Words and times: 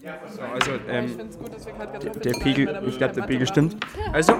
So, 0.00 0.42
also, 0.42 0.74
Ich 0.74 0.80
ähm, 0.88 1.08
finde 1.08 1.24
es 1.28 1.38
gut, 1.38 1.52
dass 1.52 1.66
wir 1.66 1.72
gerade 1.72 1.90
Kartoffeln 1.90 2.22
der 2.22 2.32
Pegel, 2.38 2.82
ich 2.86 2.98
glaube, 2.98 3.14
der 3.14 3.22
Pegel 3.22 3.46
stimmt. 3.48 3.76
Also, 4.12 4.34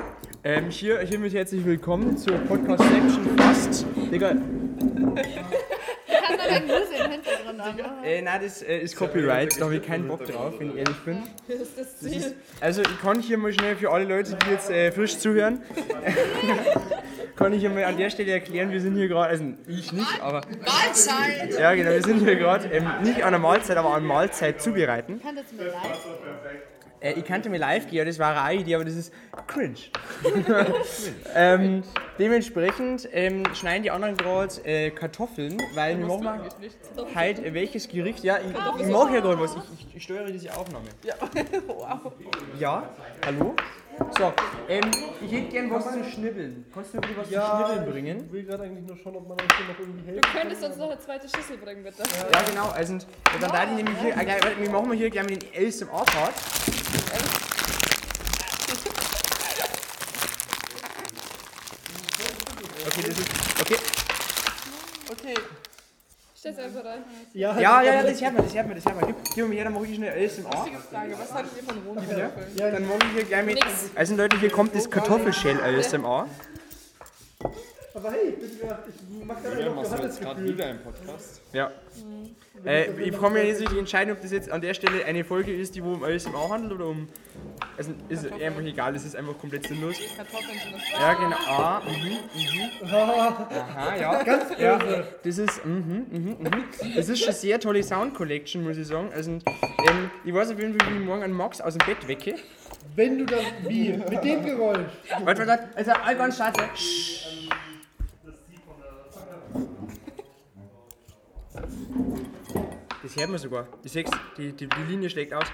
ähm, 0.44 0.70
hier, 0.70 1.00
hiermit 1.00 1.34
herzlich 1.34 1.64
willkommen 1.64 2.16
zur 2.16 2.38
Podcast-Section 2.38 3.36
fast. 3.36 3.84
Digga, 4.12 4.28
Kann 4.28 5.16
da 5.16 6.44
eine 6.48 6.64
Musik 6.64 7.00
im 7.04 7.10
Hintergrund 7.10 7.60
haben. 7.60 8.04
äh, 8.04 8.22
nein, 8.22 8.40
das 8.40 8.62
äh, 8.62 8.78
ist 8.78 8.94
Copyright, 8.94 9.60
da 9.60 9.64
habe 9.64 9.76
ich 9.78 9.82
keinen 9.82 10.06
Bock 10.06 10.24
drauf, 10.26 10.54
wenn 10.60 10.70
ich 10.70 10.76
ehrlich 10.76 10.96
bin. 11.04 11.22
Das 11.48 11.60
ist 11.60 11.76
das 11.76 11.98
Ziel. 11.98 12.16
ist, 12.18 12.34
also, 12.60 12.82
ich 12.82 13.00
kann 13.00 13.20
hier 13.20 13.36
mal 13.36 13.52
schnell 13.52 13.74
für 13.74 13.90
alle 13.90 14.04
Leute, 14.04 14.36
die 14.36 14.50
jetzt 14.52 14.70
äh, 14.70 14.92
frisch 14.92 15.18
zuhören, 15.18 15.60
kann 17.38 17.52
ich 17.52 17.66
an 17.66 17.96
der 17.96 18.10
Stelle 18.10 18.32
erklären, 18.32 18.72
wir 18.72 18.80
sind 18.80 18.96
hier 18.96 19.06
gerade, 19.06 19.30
also 19.30 19.44
ich 19.68 19.92
nicht, 19.92 20.20
aber. 20.20 20.40
Mahlzeit! 20.66 21.58
Ja, 21.58 21.72
genau, 21.74 21.90
wir 21.90 22.02
sind 22.02 22.18
hier 22.20 22.36
gerade 22.36 22.66
ähm, 22.68 22.86
nicht 23.02 23.22
an 23.22 23.28
einer 23.28 23.38
Mahlzeit, 23.38 23.76
aber 23.76 23.94
an 23.94 24.04
Mahlzeit 24.04 24.60
zubereiten. 24.60 25.20
Kann 25.22 25.36
das 25.36 25.52
mir 25.52 25.66
live? 25.66 25.74
Äh, 27.00 27.12
ich 27.12 27.24
kannte 27.24 27.48
mir 27.48 27.58
live 27.58 27.88
gehen, 27.88 28.06
das 28.06 28.18
war 28.18 28.42
eine 28.42 28.60
Idee, 28.60 28.74
aber 28.74 28.84
das 28.84 28.94
ist 28.94 29.12
cringe. 29.46 29.76
ähm, 31.34 31.82
dementsprechend 32.18 33.08
ähm, 33.12 33.44
schneiden 33.54 33.82
die 33.84 33.90
anderen 33.90 34.16
gerade 34.16 34.54
äh, 34.64 34.90
Kartoffeln, 34.90 35.62
weil 35.74 35.98
wir 35.98 36.06
machen 36.06 36.24
mal 36.24 36.48
halt 37.14 37.38
äh, 37.44 37.54
welches 37.54 37.88
Gericht. 37.88 38.24
Ja, 38.24 38.38
ich, 38.38 38.80
ich 38.80 38.86
mache 38.88 39.14
ja 39.14 39.20
gerade 39.20 39.40
was, 39.40 39.54
ich, 39.56 39.86
ich, 39.88 39.96
ich 39.96 40.02
steuere 40.02 40.30
diese 40.30 40.56
Aufnahme. 40.56 40.86
Ja. 41.04 41.14
wow. 41.66 42.12
Ja, 42.58 42.90
hallo? 43.24 43.54
So, 44.16 44.32
ähm, 44.68 44.90
ich 45.20 45.32
hätte 45.32 45.48
gern 45.48 45.70
was 45.70 45.92
zu 45.92 46.04
schnibbeln. 46.04 46.64
Kannst 46.72 46.94
du 46.94 46.98
mir 46.98 47.16
was 47.16 47.28
zu 47.28 47.34
schnibbeln 47.34 47.90
bringen? 47.90 48.24
Ich 48.26 48.32
will 48.32 48.44
gerade 48.44 48.62
eigentlich 48.64 48.86
nur 48.86 48.96
schauen, 48.96 49.16
ob 49.16 49.28
man 49.28 49.38
uns 49.40 49.56
hier 49.56 49.66
noch 49.66 49.78
irgendwie 49.78 50.00
Du 50.02 50.06
helfen 50.06 50.38
könntest 50.40 50.64
uns 50.64 50.76
noch 50.76 50.90
eine 50.90 51.00
zweite 51.00 51.28
Schüssel 51.28 51.56
bringen, 51.58 51.82
bitte. 51.82 52.02
Ja, 52.32 52.42
genau, 52.42 52.68
also 52.70 52.98
dann 53.40 53.50
da 53.50 53.66
nämlich 53.66 53.98
hier, 54.00 54.16
äh, 54.16 54.24
gleich- 54.24 54.58
wir 54.60 54.70
machen 54.70 54.90
wir 54.90 54.96
hier 54.96 55.10
gerne 55.10 55.36
den 55.36 55.40
ASMR-Part. 55.52 56.34
Okay, 62.86 63.02
das 63.06 63.18
ist, 63.18 63.28
okay. 63.60 63.76
Okay. 65.10 65.34
Stell's 66.38 66.58
einfach 66.58 66.84
rein. 66.84 67.02
Ja, 67.34 67.58
Ja, 67.58 67.82
ja, 67.82 67.94
ja, 67.94 68.02
das 68.02 68.20
hört 68.22 68.34
man, 68.34 68.44
das 68.44 68.54
hört 68.54 68.66
man, 68.66 68.76
das 68.76 68.84
hört 68.84 69.00
man. 69.00 69.06
Gib, 69.06 69.34
gib 69.34 69.48
mir 69.48 69.54
her, 69.56 69.64
dann 69.64 69.74
mache 69.74 69.86
ich 69.86 69.96
schnell 69.96 70.10
ASMR. 70.26 70.50
Wichtige 70.52 70.78
Frage, 70.78 71.18
was 71.18 71.34
haltet 71.34 71.52
ihr 71.56 71.62
von 71.64 71.78
rohen 71.86 71.96
Kartoffeln? 71.96 72.56
ja, 72.56 72.70
Dann 72.70 72.86
mache 72.88 72.98
ich 73.02 73.12
hier 73.14 73.24
gleich 73.24 73.44
mit. 73.44 73.58
Also 73.94 74.14
Leute, 74.16 74.38
hier 74.38 74.50
kommt 74.50 74.74
das 74.74 74.88
Kartoffelshell 74.90 75.60
ASMR. 75.60 76.26
Aber 77.94 78.12
hey, 78.12 78.30
ich, 78.30 78.38
bin 78.38 78.68
grad, 78.68 78.84
ich 78.88 79.24
mach 79.26 79.42
gerade 79.42 79.62
Ja, 79.62 79.68
noch 79.70 80.02
jetzt 80.02 80.20
gerade 80.20 80.44
wieder 80.44 80.70
im 80.70 80.78
Podcast? 80.78 81.40
Ja. 81.52 81.70
Äh, 82.64 82.90
ich 83.02 83.18
kann 83.18 83.32
mir 83.32 83.46
jetzt 83.46 83.60
nicht 83.60 83.72
entscheiden, 83.72 84.12
ob 84.12 84.20
das 84.20 84.32
jetzt 84.32 84.50
an 84.50 84.60
der 84.60 84.74
Stelle 84.74 85.04
eine 85.04 85.24
Folge 85.24 85.54
ist, 85.54 85.74
die 85.74 85.82
wo 85.82 85.92
um 85.92 86.04
ASMR 86.04 86.48
handelt 86.50 86.72
oder 86.72 86.86
um. 86.86 87.08
Also 87.76 87.92
ist 88.08 88.30
einfach 88.32 88.62
egal, 88.62 88.94
es 88.96 89.04
ist 89.04 89.14
einfach 89.14 89.38
komplett 89.38 89.66
sinnlos. 89.68 89.96
Kartoffeln 90.16 90.58
sind 90.58 90.74
das. 90.74 91.00
Ja, 91.00 91.14
genau. 91.14 91.36
Ah, 91.46 91.82
mhm, 91.86 92.18
mhm. 92.34 92.94
Aha, 92.94 93.96
ja. 94.00 94.22
Ganz 94.22 94.58
ja, 94.58 94.78
Das 95.22 95.38
ist, 95.38 95.64
mhm, 95.64 96.06
mhm, 96.10 96.36
mhm. 96.40 96.64
Das 96.96 97.08
ist 97.08 97.22
schon 97.22 97.32
sehr 97.32 97.60
tolle 97.60 97.82
Sound 97.82 98.14
Collection, 98.14 98.64
muss 98.64 98.76
ich 98.76 98.86
sagen. 98.86 99.10
Also, 99.14 99.30
ähm, 99.30 100.10
ich 100.24 100.34
weiß 100.34 100.50
auf 100.50 100.58
jeden 100.58 100.78
Fall, 100.78 100.90
wie 100.90 100.98
ich 100.98 101.04
morgen 101.04 101.22
einen 101.22 101.34
Max 101.34 101.60
aus 101.60 101.74
dem 101.76 101.86
Bett 101.86 102.06
wecke. 102.08 102.34
Wenn 102.96 103.18
du 103.18 103.26
das, 103.26 103.40
wie? 103.66 103.92
Mit 103.92 104.24
dem 104.24 104.44
Geräusch. 104.44 104.80
Warte, 105.22 105.46
warte, 105.46 105.68
also, 105.76 105.92
all 105.92 106.16
ganz 106.16 106.38
Das 113.08 113.16
hört 113.16 113.30
man 113.30 113.38
sogar. 113.38 113.66
Ich 113.82 113.92
seh's, 113.92 114.10
die, 114.36 114.52
die, 114.52 114.68
die 114.68 114.82
Linie 114.82 115.08
schlägt 115.08 115.32
aus. 115.32 115.46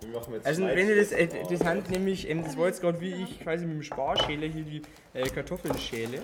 Wir 0.00 0.08
machen 0.18 0.34
jetzt 0.34 0.46
Also 0.46 0.64
wenn 0.64 0.88
ihr 0.88 0.96
das, 0.96 1.12
äh, 1.12 1.28
das 1.48 1.60
sind 1.60 1.90
nämlich, 1.90 2.28
ähm, 2.28 2.42
das 2.42 2.58
war 2.58 2.66
jetzt 2.66 2.80
gerade 2.80 3.00
wie 3.00 3.22
ich 3.22 3.38
quasi 3.38 3.64
mit 3.66 3.76
dem 3.76 3.82
Sparschäler 3.84 4.48
hier 4.48 4.64
die 4.64 4.82
äh, 5.14 5.28
Kartoffeln 5.28 5.78
schäle. 5.78 6.18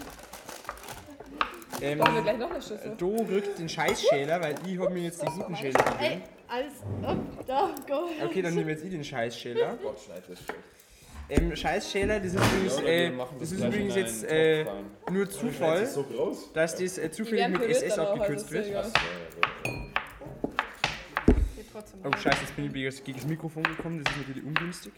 Ähm, 1.80 2.00
Brauchen 2.00 2.14
wir 2.16 2.22
gleich 2.22 2.38
noch 2.38 2.50
eine 2.50 2.60
Schüssel. 2.60 2.96
Do 2.98 3.24
rückt 3.30 3.56
den 3.56 3.68
Scheißschäler, 3.68 4.40
weil 4.40 4.56
ich 4.66 4.80
habe 4.80 4.92
mir 4.92 5.04
jetzt 5.04 5.22
den 5.22 5.28
guten 5.28 5.54
Schäler 5.54 5.84
Ey, 6.00 6.08
gegeben. 6.08 6.22
alles. 6.48 6.72
Oh, 7.04 7.44
da, 7.46 7.74
go. 7.86 8.08
Okay, 8.24 8.42
dann 8.42 8.56
nehme 8.56 8.72
jetzt 8.72 8.82
ich 8.82 8.90
den 8.90 9.04
Scheißschäler. 9.04 9.76
Gott, 9.80 10.00
schneid 10.00 10.24
das 10.28 10.42
schlecht. 10.42 10.58
Ähm, 11.30 11.54
Scheißschäler, 11.54 12.20
das 12.20 12.34
ist 12.34 12.42
übrigens, 12.42 12.80
äh, 12.80 13.12
das 13.38 13.52
ist 13.52 13.62
übrigens 13.62 13.94
jetzt 13.94 14.24
äh, 14.24 14.64
nur 15.12 15.28
Zufall, 15.28 15.86
dass 16.54 16.74
das 16.74 16.98
äh, 16.98 17.08
Die 17.08 17.10
zufällig 17.14 17.48
mit 17.48 17.62
SS 17.62 17.98
also 17.98 18.12
abgekürzt 18.12 18.50
wird. 18.50 18.66
Trotzdem. 21.90 22.00
Oh 22.04 22.16
scheiße, 22.16 22.40
jetzt 22.42 22.56
bin 22.56 22.64
ich 22.66 22.72
gegen 22.72 22.86
das- 22.86 23.04
gegen 23.04 23.18
das 23.18 23.26
Mikrofon 23.26 23.62
gekommen, 23.64 24.02
das 24.04 24.12
ist 24.12 24.18
natürlich 24.20 24.44
ungünstig. 24.44 24.92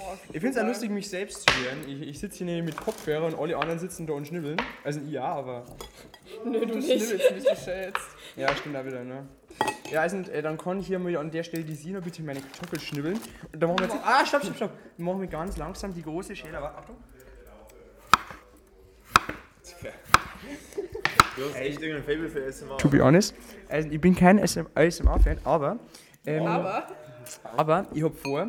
Oh, 0.00 0.14
Ich 0.32 0.40
finde 0.40 0.50
es 0.50 0.58
auch 0.58 0.66
lustig, 0.66 0.90
mich 0.90 1.08
selbst 1.08 1.42
zu 1.48 1.54
hören. 1.56 1.78
Ich, 1.88 2.00
ich 2.08 2.18
sitze 2.20 2.38
hier 2.38 2.46
nämlich 2.46 2.74
mit 2.74 2.76
Kopfhörer 2.84 3.26
und 3.26 3.34
alle 3.34 3.56
anderen 3.56 3.80
sitzen 3.80 4.06
da 4.06 4.12
und 4.12 4.26
schnibbeln. 4.28 4.56
Also 4.84 5.00
ja, 5.00 5.24
aber... 5.24 5.64
Nö, 6.44 6.60
du 6.60 6.66
Du 6.66 6.74
nicht. 6.76 6.86
schnibbelst 6.86 7.32
nicht, 7.34 7.50
du 7.50 7.56
schälst. 7.56 8.00
Ja, 8.36 8.54
stimmt 8.54 8.76
auch 8.76 8.84
wieder, 8.84 9.02
ne? 9.02 9.26
Ja, 9.90 10.02
also 10.02 10.18
äh, 10.18 10.40
dann 10.40 10.56
kann 10.56 10.78
ich 10.78 10.86
hier 10.86 11.00
mal 11.00 11.16
an 11.16 11.30
der 11.32 11.42
Stelle 11.42 11.64
die 11.64 11.74
Sina 11.74 11.98
bitte 11.98 12.22
meine 12.22 12.40
Kartoffel 12.40 12.78
schnibbeln. 12.80 13.18
Und 13.52 13.60
dann 13.60 13.70
machen 13.70 13.80
wir 13.80 13.86
jetzt... 13.88 13.96
Ah, 14.04 14.24
stopp, 14.24 14.42
stopp, 14.44 14.56
stopp. 14.56 14.70
Dann 14.96 15.04
machen 15.06 15.20
wir 15.20 15.26
ganz 15.28 15.56
langsam 15.56 15.92
die 15.92 16.02
große 16.02 16.36
Schäle. 16.36 16.58
Aber 16.58 16.78
Achtung. 16.78 16.96
Du 21.36 21.44
hast 21.48 21.56
echt 21.56 21.80
irgendein 21.80 22.04
Fable 22.04 22.28
für 22.28 22.44
ASMR. 22.46 22.76
To 22.78 22.88
be 22.88 23.02
honest. 23.02 23.34
Also 23.68 23.88
ich 23.88 24.00
bin 24.00 24.14
kein 24.14 24.38
ASMR-Fan, 24.38 25.38
aber... 25.44 25.78
Ähm, 26.26 26.46
Aber? 26.46 26.86
Aber? 27.56 27.86
Ich 27.92 28.02
hab 28.02 28.16
vor, 28.16 28.46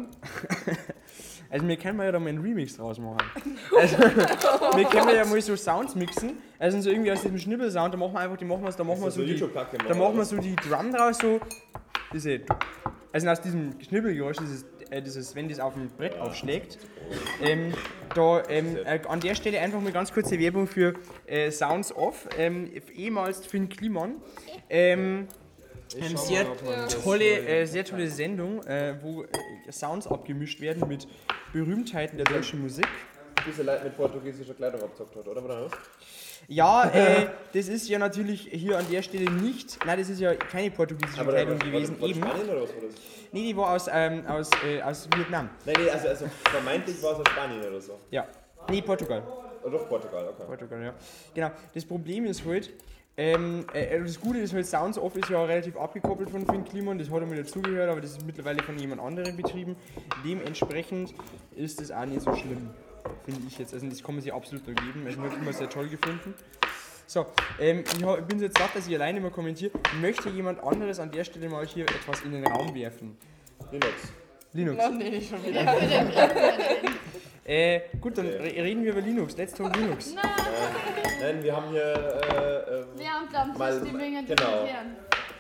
also 1.50 1.67
wir 1.67 1.78
können 1.78 2.00
ja 2.00 2.11
da 2.11 2.19
mal 2.19 2.29
einen 2.29 2.41
Remix 2.41 2.78
draus 2.78 3.00
machen. 3.00 3.17
Also 3.79 3.97
wir 3.97 4.85
können 4.85 5.16
ja 5.16 5.25
mal 5.25 5.41
so 5.41 5.56
Sounds 5.56 5.95
mixen, 5.95 6.38
also 6.59 6.79
so 6.81 6.89
irgendwie 6.89 7.12
aus 7.12 7.22
diesem 7.22 7.38
Schnibbelsound, 7.38 7.94
da 7.94 7.97
machen 7.97 8.13
wir 8.13 8.19
einfach, 8.19 8.38
die 8.38 8.45
machen 8.45 8.63
wir, 8.63 8.72
da 8.72 8.83
machen 8.83 9.01
wir 9.01 9.12
so 9.12 9.23
die, 9.23 9.31
YouTube-Kacke 9.31 9.78
da 9.78 9.95
machen 9.95 10.17
wir 10.17 10.25
so 10.25 10.38
die 10.38 10.56
Drum 10.56 10.91
draus 10.91 11.17
so, 11.17 11.39
diese, 12.13 12.41
also 13.12 13.29
aus 13.29 13.41
diesem 13.41 13.79
Schnibbelgeräusch, 13.81 14.38
dieses, 14.38 14.66
äh, 14.91 15.01
dieses, 15.01 15.35
wenn 15.35 15.50
das 15.50 15.59
auf 15.59 15.73
dem 15.73 15.88
Brett 15.89 16.19
aufschlägt, 16.19 16.78
ähm, 17.41 17.73
da 18.13 18.44
ähm, 18.47 18.78
äh, 18.85 19.00
an 19.07 19.19
der 19.19 19.33
Stelle 19.35 19.59
einfach 19.59 19.81
mal 19.81 19.91
ganz 19.91 20.13
kurze 20.13 20.38
Werbung 20.39 20.67
für 20.67 20.94
äh, 21.25 21.50
Sounds 21.50 21.95
Off, 21.95 22.28
ähm, 22.38 22.72
ehemals 22.95 23.45
Finn 23.45 23.69
Kliman. 23.69 24.16
Ähm, 25.95 26.03
eine 26.03 26.17
sehr 26.17 26.45
tolle, 27.03 27.47
äh, 27.47 27.65
sehr 27.65 27.85
tolle 27.85 28.07
Sendung, 28.09 28.63
äh, 28.65 28.95
wo 29.01 29.23
äh, 29.23 29.27
Sounds 29.71 30.07
abgemischt 30.07 30.61
werden 30.61 30.87
mit 30.87 31.07
Berühmtheiten 31.51 32.17
der 32.17 32.25
deutschen 32.25 32.61
Musik. 32.61 32.87
Diese 33.45 33.63
Leute 33.63 33.83
mit 33.85 33.95
portugiesischer 33.95 34.53
Kleidung 34.53 34.81
abgezockt 34.81 35.15
hat, 35.15 35.27
oder? 35.27 35.43
oder 35.43 35.65
was? 35.65 35.71
Ja, 36.47 36.89
äh, 36.93 37.27
das 37.53 37.67
ist 37.67 37.87
ja 37.89 37.99
natürlich 37.99 38.49
hier 38.51 38.77
an 38.77 38.85
der 38.89 39.01
Stelle 39.01 39.29
nicht, 39.31 39.79
nein, 39.85 39.99
das 39.99 40.09
ist 40.09 40.19
ja 40.19 40.35
keine 40.35 40.71
portugiesische 40.71 41.25
Kleidung 41.25 41.59
gewesen, 41.59 41.99
war 41.99 42.09
eben. 42.09 42.21
Spanien 42.21 42.49
oder 42.49 42.61
was 42.61 42.69
war 42.69 42.81
das? 42.81 42.95
Nee, 43.31 43.43
die 43.43 43.57
war 43.57 43.71
aus, 43.71 43.87
ähm, 43.91 44.25
aus, 44.27 44.49
äh, 44.65 44.81
aus 44.81 45.07
Vietnam. 45.15 45.49
Nein, 45.65 45.75
nee, 45.79 45.89
also, 45.89 46.07
also 46.07 46.25
vermeintlich 46.45 47.01
war 47.01 47.13
es 47.13 47.19
aus 47.19 47.29
Spanien 47.29 47.61
oder 47.61 47.81
so. 47.81 47.99
Ja. 48.11 48.27
Nee, 48.69 48.81
Portugal. 48.81 49.23
Oder 49.63 49.71
doch 49.71 49.87
Portugal, 49.89 50.27
okay. 50.27 50.43
Portugal, 50.45 50.83
ja. 50.83 50.93
Genau. 51.33 51.51
Das 51.73 51.85
Problem 51.85 52.25
ist 52.25 52.45
halt, 52.45 52.71
ähm, 53.16 53.66
äh, 53.74 54.00
das 54.00 54.19
Gute 54.19 54.40
ist 54.40 54.53
halt, 54.53 54.66
Sounds 54.66 54.97
Off 54.97 55.16
ist 55.16 55.29
ja 55.29 55.44
relativ 55.44 55.78
abgekoppelt 55.78 56.29
von 56.31 56.46
Finn 56.46 56.66
Kliman, 56.66 56.97
das 56.97 57.12
hat 57.12 57.22
er 57.22 57.28
mir 57.28 57.44
dazugehört, 57.44 57.90
aber 57.90 58.01
das 58.01 58.12
ist 58.12 58.25
mittlerweile 58.25 58.63
von 58.63 58.78
jemand 58.78 59.01
anderem 59.01 59.38
betrieben. 59.38 59.75
Dementsprechend 60.25 61.13
ist 61.56 61.79
das 61.79 61.91
auch 61.91 62.06
nicht 62.06 62.22
so 62.22 62.34
schlimm, 62.35 62.72
finde 63.24 63.41
ich 63.47 63.59
jetzt. 63.59 63.74
Also 63.74 63.88
das 63.88 64.01
kann 64.01 64.16
man 64.16 64.24
sich 64.24 64.34
absolut 64.34 64.66
nur 64.66 64.75
geben. 64.75 65.06
Also, 65.06 65.22
ich 65.22 65.31
habe 65.31 65.41
immer 65.41 65.53
sehr 65.53 65.69
toll 65.69 65.90
gefunden. 65.90 66.34
So, 67.06 67.25
ähm, 67.59 67.84
ich, 67.97 68.03
hab, 68.03 68.19
ich 68.19 68.25
bin 68.25 68.40
jetzt 68.40 68.57
satt, 68.57 68.75
dass 68.75 68.88
ich 68.88 68.96
alleine 68.96 69.19
mal 69.19 69.30
kommentiere. 69.30 69.72
Möchte 70.01 70.30
jemand 70.30 70.63
anderes 70.63 71.00
an 71.00 71.12
der 71.12 71.24
Stelle 71.24 71.50
mal 71.50 71.68
hier 71.68 71.85
etwas 71.85 72.22
in 72.22 72.31
den 72.31 72.47
Raum 72.47 72.74
werfen? 72.74 73.16
Linux. 73.72 73.94
Linux. 74.54 74.77
noch 74.77 74.92
nee, 74.92 75.09
nicht 75.12 75.30
schon 75.30 75.44
wieder. 75.44 75.66
Äh, 77.45 77.81
gut, 78.00 78.18
dann 78.18 78.25
re 78.28 78.40
reden 78.63 78.84
wir 78.84 78.92
über 78.94 79.01
Linux. 79.01 79.36
Let's 79.36 79.54
talk 79.54 79.75
Linux. 79.75 80.13
Nein, 81.19 81.44
wir 81.44 81.56
haben 81.56 81.69
hier. 81.72 81.84
Äh, 81.84 82.80
äh, 82.80 82.86
Wir 82.95 83.10
haben 83.13 83.28
da 83.31 83.42
am 83.42 83.57
Mal- 83.57 83.81
die 83.81 83.92
Dinge 83.92 84.24
genau. 84.24 84.68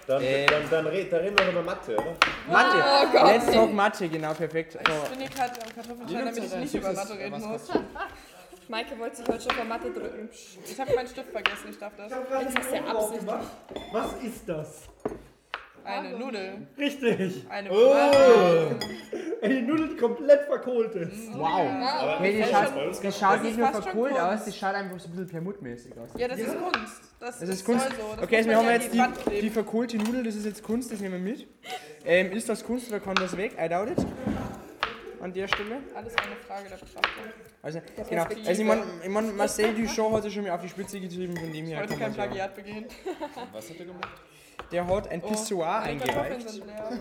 dann, 0.07 0.21
Äh. 0.21 0.45
dann, 0.47 0.63
dann, 0.69 0.87
red, 0.87 1.11
dann 1.13 1.21
reden 1.21 1.37
wir 1.39 1.49
über 1.49 1.61
Mathe, 1.61 1.93
oder? 1.95 2.15
Mathe. 2.49 2.77
Oh 2.83 3.07
Gott. 3.13 3.27
Let's 3.27 3.51
talk 3.51 3.73
Mathe, 3.73 4.09
genau, 4.09 4.33
perfekt. 4.33 4.73
So. 4.73 4.79
Ich 5.03 5.09
bin 5.11 5.19
hier 5.19 5.29
gerade 5.29 5.53
am 5.53 5.75
Kartoffelschein, 5.75 6.25
damit 6.25 6.43
ich 6.43 6.55
nicht 6.55 6.75
über 6.75 6.93
Mathe 6.93 7.17
reden 7.17 7.39
muss. 7.41 7.69
Maike 8.69 8.97
wollte 8.97 9.15
sich 9.17 9.27
heute 9.27 9.41
schon 9.41 9.51
vor 9.51 9.65
Mathe 9.65 9.91
drücken. 9.91 10.29
Ich 10.65 10.79
habe 10.79 10.95
meinen 10.95 11.07
Stift 11.07 11.31
vergessen, 11.31 11.67
ich 11.69 11.77
darf 11.77 11.93
das. 11.97 12.09
Das 12.11 12.65
ist 12.65 12.73
ja 12.73 12.83
Absicht. 12.85 13.27
Was 13.91 14.13
ist 14.23 14.49
das? 14.49 14.81
Eine 15.85 16.17
Nudel. 16.17 16.67
Richtig. 16.77 17.45
Eine 17.49 17.69
Oh! 17.71 18.75
Ey, 19.43 19.49
die 19.55 19.61
Nudel, 19.61 19.89
die 19.89 19.95
komplett 19.97 20.41
verkohlt 20.45 20.95
ist. 20.95 21.33
Wow. 21.33 21.65
Ja, 21.65 22.17
Hey, 22.19 22.31
die 22.33 22.39
das 22.39 22.47
ist 22.49 22.53
schaut, 22.55 22.67
schon- 22.69 23.01
die 23.03 23.11
schaut 23.11 23.35
das 23.35 23.43
nicht 23.43 23.57
nur 23.57 23.67
verkohlt 23.81 24.19
aus, 24.19 24.45
die 24.45 24.51
schaut 24.53 24.75
einfach 24.75 24.99
so 24.99 25.07
ein 25.07 25.11
bisschen 25.11 25.27
permutmäßig 25.27 25.91
aus. 25.97 26.09
Ja, 26.17 26.27
das 26.29 26.39
ist 26.39 26.57
Kunst. 26.57 27.01
Das, 27.19 27.39
Das 27.39 27.49
ist 27.49 27.65
Kunst. 27.65 27.85
so. 27.89 27.91
Das 28.15 28.23
Okay, 28.23 28.37
also 28.37 28.49
wir 28.49 28.57
haben 28.57 28.65
ja 28.65 28.71
jetzt 28.73 28.93
die, 28.93 29.41
die 29.41 29.49
verkohlte 29.49 29.97
Nudel, 29.97 30.23
das 30.23 30.35
ist 30.35 30.45
jetzt 30.45 30.63
Kunst, 30.63 30.91
das 30.91 30.99
nehmen 30.99 31.23
wir 31.23 31.31
mit. 31.31 31.47
Ähm, 32.05 32.31
ist 32.31 32.47
das 32.49 32.63
Kunst 32.63 32.87
oder 32.89 32.99
kann 32.99 33.15
das 33.15 33.35
weg? 33.37 33.53
I 33.59 33.67
doubt 33.69 33.89
it. 33.91 34.05
An 35.21 35.31
der 35.31 35.47
Stelle. 35.47 35.77
Alles 35.95 36.13
eine 36.17 36.35
Frage 36.47 36.67
der 36.69 36.75
Betrachtung. 36.75 37.23
Also, 37.61 37.79
genau. 37.79 38.25
Perspektive. 38.25 38.49
Also, 38.49 38.61
ich 38.61 38.67
meine, 38.67 38.83
ich 39.03 39.09
mein, 39.09 39.35
Marcel 39.37 39.73
Duchamp 39.73 40.15
hat 40.15 40.25
ja 40.25 40.29
schon 40.29 40.43
mal 40.43 40.51
auf 40.51 40.61
die 40.61 40.67
Spitze 40.69 40.99
getrieben, 40.99 41.37
von 41.37 41.53
dem 41.53 41.65
her 41.65 41.77
Heute 41.79 41.95
kann 41.95 41.99
kein 41.99 42.11
ja. 42.11 42.23
Plagiat 42.25 42.55
begehen. 42.55 42.85
Was 43.53 43.69
hat 43.69 43.77
er 43.79 43.85
gemacht? 43.85 44.09
Der 44.71 44.87
hat 44.87 45.07
ein 45.09 45.21
Oh, 45.23 45.29
Pissoir 45.29 45.65
Kartoffeln 45.81 46.01
eingereicht. 46.01 46.53
leer. 46.55 46.99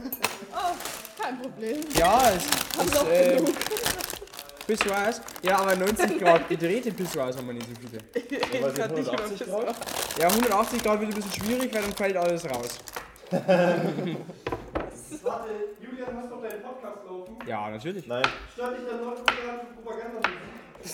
Kein 1.20 1.40
Problem. 1.40 1.80
Ja, 1.94 2.30
es 2.30 2.44
ist. 2.44 3.04
Äh, 3.04 3.42
Pissoirs. 4.66 5.20
Ja, 5.42 5.58
aber 5.58 5.74
90 5.76 6.18
Grad 6.20 6.48
gedrehte 6.48 6.92
Pissoirs 6.92 7.36
haben 7.36 7.46
wir 7.48 7.54
nicht 7.54 7.66
so 7.68 7.74
viele. 7.80 8.00
Sie 8.74 8.80
Grad 8.80 8.92
nicht 8.94 9.08
180 9.08 9.46
über 9.46 9.64
Grad? 9.64 9.76
Ja, 10.18 10.28
180 10.28 10.82
Grad 10.82 11.00
wird 11.00 11.10
ein 11.10 11.14
bisschen 11.16 11.32
schwierig, 11.44 11.74
weil 11.74 11.82
dann 11.82 11.92
fällt 11.92 12.16
alles 12.16 12.44
raus. 12.48 12.78
Warte, 15.22 15.48
Julian, 15.80 16.16
hast 16.16 16.30
du 16.30 16.34
noch 16.36 16.42
deinen 16.42 16.62
Podcast 16.62 16.98
laufen? 17.06 17.36
Ja, 17.46 17.70
natürlich. 17.70 18.06
Nein. 18.06 18.22
Stört 18.52 18.78
dich 18.78 18.86
dann 18.88 19.00
nordkoreanische 19.04 19.66
Propaganda? 19.82 20.20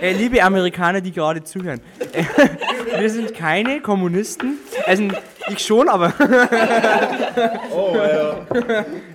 Äh, 0.00 0.12
liebe 0.12 0.40
Amerikaner, 0.42 1.00
die 1.00 1.10
gerade 1.10 1.42
zuhören. 1.42 1.80
Äh, 2.12 2.22
wir 3.00 3.10
sind 3.10 3.34
keine 3.34 3.80
Kommunisten. 3.80 4.58
Also, 4.86 5.08
ich 5.48 5.58
schon, 5.58 5.88
aber. 5.88 6.12
Oh, 7.72 7.94
ja. 7.96 8.46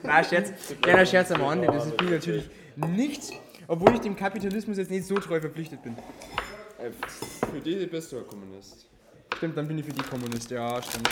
Na, 0.04 0.24
Scherz. 0.24 0.52
Kleiner 0.82 1.06
Scherz 1.06 1.32
am 1.32 1.42
Rande. 1.42 1.68
Das 1.68 1.86
ist 1.86 2.02
mir 2.02 2.12
natürlich 2.12 2.50
nichts. 2.76 3.32
Obwohl 3.68 3.96
ich 3.96 4.02
dem 4.02 4.16
Kapitalismus 4.16 4.78
jetzt 4.78 4.92
nicht 4.92 5.06
so 5.06 5.16
treu 5.16 5.40
verpflichtet 5.40 5.82
bin. 5.84 5.94
Äh, 5.94 6.92
Für 7.52 7.60
die 7.60 7.86
bist 7.86 8.12
du 8.12 8.18
ein 8.18 8.28
Kommunist. 8.28 8.86
Stimmt, 9.38 9.58
dann 9.58 9.68
bin 9.68 9.80
ich 9.80 9.86
für 9.86 9.94
die 9.94 10.04
Kommunist. 10.04 10.52
Ja, 10.52 10.82
stimmt. 10.82 11.10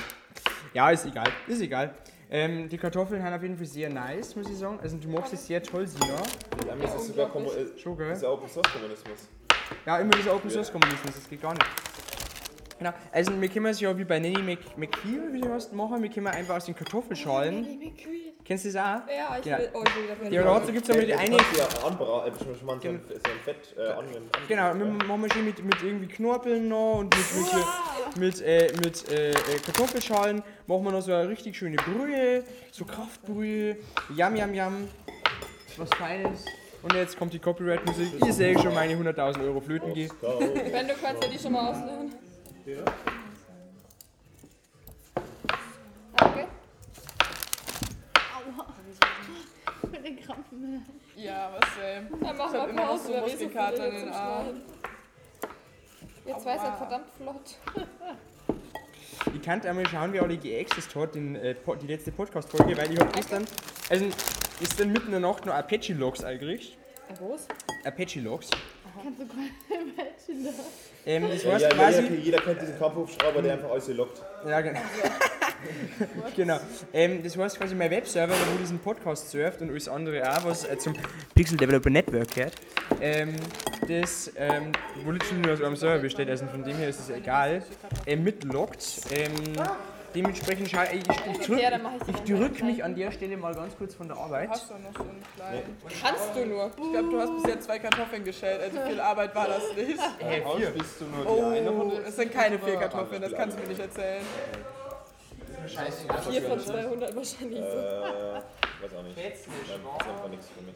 Ja, 0.73 0.91
ist 0.91 1.05
egal. 1.05 1.27
Ist 1.47 1.61
egal. 1.61 1.93
Ähm, 2.33 2.69
die 2.69 2.77
Kartoffeln 2.77 3.21
haben 3.21 3.33
auf 3.33 3.41
jeden 3.41 3.57
Fall 3.57 3.65
sehr 3.65 3.89
nice, 3.89 4.37
muss 4.37 4.49
ich 4.49 4.55
sagen. 4.55 4.79
Also, 4.81 4.97
du 4.97 5.09
machst 5.09 5.33
es 5.33 5.45
sehr 5.45 5.61
toll, 5.61 5.85
Sina. 5.85 6.15
Die 6.63 6.71
Amis 6.71 6.93
ist 6.95 7.07
sogar 7.07 7.29
Kommu 7.29 7.49
äh, 7.51 7.77
Schon, 7.77 7.97
gell? 7.97 8.11
ist 8.11 8.23
ja 8.23 8.29
Open 8.29 8.47
Source 8.47 8.71
Kommunismus. 8.71 9.27
Ja, 9.85 9.97
immer 9.99 10.11
dieser 10.11 10.33
Open 10.33 10.49
Source 10.49 10.71
Kommunismus, 10.71 11.13
das 11.13 11.29
geht 11.29 11.41
gar 11.41 11.51
nicht. 11.53 11.65
Genau, 12.79 12.93
also 13.11 13.39
wir 13.39 13.49
können 13.49 13.65
es 13.67 13.81
ja 13.81 13.95
wie 13.97 14.05
bei 14.05 14.17
Nanny 14.17 14.41
Mc, 14.41 14.59
McKeel, 14.77 15.33
wie 15.33 15.41
du 15.41 15.49
hast, 15.49 15.73
machen. 15.73 16.01
Wir 16.01 16.09
können 16.09 16.27
einfach 16.27 16.55
aus 16.55 16.65
den 16.65 16.75
Kartoffelschalen. 16.75 17.67
Kennst 18.51 18.65
du 18.65 18.71
das 18.73 18.81
auch? 18.81 19.07
Ja, 19.07 19.37
ich 19.39 19.45
Ja. 19.45 19.59
will. 19.59 19.69
Ich 19.73 20.19
will 20.19 20.25
wieder 20.29 20.33
Ja, 20.33 20.43
dazu 20.59 20.73
gibt 20.73 20.83
es 20.83 20.93
aber 20.93 21.05
die 21.05 21.13
eine. 21.13 21.37
ja 21.37 21.87
anbra 21.87 22.27
äh, 22.27 22.31
schon 22.37 22.65
mal 22.65 22.81
so 22.81 22.89
ein, 22.89 23.01
so 23.07 23.13
ein 23.15 23.39
Fett 23.45 23.77
äh, 23.77 23.93
Genau, 24.49 24.73
wir 24.77 24.85
machen 24.87 25.21
wir 25.21 25.31
schön 25.31 25.45
mit, 25.45 25.63
mit 25.63 25.81
irgendwie 25.81 26.07
Knorpeln 26.07 26.67
noch 26.67 26.97
und 26.97 27.15
mit, 27.15 27.25
mit, 28.17 28.17
mit, 28.17 28.41
äh, 28.41 28.73
mit 28.83 29.09
äh, 29.09 29.31
äh, 29.31 29.35
Kartoffelschalen 29.65 30.43
machen 30.67 30.83
wir 30.83 30.91
noch 30.91 31.01
so 31.01 31.13
eine 31.13 31.29
richtig 31.29 31.55
schöne 31.55 31.77
Brühe, 31.77 32.43
so 32.73 32.83
Kraftbrühe, 32.83 33.77
Yam 34.17 34.35
Yam 34.35 34.53
Yam, 34.53 34.89
was 35.77 35.89
Feines. 35.91 36.43
Und 36.83 36.93
jetzt 36.93 37.17
kommt 37.17 37.31
die 37.31 37.39
Copyright-Musik. 37.39 38.21
Ihr 38.25 38.33
seht 38.33 38.59
schon 38.59 38.73
meine 38.73 38.95
100.000 38.95 39.45
Euro 39.45 39.61
flöten 39.61 39.93
gehen. 39.93 40.11
Ben, 40.19 40.87
du 40.89 40.93
kannst 41.01 41.23
ja 41.23 41.29
die 41.29 41.39
schon 41.39 41.53
mal 41.53 41.69
auslernen. 41.69 42.13
Danke. 46.17 46.47
Aua. 48.33 48.65
Mit 49.91 50.05
den 50.05 50.15
Krampfen. 50.17 50.31
Ja, 51.15 51.51
was, 51.53 51.69
ey. 51.83 52.01
Dann 52.21 52.37
machen 52.37 52.53
wir 52.53 52.69
immer 52.69 52.81
noch 52.81 52.87
Pause, 52.91 53.07
so 53.13 53.19
Muskelkater 53.21 53.87
in 53.87 53.95
den. 53.95 54.01
Schneiden. 54.07 54.61
Jetzt 56.25 56.45
weiß 56.45 56.61
er 56.63 56.73
verdammt 56.73 57.07
flott. 57.17 57.57
Ich 59.35 59.41
kann 59.43 59.61
einmal 59.61 59.87
schauen, 59.87 60.13
wie 60.13 60.19
alle 60.19 60.35
geaccessed 60.35 60.95
hat, 60.95 61.13
den, 61.13 61.35
äh, 61.35 61.55
die 61.81 61.87
letzte 61.87 62.11
Podcast-Folge, 62.11 62.75
weil 62.75 62.91
ich 62.91 62.99
habe 62.99 63.11
gestern, 63.11 63.45
also 63.87 64.05
gestern 64.59 64.91
mitten 64.91 65.07
in 65.07 65.11
der 65.11 65.19
Nacht 65.19 65.45
noch 65.45 65.53
Apache-Logs 65.53 66.23
eingerichtet. 66.23 66.77
Was? 67.19 67.47
Apache-Logs. 67.85 68.49
Kannst 69.03 69.19
du 69.19 69.25
mal 69.25 69.45
Imagine. 69.69 70.53
Ähm, 71.05 71.29
das 71.29 71.43
Ja, 71.43 71.51
heißt 71.53 71.63
ja, 71.65 71.69
quasi... 71.69 72.01
jeder, 72.01 72.15
jeder 72.15 72.37
kennt 72.39 72.61
diesen 72.61 72.79
Kampfhubschrauber, 72.79 73.41
der 73.43 73.53
einfach 73.53 73.69
alles 73.69 73.87
lockt. 73.89 74.21
Ja, 74.45 74.61
genau. 74.61 74.79
genau. 76.35 76.59
Ähm, 76.93 77.23
das 77.23 77.37
heißt 77.37 77.59
quasi 77.59 77.75
mein 77.75 77.91
Webserver, 77.91 78.33
der 78.33 78.53
wo 78.53 78.57
diesen 78.57 78.79
Podcast 78.79 79.29
surft 79.29 79.61
und 79.61 79.69
alles 79.69 79.87
andere 79.87 80.29
auch, 80.29 80.45
was 80.45 80.65
äh, 80.65 80.77
zum 80.77 80.93
Pixel 81.35 81.57
Developer 81.57 81.89
Network 81.89 82.33
gehört. 82.33 82.53
Ähm, 82.99 83.35
das, 83.87 84.31
ähm, 84.37 84.71
wo 85.03 85.11
literally 85.11 85.41
nur 85.41 85.53
aus 85.53 85.61
einem 85.61 85.75
Server 85.75 85.99
besteht, 85.99 86.29
also 86.29 86.45
von 86.47 86.63
dem 86.63 86.77
her 86.77 86.89
ist 86.89 86.99
es 86.99 87.09
egal, 87.09 87.63
äh, 88.05 88.15
mitloggt. 88.15 89.01
Ähm, 89.11 89.31
dementsprechend 90.13 90.69
schau, 90.69 90.81
ich, 90.83 90.99
ich, 90.99 91.39
ich, 91.39 91.47
drück, 91.47 91.59
ich 92.07 92.35
drück 92.35 92.63
mich 92.63 92.83
an 92.83 92.95
der 92.95 93.11
Stelle 93.11 93.37
mal 93.37 93.53
ganz 93.55 93.75
kurz 93.77 93.95
von 93.95 94.07
der 94.07 94.17
Arbeit. 94.17 94.49
Hast 94.49 94.69
du 94.69 94.73
noch 94.73 94.93
so 94.93 95.03
einen 95.03 95.23
kleinen? 95.35 95.77
Kannst 96.01 96.35
du 96.35 96.45
nur. 96.45 96.67
Ich 96.67 96.91
glaube, 96.91 97.09
du 97.09 97.19
hast 97.19 97.41
bisher 97.41 97.59
zwei 97.59 97.79
Kartoffeln 97.79 98.23
geschält. 98.23 98.61
Also 98.61 98.79
viel 98.87 98.99
Arbeit 98.99 99.35
war 99.35 99.47
das 99.47 99.75
nicht. 99.75 99.99
Äh, 100.19 100.41
vier. 100.57 100.69
bist 100.71 101.01
du 101.01 101.05
nur 101.05 101.51
die 101.51 101.57
eine 101.57 101.67
von 101.67 101.91
Oh, 101.91 101.99
es 102.05 102.15
sind 102.15 102.31
keine 102.31 102.59
vier 102.59 102.75
Kartoffeln, 102.75 103.21
das 103.21 103.33
kannst 103.33 103.57
du 103.57 103.61
mir 103.61 103.69
nicht 103.69 103.81
erzählen. 103.81 104.23
Vier 105.67 106.41
von 106.41 106.59
200 106.59 107.15
wahrscheinlich 107.15 107.59
Äh, 107.59 108.41
weiß 108.81 108.93
auch 108.97 109.03
nicht. 109.03 109.17
Das 109.17 109.39
ist 109.39 109.49
einfach 110.07 110.29
nichts 110.29 110.47
für 110.55 110.61
mich. 110.63 110.75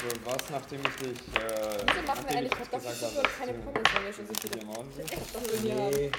So, 0.00 0.06
was, 0.24 0.50
nachdem 0.50 0.80
ich 0.80 0.96
dich. 0.96 1.18
Äh, 1.36 1.84
Wieso 1.86 2.02
machen 2.06 2.24
wir 2.28 2.38
eigentlich 2.38 2.52
Kartoffelsuppe 2.52 3.18
und 3.20 3.38
keine 3.38 3.52
Pommes, 3.58 3.82
wenn 3.94 4.04
wir 4.04 4.12
schon 4.12 4.26
so 4.26 4.32
viele 4.40 4.56
Diamanten 4.56 4.92
sind? 4.94 5.10
Kartoffeln 5.10 5.62
hier 5.62 5.74
haben? 5.74 5.90
Nee, 5.90 6.10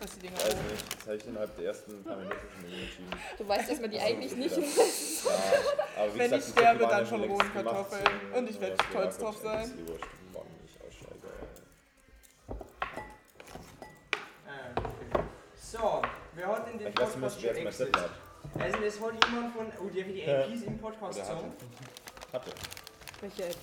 Was 0.00 0.10
die 0.14 0.20
Dinger 0.20 0.36
weiß 0.36 0.54
nicht. 0.54 0.84
Das 0.98 1.06
habe 1.06 1.16
ich 1.16 1.26
innerhalb 1.26 1.56
der 1.56 1.66
ersten 1.66 2.04
paar 2.04 2.16
Minuten 2.16 2.36
schon 2.52 2.64
entschieden. 2.80 3.10
Du 3.38 3.48
weißt, 3.48 3.70
dass 3.70 3.80
man 3.80 3.90
die 3.90 4.00
eigentlich 4.00 4.36
nicht 4.36 4.56
Ja, 4.56 4.62
aber 6.02 6.14
wie 6.14 6.18
Wenn 6.18 6.30
gesagt, 6.30 6.44
ich 6.48 6.50
sterbe, 6.52 6.78
dann 6.80 6.90
längst 7.00 7.12
rohen 7.12 7.28
gemacht, 7.28 7.54
Kartoffeln. 7.54 8.20
Und 8.34 8.50
ich 8.50 8.60
werd 8.60 8.78
was 8.78 8.86
wir 8.86 8.90
stolz 8.90 9.16
da 9.16 9.22
drauf 9.24 9.36
sein. 9.42 9.62
aussteige. 9.62 9.82
So, 15.60 16.02
wer 16.34 16.46
hat 16.48 16.68
denn 16.68 16.78
den 16.78 16.88
Ich 16.88 16.98
weiß 16.98 17.16
nicht, 17.16 17.42
wer 17.42 17.52
jetzt 17.54 17.64
mein 17.64 17.72
Zettel 17.72 18.02
hat. 18.02 18.10
Also 18.58 18.78
es 18.78 19.00
hat 19.00 19.12
jemand 19.30 19.54
von, 19.56 19.66
oh, 19.80 19.88
der 19.90 20.04
für 20.04 20.12
die 20.12 20.22
IPs 20.22 20.62
im 20.66 20.78
Podcast 20.78 21.18
Oder 21.18 21.26
sagen. 21.26 21.52
Hatte. 22.32 22.50
Welche 23.20 23.42
IP? 23.44 23.56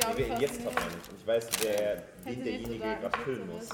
Ja, 0.00 0.08
Nee, 0.16 0.24
wer 0.28 0.38
jetzt 0.40 0.64
hat 0.64 0.74
man 0.74 0.84
nicht. 0.84 1.08
Und 1.10 1.18
ich 1.20 1.26
weiß, 1.26 1.48
wer, 1.62 2.02
wen 2.24 2.44
derjenige 2.44 2.78
gerade 2.78 3.18
filmen 3.24 3.50
muss. 3.50 3.68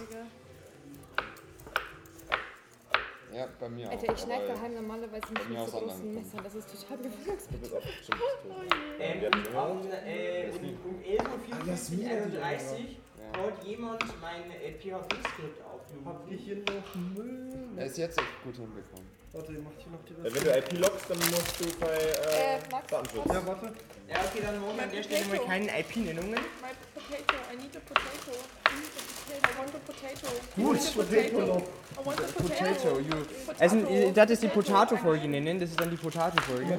Ja, 3.35 3.49
bei 3.59 3.69
mir 3.69 3.89
auch. 3.89 3.93
Alter, 3.93 4.13
ich 4.13 4.21
schneide 4.21 4.45
aber- 4.45 4.55
daheim 4.55 4.75
normalerweise 4.75 5.33
nicht 5.33 5.49
mit 5.49 5.59
so 5.59 5.79
großen 5.79 6.15
Messern. 6.15 6.41
Das 6.45 6.55
ist 6.55 6.81
total 6.81 6.99
gewöhnungsbedürftig. 6.99 7.97
Bestimmt 7.99 8.21
tot. 8.45 8.79
Ähm, 9.01 9.23
um, 9.25 9.89
äh, 10.07 10.51
um, 10.51 10.91
um 10.91 11.01
11.34 11.03 11.99
Uhr 11.99 12.87
31 13.35 13.57
hat 13.59 13.65
jemand 13.65 14.03
mein 14.21 14.51
äh, 14.51 14.73
PHP-Skript 14.73 15.61
aufgenommen. 15.65 16.07
Habt 16.07 16.31
ihr 16.31 16.39
hier 16.39 16.57
noch 16.57 16.95
Müll? 17.17 17.51
Er 17.77 17.87
ist 17.87 17.99
jetzt 17.99 18.19
echt 18.19 18.43
gut 18.45 18.55
hinbekommen. 18.57 19.07
Warte, 19.33 19.53
ihr 19.53 19.59
macht 19.61 19.75
hier 19.79 19.91
noch 19.93 20.05
die 20.05 20.13
Äh, 20.13 20.35
Wenn 20.35 20.45
du 20.45 20.59
IP 20.59 20.73
loggst, 20.81 21.11
dann 21.11 21.19
musst 21.19 21.61
du 21.61 21.79
bei 21.81 21.87
äh, 21.87 22.55
Äh, 22.57 22.59
Max, 22.71 22.87
Datenschutz. 22.89 23.27
Ja, 23.35 23.47
warte. 23.47 23.67
Ja, 24.09 24.17
okay, 24.25 24.39
dann 24.43 24.61
machen 24.61 24.77
wir 24.77 24.83
an 24.85 24.91
der 24.91 25.03
Stelle 25.03 25.25
mal 25.27 25.39
keine 25.47 25.81
IP-Nennungen. 25.81 26.39
Potato, 27.09 27.35
I 27.53 27.57
need 27.57 27.77
a 27.77 27.81
potato. 27.81 28.33
I 28.67 28.75
need 28.81 28.95
a 28.97 29.03
potato. 29.05 29.45
I 29.45 29.59
want 29.59 29.75
a 29.75 29.79
potato. 29.79 30.27
Want 30.57 30.81
a 30.81 30.93
potato. 30.93 31.63
I 31.97 32.07
want 32.07 32.19
a 32.19 32.23
Potato, 32.25 32.99
you. 32.99 33.11
Potato. 33.47 33.61
Also, 33.61 33.77
äh, 33.89 34.13
das 34.13 34.31
ist 34.31 34.43
die 34.43 34.49
Potato-Folge 34.49 35.29
nennen, 35.29 35.61
das 35.61 35.71
ist 35.71 35.81
dann 35.81 35.91
die 35.91 35.97
Potato-Folge. 35.97 36.79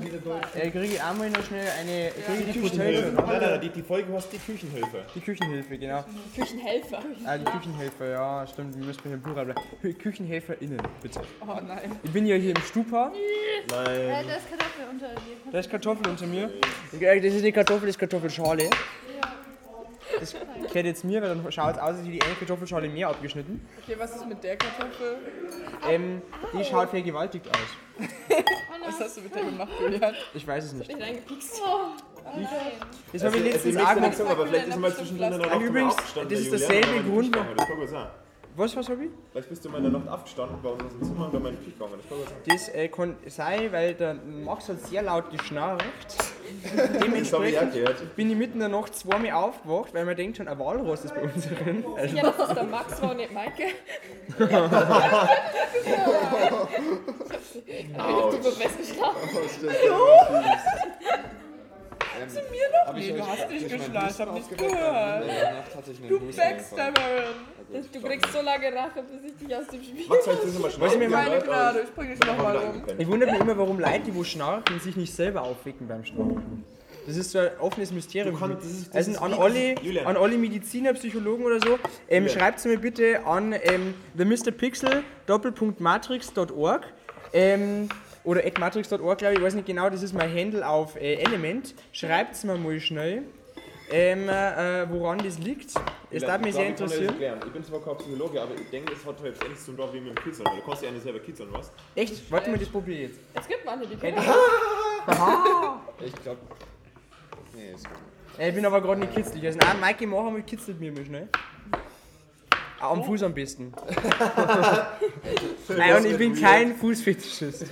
Äh, 0.56 0.72
kriege 0.72 0.86
ich 0.96 1.02
einmal 1.02 1.30
noch 1.30 1.44
schnell 1.46 1.68
eine, 1.80 2.12
kriege 2.26 2.52
die 2.52 2.60
Küchenhilfe. 2.60 3.12
Potato. 3.12 3.32
Nein, 3.32 3.42
nein, 3.52 3.62
die, 3.62 3.70
die 3.70 3.82
Folge 3.84 4.14
heißt 4.14 4.34
die 4.34 4.40
Küchenhilfe. 4.40 5.06
Die 5.14 5.20
Küchenhilfe, 5.22 5.78
genau. 5.78 6.04
Küchenhelfer. 6.36 7.00
Ah, 7.26 7.38
die 7.38 7.46
Küchenhelfer, 7.46 8.06
ja, 8.10 8.48
stimmt, 8.48 8.78
wir 8.78 8.86
müssen 8.86 9.02
hier 9.04 9.14
im 9.14 9.22
Plural 9.22 9.46
bleiben. 9.46 9.62
Kü- 9.84 9.94
KüchenhelferInnen, 9.98 10.82
bitte. 11.02 11.22
Oh 11.42 11.60
nein. 11.66 11.92
Ich 12.04 12.12
bin 12.12 12.26
ja 12.26 12.36
hier 12.36 12.56
im 12.56 12.62
Stupa, 12.64 13.12
Äh, 13.14 13.72
Nein. 13.72 14.26
da 14.28 14.36
ist 14.36 14.50
Kartoffel 14.50 14.86
unter 14.92 15.08
dir. 15.10 15.52
da 15.52 15.60
ist 15.60 15.70
Kartoffel 15.70 16.08
unter 16.10 16.26
mir. 16.28 16.52
Äh, 17.00 17.22
Das 17.22 17.34
ist 17.34 17.46
die 17.46 17.52
Kartoffel, 17.52 17.88
das 17.88 17.96
ist 17.96 18.00
Kartoffelschale. 18.00 18.70
Das 20.20 20.34
gehört 20.34 20.86
jetzt 20.86 21.04
mir, 21.04 21.22
weil 21.22 21.30
dann 21.30 21.52
schaut 21.52 21.76
es 21.76 21.80
aus, 21.80 21.90
als 21.90 21.98
hätte 22.00 22.10
die 22.12 22.22
eine 22.22 22.34
Kartoffelschale 22.36 22.90
mehr 22.90 23.10
abgeschnitten. 23.10 23.66
Okay, 23.84 23.96
was 23.98 24.16
ist 24.16 24.28
mit 24.28 24.44
der 24.44 24.58
Kartoffel? 24.58 25.18
Ähm, 25.90 26.22
die 26.54 26.64
schaut 26.64 26.90
vergewaltigt 26.90 27.48
aus. 27.50 28.08
Was 28.86 29.00
hast 29.00 29.18
du 29.18 29.22
mit 29.22 29.34
der 29.36 29.44
gemacht, 29.44 29.72
Julian? 29.80 30.14
Ich 30.34 30.48
weiß 30.48 30.66
es 30.66 30.74
nicht. 30.74 30.88
Nicht 30.88 31.02
reingepikst. 31.02 31.62
Das 33.14 33.24
habe 33.24 33.38
ich 33.38 33.44
letztens 33.44 33.78
Also, 33.78 33.90
auch 33.90 34.02
nichts 34.02 34.18
gemacht. 34.18 34.34
aber 34.36 34.48
vielleicht 34.48 34.68
ist 34.68 34.78
mal 34.80 34.94
zwischendrin 34.96 35.38
noch 35.38 35.56
Und 35.56 35.62
übrigens, 35.62 35.96
das 36.16 36.40
ist 36.40 36.52
derselbe 36.52 37.04
Grund, 37.10 37.36
Das. 37.36 38.08
Was, 38.58 38.74
was 38.78 38.88
hab 38.88 39.02
ich? 39.02 39.10
Vielleicht 39.34 39.50
bist 39.50 39.66
du 39.66 39.70
mal 39.70 39.78
in 39.84 39.92
der 39.92 40.00
Nacht 40.00 40.08
aufgestanden 40.08 40.58
bei 40.64 40.70
uns 40.70 40.84
aus 40.86 40.92
dem 40.94 41.04
Zimmer 41.04 41.26
und 41.26 41.34
bei 41.34 41.40
meinem 41.40 41.58
Pick 41.58 41.78
gegangen. 41.78 42.00
Das. 42.48 42.66
Das 42.68 42.70
äh, 42.74 42.88
kann 42.88 43.18
sein, 43.28 43.70
weil 43.74 43.96
der 43.96 44.14
Max 44.14 44.70
hat 44.70 44.80
sehr 44.80 45.02
laut 45.04 45.30
geschnarcht. 45.30 45.84
Habe 46.78 46.84
ich 46.94 47.00
Dementsprechend 47.00 48.16
bin 48.16 48.30
ich 48.32 48.38
mitten 48.38 48.54
in 48.54 48.60
der 48.60 48.70
Nacht 48.70 48.96
zweimal 48.96 49.32
aufgewacht, 49.32 49.94
weil 49.94 50.06
man 50.06 50.16
denkt 50.16 50.38
schon, 50.38 50.48
ein 50.48 50.58
Walross 50.60 51.06
ist 51.06 51.14
bei 51.16 51.22
uns 51.22 51.48
drin. 51.48 51.84
Also, 51.98 52.16
Ja, 52.16 52.24
das 52.32 52.50
ist 52.50 52.56
der 52.56 52.64
Max, 52.64 53.02
war 53.02 53.14
nicht 53.14 53.34
Maike. 53.34 53.64
Autsch. 57.98 58.36
Du 58.36 58.44
bist 58.44 58.62
festgeschlafen. 58.62 59.30
Oh, 59.34 59.40
ist 59.46 59.64
das 59.64 59.76
fies. 59.76 59.90
Ähm, 62.22 62.30
Zu 62.30 62.40
mir 62.52 62.70
noch 62.86 62.94
Nee, 62.94 63.12
du 63.12 63.28
hast 63.28 63.50
nicht 63.50 63.70
geschlafen, 63.70 64.10
ich 64.10 64.20
hab 64.20 64.34
nicht 64.34 64.58
gehört. 64.58 65.26
Ich 65.26 66.08
Du 66.08 66.20
Husten 66.22 66.42
Backstabberin. 67.72 68.02
Du 68.02 68.08
kriegst 68.08 68.34
so 68.34 68.42
lange 68.42 68.74
Rache, 68.74 69.04
bis 69.04 69.32
ich 69.32 69.38
dich 69.48 69.56
aus 69.56 69.68
dem 69.68 69.84
Spiel. 69.84 70.06
Was 70.10 70.94
ich 70.94 71.00
mir 71.00 71.10
schneiden. 71.10 71.12
mal- 71.12 71.26
Keine 71.30 71.42
Gnade, 71.44 71.80
ich 71.84 71.92
bring 71.94 72.10
dich 72.10 72.20
nochmal 72.20 72.58
um. 72.58 72.84
ich 72.98 73.08
wundere 73.08 73.32
mich 73.32 73.40
immer, 73.42 73.58
warum 73.58 73.80
Leute, 73.80 74.00
die 74.06 74.16
wo 74.16 74.24
schnarchen, 74.24 74.80
sich 74.80 74.96
nicht 74.96 75.14
selber 75.14 75.42
aufwecken 75.44 75.88
beim 75.88 76.04
Schnarchen. 76.06 76.64
Das 77.08 77.18
ist 77.18 77.32
so 77.32 77.38
ein 77.40 77.50
offenes 77.60 77.92
Mysterium. 77.92 78.36
Kannst- 78.40 78.64
das 78.64 78.72
ist- 78.72 78.88
das 78.88 78.96
also 78.96 79.12
ist 79.12 79.18
an 79.22 79.34
alle, 79.34 79.76
an 80.06 80.18
alle 80.18 80.38
Mediziner, 80.38 80.94
Psychologen 80.94 81.44
oder 81.46 81.60
so, 81.60 81.78
ähm, 82.10 82.28
schreibt 82.28 82.66
mir 82.66 82.78
bitte 82.80 83.24
an 83.26 83.54
ähm, 83.62 83.94
themrpixel 84.18 85.04
doppelpunktmatrix.org 85.28 86.84
ähm, 87.34 87.90
oder 88.24 88.44
at 88.46 88.58
matrix.org, 88.60 89.18
glaube 89.20 89.34
ich, 89.34 89.40
ich 89.40 89.46
weiß 89.46 89.54
nicht 89.54 89.68
genau, 89.68 89.90
das 89.90 90.02
ist 90.02 90.14
mein 90.14 90.34
Handle 90.36 90.68
auf 90.68 90.96
äh, 90.96 91.16
Element. 91.16 91.76
Schreibt 91.92 92.44
mir 92.44 92.56
mal 92.58 92.80
schnell, 92.80 93.22
ähm, 93.92 94.28
äh, 94.28 94.90
woran 94.90 95.20
das 95.20 95.38
liegt. 95.38 95.74
Es 96.12 96.24
darf 96.24 96.42
mich 96.42 96.54
sehr 96.54 96.68
interessieren. 96.68 97.08
erklären. 97.10 97.40
Ich 97.46 97.52
bin 97.52 97.64
zwar 97.64 97.82
kein 97.82 97.98
Psychologe, 97.98 98.42
aber 98.42 98.56
ich 98.56 98.70
denke, 98.70 98.94
das 98.94 99.06
hat 99.06 99.22
halt 99.22 99.44
ähnlich 99.44 99.60
zu 99.60 99.74
tun 99.74 99.90
wie 99.94 100.00
mit 100.00 100.18
dem 100.18 100.24
Kitzeln. 100.24 100.48
Weil 100.48 100.58
du 100.58 100.66
kannst 100.66 100.84
ja 100.84 100.92
nicht 100.92 101.04
selber 101.04 101.20
kitzeln, 101.20 101.50
was? 101.52 101.72
Echt? 101.96 102.32
Warte 102.32 102.50
mal, 102.52 102.58
das 102.60 102.70
probiere 102.70 102.98
ich 102.98 103.10
jetzt. 103.10 103.20
Es 103.34 103.48
gibt 103.48 103.66
manche, 103.66 103.88
die 103.88 103.96
können. 103.98 104.18
Ich 104.18 106.14
glaube. 106.24 106.40
Nee, 107.56 107.72
ist 107.74 107.86
gut. 107.88 107.98
Äh, 108.40 108.50
Ich 108.50 108.56
bin 108.56 108.66
aber 108.66 108.82
gerade 108.82 109.00
nicht 109.02 109.14
kitzlig. 109.16 109.46
Also, 109.46 109.60
nein, 109.60 109.80
Maike, 109.80 110.08
mach 110.08 110.26
einmal, 110.26 110.44
kitzelt 110.44 110.80
mir 110.80 110.92
mal 110.92 111.06
schnell. 111.06 111.28
Ah, 112.80 112.92
Am 112.92 113.04
Fuß 113.04 113.24
am 113.24 113.34
besten. 113.34 113.74
Nein, 115.70 115.96
und 115.96 116.06
ich 116.06 116.18
bin 116.18 116.36
kein 116.36 116.76
Fußfetischist. 116.76 117.66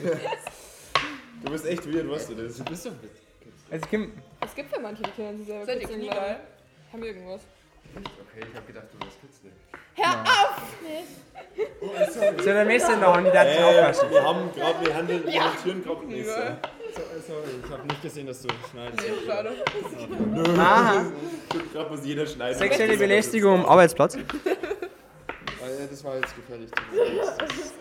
Du 1.43 1.51
bist 1.51 1.65
echt 1.65 1.85
weird, 1.93 2.09
weißt 2.09 2.29
du 2.29 2.35
das? 2.35 2.57
Du 2.57 2.63
bist 2.63 2.85
doch 2.85 2.91
Also, 3.69 3.85
ich 3.91 4.09
Es 4.41 4.55
gibt 4.55 4.71
ja 4.73 4.79
manche, 4.79 5.03
die 5.03 5.11
können 5.11 5.37
sich 5.39 5.47
selber 5.47 5.65
Seid 5.65 5.75
ihr 5.75 5.81
kitzeln, 5.81 5.99
Knie 5.99 6.09
weil- 6.09 6.15
geil? 6.17 6.39
Haben 6.93 7.03
irgendwas. 7.03 7.41
Okay, 7.95 8.45
ich 8.49 8.55
hab 8.57 8.65
gedacht, 8.67 8.85
du 8.91 9.05
wärst 9.05 9.19
kitzlig. 9.21 9.53
so 12.43 12.49
ein 12.49 12.67
Messer 12.67 12.93
in 12.93 12.99
der 12.99 13.13
Hand, 13.13 13.27
ich 13.27 13.33
darf 13.33 13.47
nicht 13.47 13.63
aufpassen. 13.63 14.09
Wir 14.09 14.23
haben 14.23 14.51
gerade, 14.55 14.85
wir 14.85 14.95
handeln, 14.95 15.23
wir 15.25 15.43
hantieren 15.43 15.83
gerade 15.83 16.05
mit 16.05 16.17
Messer. 16.17 16.57
So, 16.95 17.01
sorry, 17.27 17.49
ich 17.65 17.71
hab 17.71 17.85
nicht 17.85 18.01
gesehen, 18.01 18.27
dass 18.27 18.41
du 18.41 18.49
schneidest. 18.71 19.03
Schade. 19.25 19.51
Aha, 20.59 21.05
Gerade 21.73 21.89
muss 21.89 22.05
jeder 22.05 22.25
schneiden. 22.25 22.57
sexuelle 22.57 22.97
Belästigung 22.97 23.59
am 23.61 23.65
Arbeitsplatz. 23.65 24.15
Äh, 24.15 25.87
das 25.89 26.03
war 26.03 26.15
jetzt 26.15 26.35
gefährlich. 26.35 26.69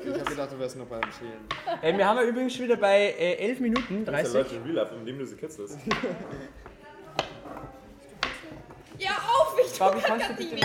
Ich 0.05 0.19
hab 0.19 0.27
gedacht, 0.29 0.53
du 0.53 0.59
wärst 0.59 0.77
noch 0.79 0.87
beim 0.87 1.01
Schälen. 1.19 1.83
Äh, 1.83 1.97
wir 1.99 2.07
haben 2.07 2.17
ja 2.19 2.23
übrigens 2.25 2.55
schon 2.55 2.65
wieder 2.67 2.77
bei 2.77 3.15
äh, 3.19 3.35
11 3.49 3.61
Minuten 3.61 4.05
Das 4.05 4.23
ist 4.29 4.35
30. 4.35 4.35
ja 4.35 4.39
Leute 4.43 4.55
in 4.57 4.63
Real 4.63 4.75
Life, 4.77 4.95
indem 4.95 5.19
du 5.19 5.27
sie 5.27 5.37
kitzelst. 5.37 5.79
Ja, 9.03 9.17
auf, 9.17 9.57
ich 9.59 9.73
Fabi, 9.73 10.01
kannst 10.01 10.31
du 10.31 10.35
bitte... 10.35 10.57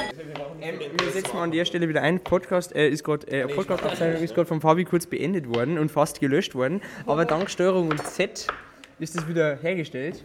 Ähm, 0.62 0.79
wir 0.79 1.12
setzen 1.12 1.38
an 1.38 1.51
der 1.51 1.65
Stelle 1.65 1.89
wieder 1.89 2.01
ein. 2.01 2.20
Podcast 2.20 2.75
äh, 2.75 2.88
ist 2.88 3.03
gerade, 3.03 3.27
äh, 3.27 3.48
Podcast-Aufzeichnung 3.48 4.22
ist 4.22 4.36
gerade 4.36 4.48
von 4.48 4.62
Fabi 4.62 4.86
kurz 4.86 5.08
beendet 5.08 5.50
worden 5.50 5.79
und 5.79 5.89
fast 5.89 6.20
gelöscht 6.20 6.53
worden. 6.53 6.82
Aber 7.06 7.25
dank 7.25 7.50
Steuerung 7.50 7.89
und 7.89 8.06
Z 8.06 8.48
ist 9.00 9.15
es 9.15 9.27
wieder 9.27 9.56
hergestellt. 9.56 10.24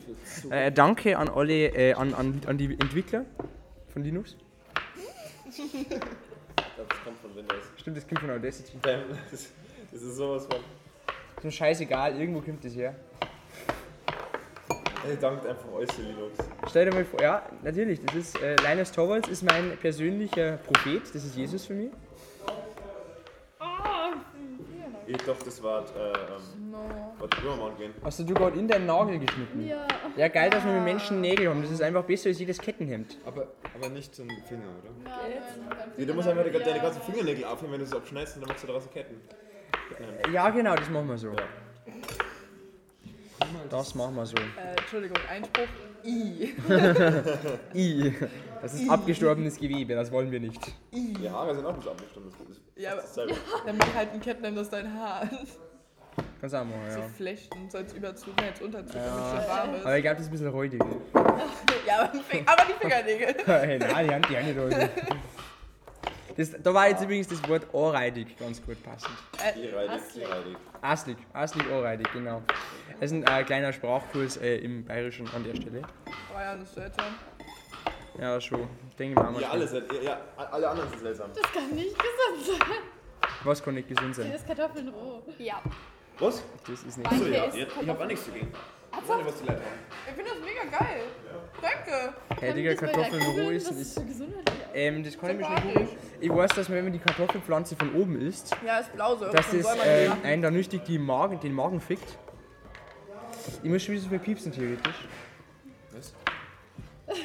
Äh, 0.50 0.72
danke 0.72 1.16
an 1.16 1.28
alle, 1.28 1.68
äh, 1.68 1.94
an, 1.94 2.12
an, 2.12 2.42
an 2.46 2.58
die 2.58 2.72
Entwickler 2.72 3.24
von 3.92 4.02
Linux. 4.02 4.36
Ich 5.46 5.56
glaube, 5.88 6.06
das 6.88 7.04
kommt 7.04 7.18
von 7.20 7.36
Windows. 7.36 7.64
Stimmt, 7.76 7.96
das 7.96 8.06
kommt 8.06 8.20
von 8.20 8.30
Audacity. 8.30 8.72
Das 8.82 9.48
das 9.92 10.02
ist 10.02 10.16
sowas 10.16 10.46
von. 10.46 10.60
So 11.42 11.50
scheißegal, 11.50 12.18
irgendwo 12.18 12.40
kommt 12.40 12.64
das 12.64 12.74
her. 12.74 12.94
Dankt 15.20 15.46
einfach 15.46 15.72
euch, 15.72 15.92
für 15.92 16.02
Linux. 16.02 16.38
Stell 16.68 16.84
dir 16.86 16.94
mal 16.94 17.04
vor, 17.04 17.20
ja, 17.20 17.42
natürlich, 17.62 18.00
das 18.04 18.14
ist, 18.14 18.40
äh, 18.40 18.56
Linus 18.56 18.92
Torvalds 18.92 19.28
ist 19.28 19.42
mein 19.42 19.76
persönlicher 19.78 20.58
Prophet, 20.58 21.02
das 21.12 21.24
ist 21.24 21.36
Jesus 21.36 21.66
für 21.66 21.74
mich. 21.74 21.90
Ich 25.04 25.16
dachte, 25.16 25.44
das 25.44 25.62
war, 25.62 25.82
äh, 25.82 26.12
ähm, 26.12 26.74
warte, 27.18 27.42
wir 27.42 27.56
mal 27.56 27.70
angehen. 27.70 27.92
Hast 28.02 28.20
du 28.20 28.26
gerade 28.26 28.58
in 28.58 28.68
deinen 28.68 28.86
Nagel 28.86 29.18
geschnitten? 29.18 29.66
Ja. 29.66 29.86
Ja, 30.16 30.28
geil, 30.28 30.48
dass 30.50 30.64
wir 30.64 30.72
mit 30.72 30.84
Menschen 30.84 31.20
Nägel 31.20 31.48
haben. 31.48 31.60
Das 31.62 31.70
ist 31.72 31.82
einfach 31.82 32.04
besser 32.04 32.28
als 32.28 32.38
jedes 32.38 32.58
Kettenhemd. 32.58 33.18
Aber, 33.26 33.48
aber 33.74 33.88
nicht 33.88 34.14
zum 34.14 34.28
Finger, 34.28 34.68
oder? 34.80 34.90
Nein, 35.02 35.14
nein, 35.68 35.78
Nee, 35.96 36.04
du 36.06 36.14
musst 36.14 36.28
einfach 36.28 36.44
deine, 36.44 36.80
ganzen 36.80 37.02
Fingernägel 37.02 37.44
aufheben, 37.44 37.72
wenn 37.72 37.80
du 37.80 37.86
sie 37.86 37.96
abschneidest, 37.96 38.36
und 38.36 38.42
dann 38.42 38.48
machst 38.50 38.62
du 38.62 38.68
daraus 38.68 38.88
Ketten. 38.90 39.20
Ja, 40.32 40.48
genau, 40.50 40.76
das 40.76 40.88
machen 40.88 41.08
wir 41.08 41.18
so. 41.18 41.28
Ja. 41.30 41.42
Das 43.70 43.94
machen 43.94 44.16
wir 44.16 44.26
so. 44.26 44.36
Äh, 44.36 44.78
Entschuldigung, 44.78 45.16
Einspruch. 45.28 45.68
I. 46.04 46.54
I. 47.74 48.14
Das 48.60 48.74
ist 48.74 48.90
abgestorbenes 48.90 49.56
Gewebe, 49.58 49.94
das 49.94 50.10
wollen 50.10 50.30
wir 50.30 50.40
nicht. 50.40 50.60
Die 50.92 51.28
Haare 51.30 51.54
sind 51.54 51.64
auch 51.64 51.74
nicht. 51.76 51.86
Das 51.86 51.94
ist 51.94 52.60
Ja, 52.76 52.92
aber 52.92 53.02
dasselbe. 53.02 53.34
damit 53.66 53.94
halt 53.94 54.12
ein 54.12 54.20
Kettenhemd 54.20 54.58
aus 54.58 54.70
dein 54.70 54.92
Haar 54.92 55.22
ist. 55.42 55.58
Kannst 56.40 56.54
du 56.54 56.58
auch 56.58 56.64
machen, 56.64 56.90
So 56.90 56.98
ja. 56.98 57.08
Flechten, 57.16 57.70
so 57.70 57.78
als 57.78 57.92
Überzug, 57.92 58.34
jetzt 58.42 58.60
Unterzug, 58.62 58.94
damit 58.94 59.24
es 59.24 59.30
schon 59.30 59.48
warm 59.48 59.74
ist. 59.76 59.86
Aber 59.86 59.96
ich 59.96 60.02
glaube, 60.02 60.16
das 60.16 60.24
ist 60.24 60.28
ein 60.28 60.32
bisschen 60.32 60.48
räudig. 60.48 60.82
Ja, 61.86 62.02
aber 62.02 62.12
die, 62.12 62.20
Fing 62.20 62.46
aber 62.46 62.62
die 62.64 62.72
Fingernägel. 62.74 63.34
hey, 63.46 63.78
nein, 63.78 64.06
die 64.06 64.36
haben 64.36 64.44
die 64.44 64.52
nicht 64.52 64.58
räudig. 64.58 64.88
Das, 66.36 66.50
da 66.62 66.72
war 66.72 66.88
jetzt 66.88 67.02
übrigens 67.02 67.28
das 67.28 67.46
Wort 67.48 67.66
ohrreidig 67.72 68.36
ganz 68.38 68.64
gut 68.64 68.82
passend. 68.82 69.14
Tierreidig. 69.54 70.00
Aslig, 70.80 71.16
aslig 71.32 71.70
ohrreidig, 71.70 72.06
genau. 72.12 72.42
Das 73.00 73.12
ist 73.12 73.12
ein 73.12 73.40
äh, 73.40 73.44
kleiner 73.44 73.72
Sprachkurs 73.72 74.36
äh, 74.38 74.56
im 74.56 74.84
Bayerischen 74.84 75.28
an 75.34 75.44
der 75.44 75.54
Stelle. 75.54 75.82
Oh 76.06 76.38
ja, 76.38 76.54
das 76.56 76.68
ist 76.68 76.74
seltsam. 76.74 77.14
Ja, 78.18 78.40
schon. 78.40 78.68
Denke 78.98 79.20
ich 79.20 79.32
mal. 79.32 79.40
Ja, 79.40 79.50
alles, 79.50 79.72
ja, 79.72 79.80
ja, 80.02 80.20
alle 80.36 80.68
anderen 80.68 80.88
sind 80.90 81.00
seltsam. 81.00 81.30
Das 81.34 81.52
kann 81.52 81.70
nicht 81.70 81.96
gesund 81.96 82.58
sein. 82.58 82.78
Was 83.44 83.62
kann 83.62 83.74
nicht 83.74 83.88
gesund 83.88 84.14
Hier 84.14 84.24
sein? 84.24 84.32
ist 84.32 84.46
Kartoffeln 84.46 84.88
roh. 84.88 85.22
Ja. 85.38 85.60
Was? 86.18 86.42
Das 86.66 86.82
ist 86.82 86.98
nicht. 86.98 87.10
Achso, 87.10 87.26
ja, 87.26 87.46
ich 87.52 87.88
hab 87.88 88.00
auch 88.00 88.06
nichts 88.06 88.26
dagegen. 88.26 88.52
Ich 88.92 89.08
weiß 89.08 89.16
nicht, 89.16 89.26
was 89.26 89.38
die 89.40 89.46
Leute 89.46 89.60
haben. 89.60 89.80
Ich 90.08 90.14
finde 90.14 90.30
das 90.30 90.40
mega 90.40 90.78
geil. 90.78 91.02
Danke. 91.62 92.14
Hey, 92.40 92.52
Digga, 92.54 92.74
Kartoffeln 92.74 93.22
roh 93.22 93.50
essen 93.50 93.78
ist 93.80 93.96
ist. 93.96 94.22
Ähm, 94.74 95.04
das 95.04 95.16
kann 95.18 95.30
ich 95.30 95.36
mir 95.36 95.44
schon 95.44 95.56
Sympathisch. 95.56 95.72
googeln. 95.74 95.88
Ich 96.20 96.30
weiß, 96.34 96.50
dass 96.56 96.68
man, 96.68 96.78
wenn 96.78 96.84
man 96.84 96.92
die 96.92 96.98
Kartoffelpflanze 96.98 97.76
von 97.76 97.94
oben 97.94 98.20
isst, 98.20 98.54
Ja, 98.66 98.78
ist 98.78 98.92
blau 98.92 99.14
so. 99.16 99.26
dass 99.30 99.52
man 99.52 99.78
äh, 99.84 100.10
einen 100.24 100.42
da 100.42 100.50
nüchtig 100.50 100.84
die 100.84 100.98
Magen, 100.98 101.38
den 101.40 101.52
Magen 101.52 101.80
fickt. 101.80 102.18
Ich 103.62 103.70
muss 103.70 103.82
schon 103.82 103.94
wieder 103.94 104.02
so 104.04 104.08
viel 104.10 104.18
piepsen, 104.18 104.52
theoretisch. 104.52 105.06
Was? 105.92 106.14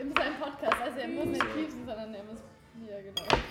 In 0.00 0.14
seinem 0.14 0.34
Podcast. 0.40 0.76
Also 0.82 0.98
er 0.98 1.08
muss 1.08 1.26
nicht 1.26 1.54
piepsen, 1.54 1.86
sondern 1.86 2.14
er 2.14 2.22
muss. 2.24 2.38
Ja, 2.88 2.96
genau. 3.00 3.42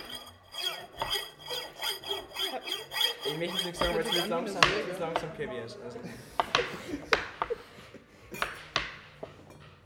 Ich 3.24 3.38
möchte 3.38 3.54
jetzt 3.54 3.64
nichts 3.64 3.78
sagen, 3.78 3.94
weil 3.94 4.00
es 4.00 4.14
wird 4.14 4.28
langsam, 4.28 4.60
es 4.92 4.98
langsam 4.98 5.30
KBS. 5.36 5.78
Also. 5.84 5.98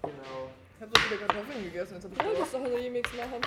Genau. 0.02 0.50
Ich 0.76 0.82
hab 0.82 0.96
so 0.96 1.02
viele 1.04 1.20
Kartoffeln 1.20 1.64
gegessen. 1.64 1.94
Jetzt 1.94 2.04
hab 2.04 2.12
ich 2.12 2.18
Du 2.18 2.38
musst 2.40 2.54
doch 2.54 2.64
einen 2.64 2.74
Remix 2.74 3.10
machen. 3.14 3.40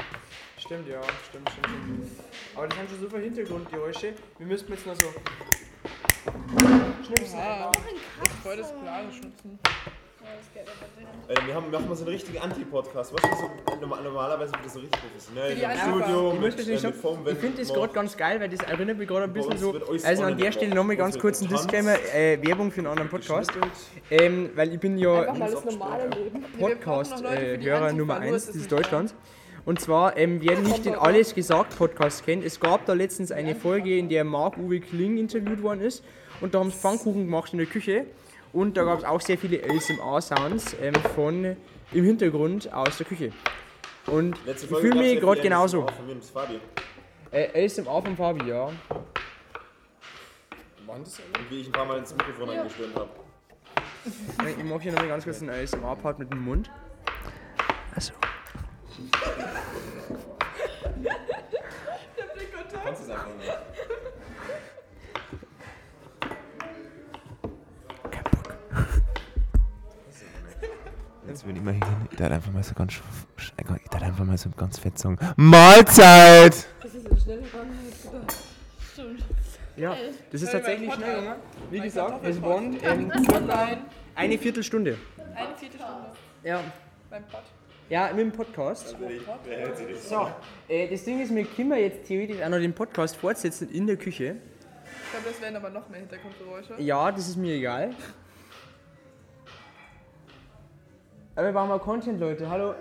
Stimmt, 0.58 0.88
ja, 0.88 1.02
stimmt, 1.28 1.50
stimmt, 1.50 1.68
stimmt. 1.68 2.12
Aber 2.56 2.68
das 2.68 2.78
sind 2.78 2.90
schon 2.90 3.00
so 3.02 3.10
viele 3.10 3.24
Hintergrundgeräusche. 3.24 4.14
Wir 4.38 4.48
müssten 4.48 4.72
jetzt 4.72 4.86
noch 4.88 4.96
so. 4.96 5.14
Schnipsen. 7.06 7.40
Ah, 7.40 7.72
voll 8.44 8.58
das 8.58 8.72
Plan 8.72 9.12
schützen. 9.12 9.60
Äh, 11.30 11.36
wir 11.46 11.56
haben, 11.56 11.70
machen 11.72 11.90
mal 11.90 11.96
so 11.96 12.04
einen 12.06 12.14
richtigen 12.14 12.38
Anti-Podcast. 12.40 13.14
Was 13.14 13.24
ist 13.32 13.40
so, 13.40 13.50
normal- 13.82 14.02
normalerweise 14.04 14.54
wird 14.54 14.66
das 14.66 14.74
so 14.74 14.80
richtig 14.80 15.00
professionell. 15.02 15.52
Im. 15.52 15.78
Studio, 15.78 16.34
Ich 16.34 16.40
mit, 16.40 16.68
äh, 17.28 17.32
Ich 17.34 17.38
finde 17.38 17.58
das 17.62 17.74
gerade 17.74 17.94
ganz 17.94 18.16
geil, 18.16 18.40
weil 18.40 18.50
das 18.50 18.62
erinnert 18.62 18.98
mich 18.98 19.08
gerade 19.10 19.24
ein 19.26 19.34
bisschen 19.34 19.58
so. 19.58 19.76
Also 20.04 20.24
an 20.24 20.38
der 20.38 20.52
Stelle 20.54 20.74
nochmal 20.74 20.96
ganz 20.96 21.20
kurz 21.20 21.42
ein 21.42 21.50
Disclaimer: 21.50 21.96
äh, 22.14 22.42
Werbung 22.42 22.72
für 22.72 22.80
einen 22.80 22.88
anderen 22.88 23.10
Podcast. 23.10 23.52
Ähm, 24.10 24.52
weil 24.56 24.74
ich 24.74 24.80
bin 24.80 24.98
ja 24.98 25.22
Einfach 25.22 25.38
mal 25.38 25.52
das 25.52 25.66
normale 25.66 26.08
Leben. 26.10 26.46
Podcast-Hörer 26.60 27.94
Nummer 27.94 28.18
1 28.20 28.52
dieses 28.52 28.68
Deutschlands. 28.70 29.14
Und 29.66 29.82
zwar, 29.82 30.16
ähm, 30.16 30.40
wer 30.42 30.58
nicht 30.60 30.86
den 30.86 30.96
Alles 30.96 31.36
gesagt 31.36 31.78
Podcast 31.78 32.24
kennt, 32.24 32.46
es 32.46 32.58
gab 32.58 32.86
da 32.86 32.94
letztens 32.94 33.34
eine 33.34 33.54
Folge, 33.54 33.98
in 33.98 34.08
der 34.08 34.24
Marc-Uwe 34.24 34.80
Kling 34.80 35.18
interviewt 35.18 35.62
worden 35.62 35.82
ist. 35.82 36.06
Und 36.40 36.56
da 36.56 36.60
haben 36.60 36.72
sie 36.72 36.78
Pfannkuchen 36.78 37.26
gemacht 37.26 37.52
in 37.52 37.58
der 37.60 37.68
Küche. 37.68 38.06
Und 38.58 38.76
da 38.76 38.86
gab 38.86 38.98
es 38.98 39.06
auch 39.06 39.22
sehr 39.22 39.38
viele 39.38 39.64
ASMR-Sounds 39.64 40.78
ähm, 40.82 40.96
von 41.14 41.56
im 41.92 42.04
Hintergrund 42.04 42.74
aus 42.74 42.98
der 42.98 43.06
Küche. 43.06 43.32
Und 44.08 44.36
ich 44.48 44.58
fühle 44.66 44.96
mich 44.96 45.14
ja 45.14 45.20
gerade 45.20 45.42
genauso. 45.42 45.84
ASMR 45.84 45.94
Von 45.94 46.10
und 46.10 46.26
Fabi. 46.26 46.60
Äh, 47.30 47.66
ASMR 47.66 48.02
von 48.02 48.18
Fabi, 48.18 48.50
ja. 48.50 48.72
Waren 50.88 51.04
das? 51.04 51.20
Und 51.20 51.52
wie 51.52 51.60
ich 51.60 51.68
ein 51.68 51.72
paar 51.72 51.86
Mal 51.86 52.00
ins 52.00 52.16
Mikrofon 52.16 52.50
eingestöhnt 52.50 52.96
habe. 52.96 53.10
Ich 54.58 54.64
mache 54.64 54.80
hier 54.80 54.92
nochmal 54.94 55.10
ganz 55.10 55.24
kurz 55.24 55.40
einen 55.40 55.52
ASMR-Part 55.52 56.18
mit 56.18 56.34
dem 56.34 56.42
Mund. 56.42 56.72
Also. 57.94 58.14
Würde 71.48 71.60
ich 71.60 71.64
mal 71.64 71.72
hingehen. 71.72 72.08
Ich 72.12 72.18
darf 72.18 72.30
einfach 72.30 72.52
mal 72.52 72.62
so 72.62 72.74
ganz, 72.74 72.96
ich 73.38 73.90
darf 73.90 74.02
einfach 74.02 74.26
mal 74.26 74.38
so 74.38 74.50
ganz 74.50 74.80
fett 74.80 75.00
sagen: 75.00 75.18
Mahlzeit! 75.38 76.68
Das 76.84 76.94
ist 76.94 77.08
so 77.08 77.16
schnell 77.16 77.42
gegangen, 77.42 77.72
als 77.90 78.02
gedacht. 78.04 78.36
Stimmt. 78.92 79.24
Ja, 79.78 79.96
das 80.30 80.42
ist 80.42 80.52
tatsächlich 80.52 80.94
schnell 80.94 81.22
gegangen. 81.22 81.40
Wie 81.72 81.80
gesagt, 81.80 82.42
waren 82.42 82.78
ähm, 82.84 83.12
Online. 83.34 83.78
eine 84.16 84.38
Viertelstunde. 84.38 84.98
Eine 85.36 85.56
Viertelstunde 85.56 86.12
Ja. 86.44 86.60
beim 87.10 87.24
Pod. 87.24 87.44
Ja, 87.90 88.10
mit 88.10 88.20
dem 88.20 88.32
Podcast. 88.34 88.98
So, 90.02 90.30
äh, 90.68 90.90
das 90.90 91.06
Ding 91.06 91.22
ist, 91.22 91.34
wir 91.34 91.46
können 91.46 91.72
jetzt 91.78 92.06
theoretisch 92.10 92.42
auch 92.42 92.50
noch 92.50 92.58
den 92.58 92.74
Podcast 92.74 93.16
fortsetzen 93.16 93.70
in 93.72 93.88
der 93.88 93.96
Küche. 93.96 94.36
Ich 95.06 95.12
glaube, 95.12 95.30
das 95.32 95.42
wären 95.42 95.56
aber 95.56 95.70
noch 95.70 95.88
mehr 95.88 96.02
Hintergrundgeräusche. 96.02 96.74
Ja, 96.80 97.10
das 97.10 97.30
ist 97.30 97.38
mir 97.38 97.54
egal. 97.54 97.92
Aber 101.38 101.46
wir 101.46 101.54
brauchen 101.54 101.70
mal 101.70 101.78
Content, 101.80 102.20
Leute. 102.20 102.50
Hallo. 102.50 102.74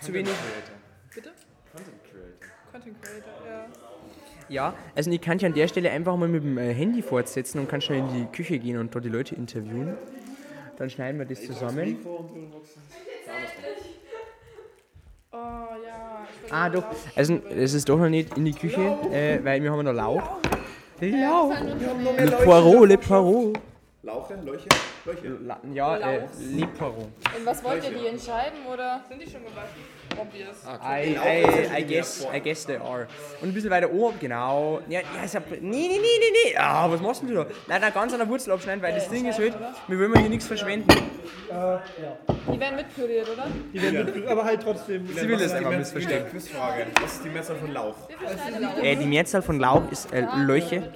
Zu 0.00 0.12
wenig. 0.12 0.32
Bitte? 1.12 1.32
Content 1.72 1.96
Creator. 2.04 2.48
Content 2.70 3.02
Creator, 3.02 3.32
ja. 3.44 3.66
Ja, 4.48 4.74
also 4.94 5.10
ich 5.10 5.20
kann 5.20 5.38
dich 5.38 5.44
an 5.44 5.52
der 5.52 5.66
Stelle 5.66 5.90
einfach 5.90 6.16
mal 6.16 6.28
mit 6.28 6.44
dem 6.44 6.56
äh, 6.56 6.72
Handy 6.72 7.02
fortsetzen 7.02 7.58
und 7.58 7.68
kann 7.68 7.80
schnell 7.80 7.98
in 7.98 8.08
die 8.14 8.26
Küche 8.26 8.60
gehen 8.60 8.78
und 8.78 8.94
dort 8.94 9.04
die 9.04 9.08
Leute 9.08 9.34
interviewen. 9.34 9.96
Dann 10.76 10.88
schneiden 10.88 11.18
wir 11.18 11.26
das 11.26 11.44
zusammen. 11.44 11.96
Oh 15.32 15.36
ja. 15.84 16.26
Ah, 16.48 16.70
doch. 16.70 16.84
Also, 17.16 17.40
es 17.50 17.74
ist 17.74 17.88
doch 17.88 17.98
noch 17.98 18.08
nicht 18.08 18.36
in 18.38 18.44
die 18.44 18.54
Küche, 18.54 18.82
äh, 19.10 19.44
weil 19.44 19.60
wir 19.64 19.72
haben 19.72 19.84
noch 19.84 19.92
Lauch. 19.92 20.22
Lauch. 21.00 21.54
Le 22.18 22.30
Poirot, 22.44 22.88
Le 22.88 22.98
Poirot. 22.98 23.58
Lauche, 24.06 24.34
Leuche, 24.36 24.68
Leuche. 25.04 25.36
La- 25.44 25.58
Ja, 25.74 25.96
äh, 25.98 26.20
Poirot. 26.78 27.08
Und 27.36 27.44
was 27.44 27.64
wollt 27.64 27.82
ihr 27.82 27.90
die 27.90 28.06
entscheiden, 28.06 28.64
oder? 28.72 29.02
Sind 29.08 29.20
die 29.20 29.28
schon 29.28 29.42
gewaschen? 29.44 29.82
Obvious. 30.18 30.56
I, 30.64 31.16
I, 31.16 31.78
I, 31.78 31.82
guess, 31.82 32.26
I 32.32 32.40
guess 32.40 32.64
they 32.64 32.76
are. 32.76 33.06
Und 33.40 33.48
ein 33.48 33.54
bisschen 33.54 33.70
weiter 33.70 33.90
oben, 33.92 34.18
genau. 34.20 34.80
Ja, 34.88 35.00
ja, 35.00 35.24
ich 35.24 35.34
hab, 35.34 35.50
nee, 35.50 35.58
nee, 35.60 35.88
nee, 35.88 35.98
nee, 35.98 36.50
nee. 36.50 36.56
Ah, 36.56 36.90
was 36.90 37.00
machst 37.00 37.22
denn 37.22 37.28
du 37.28 37.34
da? 37.34 37.46
Nein, 37.66 37.80
da 37.80 37.90
ganz 37.90 38.12
an 38.12 38.18
der 38.18 38.28
Wurzel 38.28 38.52
abschneiden, 38.52 38.82
weil 38.82 38.94
das 38.94 39.08
Ding 39.08 39.26
ist 39.26 39.38
halt, 39.38 39.54
wir 39.88 39.98
wollen 39.98 40.20
hier 40.20 40.30
nichts 40.30 40.46
verschwenden. 40.46 40.90
Äh, 40.90 41.52
ja. 41.52 41.80
Die 42.52 42.60
werden 42.60 42.76
mitpüriert, 42.76 43.28
oder? 43.28 43.46
Die 43.72 43.82
werden 43.82 44.04
mit, 44.04 44.26
aber 44.26 44.44
halt 44.44 44.62
trotzdem. 44.62 45.06
Sie 45.06 45.28
will 45.28 45.40
es 45.40 45.52
einfach 45.52 45.76
missverstehen. 45.76 46.26
Quizfrage. 46.30 46.86
Was 47.00 47.14
ist 47.14 47.24
die 47.24 47.28
Mehrzahl 47.28 47.56
von 47.56 47.72
Lauch? 47.72 47.96
Äh, 48.82 48.96
die 48.96 49.06
Mehrzahl 49.06 49.42
von 49.42 49.58
Lauch 49.58 49.90
ist 49.90 50.12
äh, 50.12 50.24
Löche. 50.36 50.92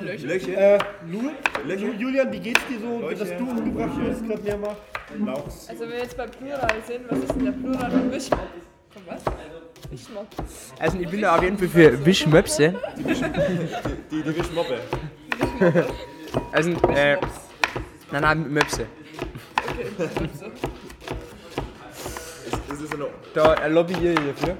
Löche? 0.00 0.56
Äh, 0.56 0.78
Lu, 1.06 1.30
Löche? 1.64 1.86
Julian, 1.98 2.32
wie 2.32 2.40
geht's 2.40 2.60
dir 2.68 2.80
so, 2.80 3.08
dass 3.08 3.36
du 3.36 3.50
umgebracht 3.50 3.96
wurdest 3.96 4.26
gerade 4.26 4.42
mehrmals? 4.42 4.76
Lauchs. 5.16 5.68
Also 5.68 5.82
wenn 5.82 5.90
wir 5.90 5.98
jetzt 5.98 6.16
bei 6.16 6.26
Plural 6.26 6.82
sind, 6.86 7.10
was 7.10 7.18
ist 7.18 7.34
denn 7.34 7.44
der 7.44 7.52
Plural 7.52 7.90
von 7.90 8.12
Wischmopp? 8.12 8.48
Von 8.90 9.02
was? 9.06 9.22
Wischmopp. 9.90 10.26
Also 10.78 10.98
ich 10.98 11.08
bin 11.08 11.20
da 11.22 11.36
auf 11.36 11.42
jeden 11.42 11.58
Fall 11.58 11.68
für 11.68 12.04
Wischmöpse. 12.04 12.74
Die, 12.96 14.22
die 14.22 14.36
Wischmoppe. 14.36 14.80
Also, 16.52 16.70
äh, 16.94 17.16
nein, 18.10 18.22
nein, 18.22 18.52
Möpse. 18.52 18.86
Ist 22.70 22.80
es 22.82 22.92
eine 22.92 23.06
Da 23.34 23.66
lobbyiere 23.66 24.12
ich 24.12 24.20
dafür. 24.20 24.56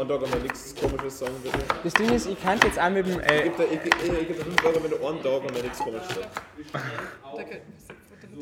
Ein 0.00 0.06
Dog, 0.06 0.30
mal 0.30 0.38
nichts 0.40 0.76
komisches 0.76 1.18
sagen, 1.18 1.34
bitte? 1.42 1.58
Das 1.82 1.92
Ding 1.94 2.08
ist, 2.10 2.28
ich 2.28 2.40
kann 2.40 2.56
jetzt 2.62 2.78
auch 2.78 2.88
mit 2.88 3.04
dem, 3.04 3.18
äh, 3.18 3.46
Ich 3.46 3.56
gebe 3.56 4.34
dir 4.34 4.44
5 4.44 4.64
Euro, 4.64 4.82
wenn 4.84 4.90
du 4.92 5.06
einen 5.06 5.22
Dog 5.24 5.42
und 5.42 5.60
nichts 5.60 5.78
komisches 5.80 6.08
sagst. 6.08 6.40
Danke. 7.36 7.62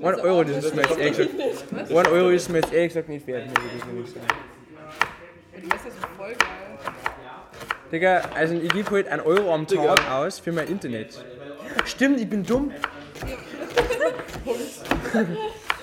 1 0.02 0.20
Euro, 0.20 0.44
das 0.44 0.64
ist 0.64 0.74
mir 0.74 0.82
jetzt 0.82 0.98
ehrlich 0.98 1.16
gesagt, 1.16 1.90
1 1.90 1.90
Euro 1.90 2.28
ist 2.30 2.50
mir 2.50 2.58
jetzt 2.58 2.72
ehrlich 2.72 2.88
gesagt 2.88 3.08
nicht 3.08 3.26
wert. 3.26 3.46
Muss 3.46 3.56
ich 3.76 3.86
wirklich 3.86 4.14
sagen. 4.14 4.26
Und 5.54 5.72
das 5.72 5.80
ist 5.86 5.96
voll 6.16 6.28
geil. 6.28 6.56
Digga, 7.90 8.22
also 8.34 8.54
ich 8.54 8.68
gebe 8.70 8.90
heute 8.90 9.10
1 9.10 9.24
Euro 9.24 9.54
am 9.54 9.66
Tag 9.66 10.10
aus 10.10 10.38
für 10.38 10.52
mein 10.52 10.68
Internet. 10.68 11.24
Stimmt, 11.84 12.20
ich 12.20 12.28
bin 12.28 12.44
dumm. 12.44 12.72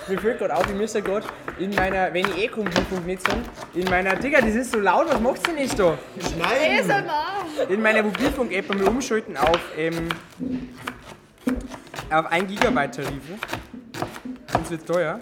Mir 0.06 0.18
fällt 0.18 0.38
gerade 0.38 0.54
auf, 0.54 0.66
ich 0.68 0.74
müsste 0.74 1.00
gerade 1.00 1.26
in 1.58 1.74
meiner, 1.74 2.12
wenn 2.12 2.26
ich 2.26 2.44
eh 2.44 2.50
Mobilfunk 2.54 3.06
nicht 3.06 3.26
sind, 3.26 3.42
in 3.74 3.88
meiner, 3.88 4.14
Digga, 4.16 4.40
das 4.42 4.54
ist 4.54 4.72
so 4.72 4.78
laut, 4.78 5.08
was 5.08 5.18
macht's 5.20 5.42
denn 5.42 5.54
nicht 5.54 5.78
da? 5.78 5.98
ASMR. 6.42 7.70
In 7.70 7.80
meiner 7.80 8.02
Mobilfunk-App 8.02 8.68
mal 8.68 8.88
umschalten 8.88 9.36
auf, 9.36 9.60
ähm, 9.78 10.08
auf 12.10 12.26
1 12.26 12.48
Gigabyte 12.48 12.96
Tarife. 12.96 13.38
Das 14.52 14.70
wird 14.70 14.86
teuer. 14.86 15.20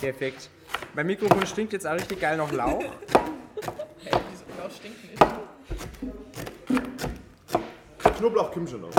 Perfekt. 0.00 0.48
Mein 0.94 1.06
Mikrofon 1.06 1.46
stinkt 1.46 1.72
jetzt 1.72 1.86
auch 1.86 1.94
richtig 1.94 2.20
geil 2.20 2.36
nach 2.36 2.50
Lauch. 2.52 2.82
Hey, 4.02 4.18
diese 4.32 4.44
Laut 4.58 4.72
stinkt 4.72 5.04
nicht. 5.04 5.22
Knoblauch 8.16 8.50
kommt 8.50 8.70
schon 8.70 8.80
noch. 8.80 8.90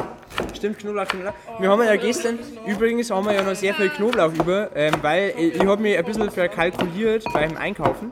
Stimmt, 0.56 0.78
Knoblauch, 0.80 1.08
Knoblauch. 1.08 1.34
Wir 1.60 1.70
haben 1.70 1.84
ja 1.84 1.96
gestern, 1.96 2.40
übrigens 2.68 3.10
haben 3.10 3.26
wir 3.26 3.34
ja 3.34 3.42
noch 3.44 3.56
sehr 3.56 3.74
viel 3.74 3.90
Knoblauch 3.90 4.34
über, 4.34 4.70
ähm, 4.76 4.94
weil 5.02 5.34
ich, 5.38 5.56
ich 5.56 5.66
habe 5.66 5.82
mich 5.82 5.98
ein 5.98 6.06
bisschen 6.06 6.30
verkalkuliert 6.30 7.24
beim 7.34 7.58
Einkaufen. 7.58 8.12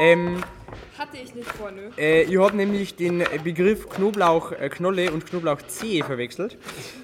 Ähm, 0.00 0.42
Hatte 0.98 1.18
ich 1.22 1.34
nicht 1.34 1.50
vor, 1.50 1.70
nö. 1.70 1.90
Äh, 1.98 2.22
ich 2.22 2.38
habe 2.38 2.56
nämlich 2.56 2.96
den 2.96 3.22
Begriff 3.44 3.88
Knoblauchknolle 3.88 5.10
und 5.10 5.26
Knoblauchzehe 5.26 6.02
verwechselt. 6.02 6.56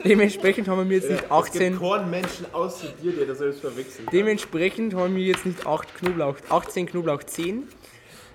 Dementsprechend 0.02 0.68
haben 0.68 0.88
wir 0.88 0.96
jetzt 0.96 1.11
nicht 1.11 1.24
Es 1.24 1.31
18. 1.31 1.72
gibt 1.72 1.83
keinen 1.83 2.11
Menschen 2.11 2.46
außer 2.52 2.88
dir, 3.02 3.12
der 3.12 3.26
das 3.26 3.38
selbst 3.38 3.61
verwechselt. 3.61 4.09
Dementsprechend 4.11 4.94
haben 4.94 5.14
wir 5.14 5.22
jetzt 5.24 5.44
nicht 5.44 5.66
8 5.66 5.94
Knoblauch, 5.96 6.37
18 6.48 6.87
Knoblauchzehen, 6.87 7.68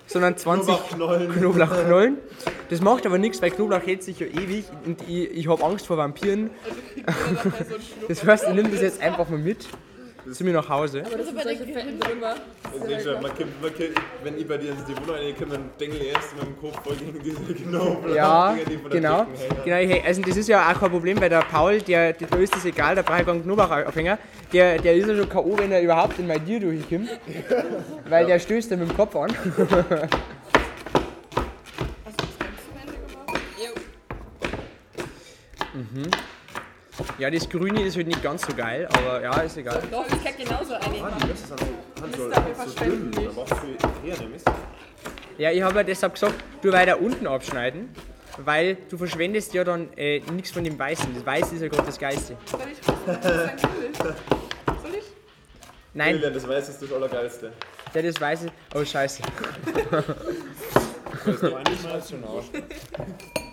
sondern 0.06 0.36
20 0.36 0.74
Knoblauchknollen. 0.74 1.32
Knoblauchknollen. 1.32 2.18
Das 2.70 2.82
macht 2.82 3.06
aber 3.06 3.16
nichts, 3.16 3.40
weil 3.40 3.50
Knoblauch 3.50 3.80
hält 3.86 4.02
sich 4.02 4.20
ja 4.20 4.26
ewig 4.26 4.66
und 4.84 5.00
ich, 5.08 5.30
ich 5.30 5.48
habe 5.48 5.64
Angst 5.64 5.86
vor 5.86 5.96
Vampiren. 5.96 6.50
Das 8.08 8.24
heißt, 8.24 8.44
ich 8.48 8.54
nehme 8.54 8.68
das 8.68 8.82
jetzt 8.82 9.00
einfach 9.00 9.28
mal 9.30 9.38
mit 9.38 9.66
zu 10.32 10.44
mir 10.44 10.52
nach 10.52 10.68
Hause. 10.68 11.02
Aber 11.04 11.16
das 11.16 11.26
sind 11.26 11.42
solche 11.42 11.64
fetten 11.64 12.00
Trümmer. 12.00 12.34
Kommt, 12.70 12.88
wenn 14.24 14.38
ich 14.38 14.46
bei 14.46 14.58
dir 14.58 14.70
in 14.70 14.76
die 14.86 14.96
Wohnung 14.96 15.16
reinkomme, 15.16 15.52
dann 15.52 15.70
denke 15.80 15.96
ich 15.96 16.08
erst 16.08 16.36
mit 16.36 16.44
dem 16.44 16.60
Kopf 16.60 16.82
voll 16.84 16.96
gegen 16.96 17.22
diese 17.22 17.54
Knoblauch. 17.54 18.14
Ja, 18.14 18.56
genau. 18.90 19.26
Genau 19.64 19.76
hey, 19.76 20.02
also 20.06 20.22
das 20.22 20.36
ist 20.36 20.48
ja 20.48 20.70
auch 20.70 20.78
kein 20.78 20.90
Problem, 20.90 21.20
weil 21.20 21.30
der 21.30 21.40
Paul, 21.40 21.80
der, 21.80 22.12
der, 22.12 22.28
da 22.28 22.36
ist 22.36 22.54
das 22.54 22.64
egal, 22.64 22.94
der 22.94 23.02
braucht 23.02 23.26
keinen 23.26 23.42
Knoblauchaufhänger. 23.42 24.18
Der, 24.52 24.78
der 24.78 24.94
ist 24.94 25.06
ja 25.06 25.16
schon 25.16 25.28
K.O., 25.28 25.58
wenn 25.58 25.72
er 25.72 25.82
überhaupt 25.82 26.18
in 26.18 26.26
mein 26.26 26.44
Tier 26.44 26.60
durchkommt. 26.60 27.08
Weil 28.08 28.26
der 28.26 28.38
stößt 28.38 28.70
dann 28.70 28.78
mit 28.78 28.88
dem 28.88 28.96
Kopf 28.96 29.14
an. 29.14 29.30
Hast 32.04 32.20
Ja, 37.18 37.30
das 37.30 37.48
Grüne 37.48 37.82
ist 37.82 37.96
halt 37.96 38.06
nicht 38.06 38.22
ganz 38.22 38.42
so 38.42 38.54
geil, 38.54 38.88
aber 38.92 39.22
ja, 39.22 39.40
ist 39.40 39.56
egal. 39.56 39.82
Doch, 39.90 40.04
ich 40.06 40.22
krieg 40.24 40.36
genauso 40.36 40.74
eine. 40.74 41.02
Ah, 41.02 41.16
die 41.20 41.26
Messer 41.26 41.46
sind 41.46 41.58
so, 42.16 42.30
sind 42.30 42.56
so, 42.76 42.84
dünn. 42.84 43.10
Da 43.12 43.20
nicht. 43.20 43.34
brauchst 43.34 43.52
du 43.52 44.06
eher 44.06 44.18
eine 44.18 44.28
Mist. 44.28 44.46
Ja, 45.36 45.50
ich 45.52 45.62
habe 45.62 45.76
ja 45.76 45.82
deshalb 45.84 46.14
gesagt, 46.14 46.34
du 46.62 46.72
weiter 46.72 47.00
unten 47.00 47.26
abschneiden, 47.26 47.90
weil 48.38 48.76
du 48.88 48.98
verschwendest 48.98 49.54
ja 49.54 49.64
dann 49.64 49.88
äh, 49.96 50.20
nichts 50.32 50.50
von 50.50 50.64
dem 50.64 50.78
Weißen. 50.78 51.14
Das 51.14 51.24
Weiße 51.24 51.54
ist 51.54 51.62
ja 51.62 51.68
gerade 51.68 51.86
das 51.86 51.98
Geilste. 51.98 52.36
Soll 52.46 52.60
ich? 52.72 52.78
Soll 52.84 52.96
ich? 54.96 55.04
Nein, 55.94 56.16
Julian, 56.16 56.34
das 56.34 56.46
weiß 56.48 56.68
ist 56.68 56.82
das 56.82 56.92
Allergeilste. 56.92 57.52
der 57.94 58.02
das 58.02 58.20
Weiße. 58.20 58.46
Oh, 58.74 58.84
scheiße. 58.84 59.22
Weißt 61.24 61.42
du 61.42 61.56
eigentlich 61.56 61.82
mal 61.82 62.02
schon 62.02 62.24
aus? 62.24 62.44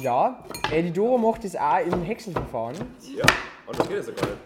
Ja, 0.00 0.44
äh, 0.70 0.82
die 0.82 0.92
Doro 0.92 1.18
macht 1.18 1.44
das 1.44 1.56
auch 1.56 1.78
im 1.78 2.02
Häckselverfahren. 2.02 2.76
Ja, 3.16 3.24
und 3.66 3.78
das 3.78 3.88
geht 3.88 3.96
jetzt 3.96 4.08
ja 4.08 4.14
gar 4.14 4.26
nicht. 4.26 4.40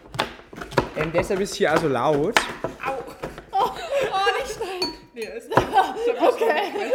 Ähm, 0.96 1.12
deshalb 1.14 1.40
ist 1.40 1.54
hier 1.54 1.70
also 1.72 1.88
laut. 1.88 2.34
Oh, 3.52 3.70
nicht 4.38 4.54
schneiden. 4.56 4.94
Nee, 5.14 5.22
ist 5.22 5.50
Okay. 6.20 6.92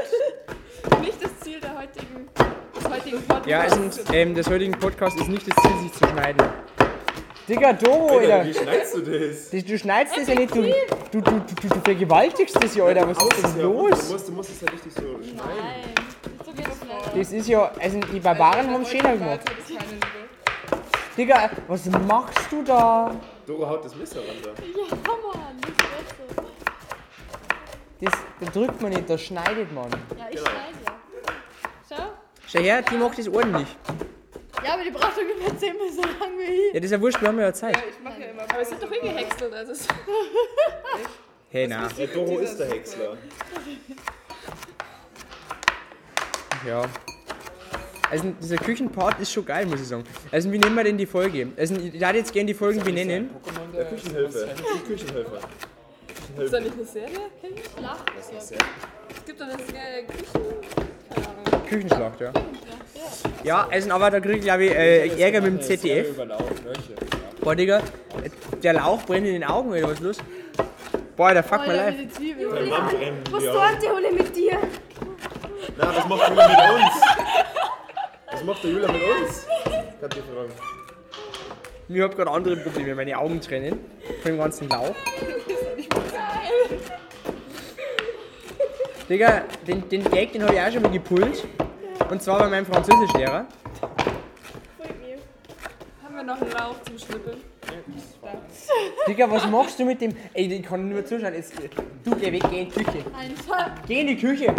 Nicht 1.02 1.24
das 1.24 1.40
Ziel 1.40 1.60
der 1.60 1.78
heutigen, 1.78 2.30
des 2.76 2.90
heutigen 2.90 2.94
heutigen 3.14 3.28
Podcast. 3.28 3.48
Ja, 3.48 3.64
es 3.66 3.74
sind, 3.74 4.14
ähm, 4.14 4.36
des 4.36 4.50
heutigen 4.50 4.74
Podcasts 4.74 5.20
ist 5.20 5.28
nicht 5.30 5.48
das 5.48 5.56
Ziel, 5.64 5.80
sich 5.82 5.94
zu 5.94 6.08
schneiden. 6.08 6.48
Digga, 7.48 7.74
Doro, 7.74 8.20
Alter. 8.20 8.46
Wie 8.46 8.54
schneidest 8.54 8.96
du 8.96 9.02
das? 9.02 9.50
Du, 9.50 9.62
du 9.62 9.78
schneidest 9.78 10.18
das 10.18 10.28
ja 10.30 10.36
nicht, 10.36 10.56
du, 10.56 10.62
du, 10.62 10.72
du, 11.12 11.22
du, 11.22 11.32
du, 11.40 11.70
du 11.70 11.80
vergewaltigst 11.84 12.64
das 12.64 12.76
ja, 12.76 12.86
Alter. 12.86 13.10
Was 13.10 13.18
ist 13.18 13.44
denn 13.44 13.62
Du 13.62 13.74
los? 13.74 14.10
musst, 14.10 14.28
du 14.30 14.32
musst 14.32 14.50
es 14.52 14.62
ja 14.62 14.70
richtig 14.70 14.94
so 14.94 15.02
schneiden. 15.02 15.36
Nein, 15.36 15.96
so 15.98 16.03
das. 17.16 17.30
Das 17.30 17.32
ist 17.32 17.48
ja, 17.48 17.72
also 17.80 18.00
die 18.00 18.20
Barbaren 18.20 18.70
haben 18.70 18.82
es 18.84 18.90
schöner 18.90 19.16
gemacht. 19.16 19.42
Das. 19.46 21.18
Digga, 21.18 21.50
was 21.68 21.86
machst 21.86 22.52
du 22.52 22.64
da? 22.64 23.16
Doro 23.46 23.70
haut 23.70 23.86
das 23.86 23.96
Messer 23.96 24.20
runter. 24.20 24.54
Ja, 24.60 24.96
Mann, 24.96 25.56
nicht 25.58 25.78
besser. 25.78 26.48
Das, 28.02 28.14
da 28.40 28.52
drückt 28.52 28.82
man 28.82 28.92
nicht, 28.92 29.10
da 29.10 29.18
schneidet 29.18 29.72
man. 29.72 29.90
Ja, 29.92 30.28
ich 30.32 30.40
schneide 30.40 30.78
ja. 30.86 30.94
Schau. 31.88 32.04
Schau 32.48 32.60
her, 32.60 32.82
die 32.82 32.98
macht 32.98 33.18
das 33.18 33.28
ordentlich. 33.28 33.68
Ja, 34.64 34.74
aber 34.74 34.84
die 34.84 34.92
braucht 34.92 35.18
ungefähr 35.18 35.58
zehnmal 35.58 35.90
so 35.90 36.02
lang 36.02 36.38
wie 36.38 36.44
ich. 36.44 36.74
Ja, 36.74 36.80
das 36.80 36.86
ist 36.86 36.92
ja 36.92 37.02
wurscht, 37.02 37.22
wir 37.22 37.28
haben 37.28 37.40
ja 37.40 37.54
Zeit. 37.54 37.76
Ja, 37.76 37.84
ich 37.90 38.04
mache 38.04 38.22
ja 38.22 38.28
immer. 38.28 38.44
Aber 38.44 38.60
es 38.62 38.70
sind 38.70 38.82
doch 38.82 38.92
eh 38.92 39.00
gehäckselt. 39.00 39.54
Also 39.54 39.74
Hey, 41.50 41.68
na. 41.68 41.88
Der 41.98 42.08
Doro 42.08 42.40
ist 42.40 42.58
der 42.58 42.68
Häcksler. 42.70 43.18
Ja. 46.68 46.84
Also 48.10 48.32
dieser 48.40 48.58
Küchenpart 48.58 49.20
ist 49.20 49.32
schon 49.32 49.46
geil, 49.46 49.66
muss 49.66 49.82
ich 49.82 49.88
sagen. 49.88 50.04
Also 50.32 50.52
wie 50.52 50.60
nennen 50.60 50.76
wir 50.76 50.84
denn 50.84 50.98
die 50.98 51.06
Folge? 51.06 51.48
Also 51.58 51.76
ich 51.76 51.94
würde 51.94 52.18
jetzt 52.18 52.32
gerne 52.32 52.48
die 52.48 52.54
Folgen 52.54 52.84
benennen. 52.84 53.32
Der 53.76 53.86
Küchenhilfe. 53.86 54.50
Die 54.76 54.88
Küchenhilfe. 54.88 55.40
ist 56.38 56.54
da 56.54 56.60
nicht 56.60 56.74
eine 56.74 56.86
Serie? 56.86 57.20
Flach. 57.76 58.06
Es 58.20 59.26
gibt 59.26 59.42
doch 59.42 59.48
eine 59.48 59.58
Serie 59.58 60.06
Küchen. 60.06 60.42
Keine 61.10 61.28
Ahnung. 61.28 61.68
Küchenschlacht, 61.68 62.22
ja. 62.22 62.32
Ja, 63.44 63.68
also 63.70 63.92
aber 63.92 64.12
da 64.12 64.20
krieg 64.20 64.38
ich 64.38 64.44
glaube 64.44 64.66
ich 64.66 64.72
äh, 64.72 65.22
Ärger 65.22 65.42
mit 65.42 65.54
dem 65.54 65.62
ZDF. 65.62 66.16
Boah, 67.42 67.56
Digga, 67.56 67.82
der 68.62 68.74
Lauch 68.74 69.04
brennt 69.04 69.28
in 69.28 69.34
den 69.34 69.44
Augen, 69.44 69.72
oder 69.72 69.84
was 69.84 69.94
ist 69.94 70.00
los? 70.02 70.18
Boah, 71.16 71.34
der 71.34 71.44
fuck 71.44 71.66
mal 71.66 71.76
live. 71.76 71.96
Was 72.10 72.20
die 72.20 73.90
Hulle 73.90 74.12
mit 74.12 74.36
dir? 74.36 74.60
Na, 75.78 75.96
was 75.96 76.08
macht 76.08 76.30
Julia 76.30 76.48
mit 76.48 76.60
uns? 76.60 77.02
Was 78.32 78.44
macht 78.44 78.64
der 78.64 78.72
Julia 78.72 78.92
mit 78.92 79.02
uns? 79.02 79.48
Ich 79.66 80.04
hab 80.04 80.14
die 80.14 80.22
Frage. 80.22 80.50
Ich 81.90 82.02
hab 82.02 82.16
gerade 82.16 82.32
andere 82.32 82.56
Probleme, 82.58 82.96
meine 82.96 83.18
Augen 83.18 83.42
trennen. 83.42 83.80
Von 84.22 84.32
dem 84.32 84.38
ganzen 84.38 84.70
Lauch. 84.70 84.96
Digga, 89.10 89.42
den, 89.68 89.90
den 89.90 90.04
Gag, 90.10 90.32
den 90.32 90.44
habe 90.44 90.54
ich 90.54 90.62
auch 90.62 90.72
schon 90.72 90.82
mal 90.82 90.92
gepult. 90.92 91.44
Und 92.10 92.22
zwar 92.22 92.40
bei 92.40 92.50
meinem 92.50 92.66
Französischlehrer. 92.66 93.46
Haben 96.04 96.16
wir 96.16 96.24
noch 96.24 96.42
einen 96.42 96.52
Lauch 96.52 96.76
zum 96.86 96.98
Schnippeln? 97.00 97.42
Digga, 99.08 99.30
was 99.30 99.48
machst 99.48 99.80
du 99.80 99.86
mit 99.86 100.00
dem. 100.02 100.16
Ey, 100.34 100.46
ich 100.46 100.64
kann 100.64 100.88
nur 100.88 101.06
zuschauen. 101.06 101.34
Jetzt, 101.34 101.54
du 102.04 102.16
geh 102.16 102.32
weg, 102.32 102.44
geh 102.50 102.62
in 102.62 102.70
die 102.70 102.84
Küche. 102.84 103.04
Einfach. 103.18 103.72
Geh 103.88 104.02
in 104.02 104.08
die 104.08 104.18
Küche. 104.18 104.54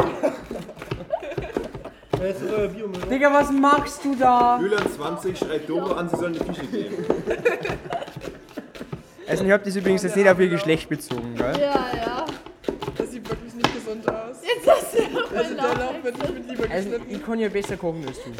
Ja, 2.24 2.30
jetzt 2.30 2.40
ist 2.42 2.52
euer 2.54 2.68
Biomüll. 2.68 3.02
Digga, 3.10 3.30
was 3.34 3.50
machst 3.52 4.02
du 4.02 4.14
da? 4.14 4.58
Julia 4.58 4.78
20 4.78 5.36
schreit 5.36 5.68
Doro 5.68 5.92
an, 5.92 6.08
sie 6.08 6.16
soll 6.16 6.28
in 6.28 6.32
die 6.32 6.38
Küche 6.40 6.66
gehen. 6.66 6.94
Also, 9.26 9.42
ich 9.46 9.50
hab 9.52 9.64
das 9.64 9.74
übrigens 9.74 10.02
jetzt 10.02 10.16
nicht 10.16 10.28
auf 10.28 10.38
ihr 10.38 10.48
Geschlecht 10.50 10.86
bezogen, 10.88 11.34
gell? 11.34 11.58
Ja, 11.58 11.86
ja. 11.96 12.26
Das 12.96 13.10
sieht 13.10 13.26
wirklich 13.28 13.54
nicht 13.54 13.74
gesund 13.74 14.06
aus. 14.06 14.36
Jetzt 14.42 14.68
hast 14.70 14.94
du 14.94 14.98
auch 15.18 15.32
Also 15.34 15.54
Lauch 15.54 15.78
Lauch. 15.78 16.04
wird 16.04 16.18
nicht 16.18 16.34
mit 16.34 16.48
Liebe 16.50 16.70
Also, 16.70 16.90
geschnitten. 16.90 17.14
ich 17.14 17.24
kann 17.26 17.38
ja 17.40 17.48
besser 17.48 17.76
kochen 17.78 18.04
als 18.06 18.18
du. 18.22 18.30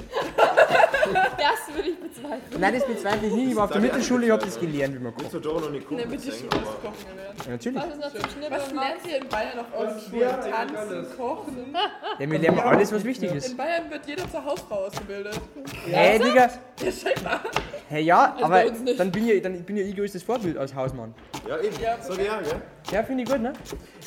Ich 2.14 2.22
bezweifeln. 2.22 2.60
Nein, 2.60 2.74
das 2.74 2.86
bezweifle 2.86 3.28
ich 3.28 3.34
nie. 3.34 3.50
Ich 3.50 3.56
war 3.56 3.64
auf 3.64 3.72
der 3.72 3.80
Mittelschule, 3.80 4.26
ich 4.26 4.32
hab 4.32 4.40
das 4.40 4.58
gelernt, 4.60 4.94
wie 4.94 4.98
man 4.98 5.12
kocht. 5.12 5.22
Willst 5.22 5.34
du 5.34 5.40
Doro 5.40 5.60
noch 5.60 5.70
nicht 5.70 5.90
In 5.90 5.96
der 5.96 6.06
gucken? 6.06 6.20
Mittelschule 6.20 6.62
ist 6.62 6.82
Kochen 6.82 7.06
gelernt. 7.10 7.44
Ja, 7.44 7.50
natürlich. 7.50 7.82
Was 7.82 7.88
ist 7.88 8.00
noch 8.00 8.12
zum 8.12 8.30
Schnibbeln? 8.30 8.52
Was 8.52 8.72
lernt 8.72 9.06
ihr 9.08 9.16
in 9.18 9.28
Bayern 9.28 9.64
euren 9.76 10.00
Schulen? 10.00 10.28
Tanzen, 10.50 11.16
Kochen. 11.16 11.76
Ja, 12.18 12.30
wir 12.30 12.38
lernen 12.38 12.60
alles, 12.60 12.92
was 12.92 13.04
wichtig 13.04 13.34
ist. 13.34 13.50
In 13.50 13.56
Bayern 13.56 13.90
wird 13.90 14.06
jeder 14.06 14.30
zur 14.30 14.44
Hausfrau 14.44 14.86
ausgebildet. 14.86 15.40
Hey, 15.86 16.18
Digga. 16.20 16.48
Ja, 16.80 16.92
scheinbar. 16.92 17.40
Hey, 17.88 18.02
ja, 18.04 18.36
aber 18.40 18.70
nicht. 18.70 19.00
dann 19.00 19.10
bin 19.10 19.28
ich, 19.28 19.42
dann 19.42 19.64
bin 19.64 19.76
ich 19.76 19.88
egoistisches 19.88 20.24
Vorbild 20.24 20.56
als 20.56 20.74
Hausmann. 20.74 21.12
Ja, 21.48 21.58
eben. 21.58 21.74
Sag 22.00 22.24
ja, 22.24 22.40
gell? 22.40 22.62
Ja, 22.92 23.02
finde 23.02 23.24
ich 23.24 23.30
gut, 23.30 23.40
ne? 23.40 23.52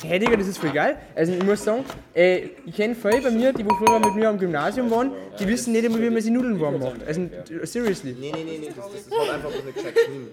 Hey, 0.02 0.18
Digga, 0.18 0.36
das 0.36 0.46
ist 0.46 0.58
voll 0.58 0.70
geil. 0.70 0.96
Also, 1.14 1.32
ich 1.32 1.44
muss 1.44 1.64
sagen, 1.64 1.84
äh, 2.14 2.48
ich 2.64 2.74
kenne 2.76 2.94
viele 2.94 3.20
bei 3.20 3.30
mir, 3.30 3.52
die 3.52 3.64
wo 3.64 3.74
früher 3.74 3.98
mit 3.98 4.14
mir 4.14 4.28
am 4.28 4.38
Gymnasium 4.38 4.90
waren, 4.90 5.12
die 5.38 5.48
wissen 5.48 5.72
nicht 5.72 5.84
immer, 5.84 6.00
wie 6.00 6.10
man 6.10 6.22
sich 6.22 6.30
Nudeln 6.30 6.60
warm 6.60 6.78
macht. 6.78 7.04
Also, 7.06 7.28
seriously. 7.64 8.16
Nee, 8.18 8.32
nee, 8.32 8.44
nee, 8.44 8.58
nee, 8.58 8.72
das, 8.74 8.90
das, 8.92 9.08
das 9.08 9.18
hat 9.18 9.34
einfach 9.34 9.50
nicht 9.50 9.74
gescheit 9.74 9.94
geschrieben. 9.94 10.28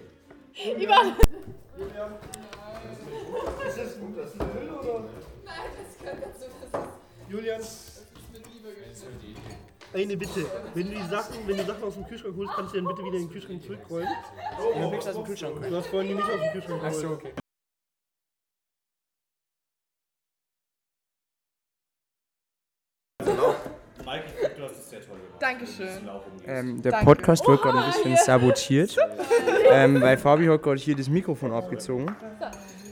Julian. 7.28 7.60
Eine 9.92 10.16
Bitte. 10.16 10.46
Wenn 10.74 10.90
du 10.90 10.94
die 10.94 11.08
Sachen, 11.08 11.36
wenn 11.46 11.56
du 11.56 11.64
Sachen 11.64 11.82
aus 11.82 11.94
dem 11.94 12.06
Kühlschrank 12.06 12.36
holst, 12.36 12.52
kannst 12.54 12.74
du 12.74 12.78
dann 12.78 12.86
bitte 12.86 13.04
wieder 13.04 13.16
in 13.16 13.22
den 13.24 13.30
Kühlschrank 13.30 13.62
zurückrollen. 13.62 14.08
Ja, 14.74 14.80
wirklich 14.82 15.08
aus 15.08 15.14
dem 15.14 15.24
Kühlschrank. 15.24 15.68
Du 15.68 15.76
hast 15.76 15.86
vorhin 15.86 16.08
die 16.08 16.14
nicht 16.14 16.28
aus 16.28 16.40
dem 16.40 16.52
Kühlschrank 16.52 16.82
geholt. 16.82 17.45
Dankeschön. 25.46 25.88
Ähm, 26.44 26.82
der 26.82 26.90
Danke. 26.90 27.06
Podcast 27.06 27.46
wird 27.46 27.62
gerade 27.62 27.78
ein 27.78 27.92
bisschen 27.92 28.16
sabotiert, 28.16 28.96
ähm, 29.70 30.00
weil 30.02 30.16
Fabi 30.16 30.46
hat 30.46 30.60
gerade 30.60 30.80
hier 30.80 30.96
das 30.96 31.08
Mikrofon 31.08 31.52
abgezogen. 31.52 32.06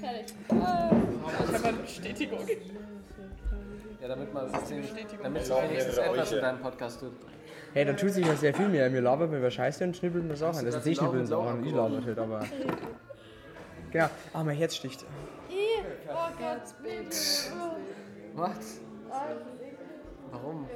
Fertig. 0.01 0.35
Ich 0.49 0.55
habe 0.55 1.69
eine 1.69 1.79
Bestätigung. 1.79 2.38
Ja, 4.01 4.09
damit 4.09 4.33
man 4.33 4.53
damit 5.23 5.47
so 5.47 5.55
wenigstens 5.62 5.99
etwas 5.99 6.33
in 6.33 6.40
deinem 6.40 6.61
Podcast 6.61 7.01
tut. 7.01 7.12
Hey, 7.73 7.85
da 7.87 7.93
tut 7.95 8.11
sich 8.11 8.25
ja 8.25 8.37
sehr 8.37 8.55
viel 8.55 8.69
mehr. 8.69 8.93
Wir 8.93 9.01
labern 9.01 9.35
über 9.37 9.51
Scheiße 9.51 9.83
und 9.83 9.97
schnippeln 9.97 10.29
nur 10.29 10.37
Sachen. 10.37 10.64
Das 10.64 10.77
ist 10.77 10.87
nicht 10.87 10.99
schnippeln 10.99 11.27
Sachen, 11.27 11.67
ich 11.67 11.73
laber 11.73 12.05
halt, 12.05 12.19
aber. 12.19 12.40
Genau. 13.90 14.11
Ah, 14.33 14.45
mein 14.45 14.57
Herz 14.57 14.77
sticht. 14.77 15.05
Ih, 15.51 15.83
Oh 16.09 16.12
Gott, 16.38 16.83
Baby. 16.85 17.11
Was? 18.37 18.81
Warum? 20.31 20.69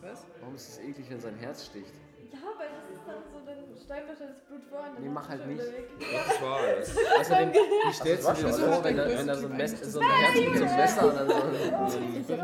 Was? 0.00 0.24
Warum 0.40 0.54
ist 0.54 0.68
es 0.68 0.78
eklig, 0.78 1.06
wenn 1.10 1.20
sein 1.20 1.36
Herz 1.36 1.66
sticht? 1.66 1.92
Ja, 2.30 2.38
weil 2.58 2.68
das 2.68 2.84
ist 2.92 3.06
dann 3.06 3.16
so, 3.32 3.38
dann 3.46 3.56
steigt 3.82 4.08
wahrscheinlich 4.08 4.36
das 4.36 4.44
Blut 4.48 4.62
vor 4.68 4.80
und 4.80 4.94
dann 4.96 5.02
Nee, 5.02 5.08
mach 5.08 5.28
halt 5.28 5.46
nicht. 5.46 5.62
Das 5.62 6.42
war 6.42 6.56
alles. 6.58 6.96
Außerdem, 7.20 7.52
wie 7.52 7.92
stellst 7.94 8.28
du 8.28 8.32
dir 8.34 8.42
das 8.42 8.60
vor, 8.60 8.84
wenn 8.84 8.96
da, 8.96 9.06
wenn 9.08 9.26
da 9.26 9.34
so 9.34 9.46
ein, 9.46 9.56
Mess, 9.56 9.80
so 9.92 10.00
ein 10.00 10.06
Herz 10.10 10.34
mit 10.36 10.58
so 10.58 10.64
einem 10.64 10.76
Messer 10.76 11.12
dann 11.12 11.28
so. 11.28 12.34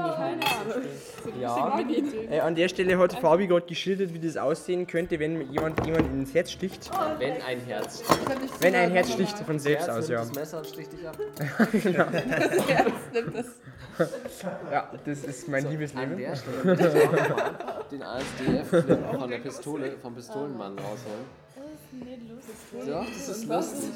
Ja, 1.40 1.80
Äh, 2.30 2.40
an 2.40 2.54
der 2.54 2.68
Stelle 2.68 2.98
hat 2.98 3.12
Fabi 3.12 3.46
gerade 3.46 3.66
geschildert, 3.66 4.14
wie 4.14 4.18
das 4.18 4.36
aussehen 4.36 4.86
könnte, 4.86 5.18
wenn 5.18 5.50
jemand 5.52 5.84
jemand 5.84 6.10
ins 6.12 6.32
Herz 6.34 6.50
sticht. 6.50 6.90
wenn 7.18 7.42
ein 7.42 7.60
Herz. 7.60 8.02
Wenn 8.60 8.74
ein 8.74 8.90
Herz 8.90 9.12
sticht 9.12 9.38
von 9.40 9.58
selbst 9.58 9.88
Herz 9.88 9.98
aus, 9.98 10.08
ja. 10.08 10.18
das 10.20 10.32
Messer 10.34 10.58
und 10.58 10.66
sticht 10.66 10.92
dich 10.92 11.06
ab. 11.06 11.16
Nimmt 13.12 13.36
das. 13.36 13.46
Ja, 14.72 14.90
das 15.04 15.24
ist 15.24 15.48
mein 15.48 15.64
An 15.64 15.70
Liebesleben. 15.70 16.16
der 16.16 16.34
Stelle 16.36 16.64
würde 16.64 16.88
ich 16.88 16.96
auch 16.96 17.28
nochmal 17.28 17.84
den 17.90 18.02
ASDF-Clip 18.02 18.98
Pistole, 19.82 19.98
vom 19.98 20.14
Pistolenmann 20.14 20.78
rausholen. 20.78 21.24
Das 21.54 21.64
ist 21.64 21.92
nicht 21.92 22.30
lustig. 22.30 22.54
Doch, 22.86 23.06
das 23.06 23.28
ist 23.28 23.46
lustig. 23.46 23.90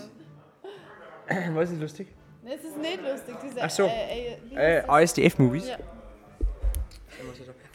Was 1.55 1.71
ist 1.71 1.81
lustig? 1.81 2.09
Nee, 2.43 2.55
Es 2.55 2.65
ist 2.65 2.77
nicht 2.79 3.03
lustig, 3.03 3.37
diese. 3.43 3.63
Ach 3.63 3.71
so. 3.71 3.85
Äh, 3.85 4.39
äh, 4.55 4.79
Äh, 4.79 4.85
ASDF-Movies? 4.87 5.69
Ja. 5.69 5.77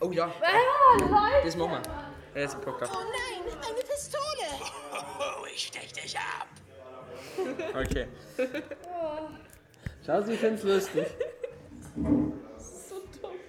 Oh 0.02 0.12
ja, 0.12 0.26
das? 0.28 0.50
Ah, 1.12 1.30
das 1.44 1.56
machen 1.56 1.72
wir. 2.34 2.44
Ist 2.44 2.56
ein 2.56 2.62
Podcast. 2.62 2.92
Oh 2.96 3.00
nein, 3.00 3.54
eine 3.62 3.84
Pistole! 3.84 4.48
Okay. 7.86 8.08
Schau, 10.06 10.22
sie 10.22 10.36
find's 10.38 10.64
lustig. 10.64 11.06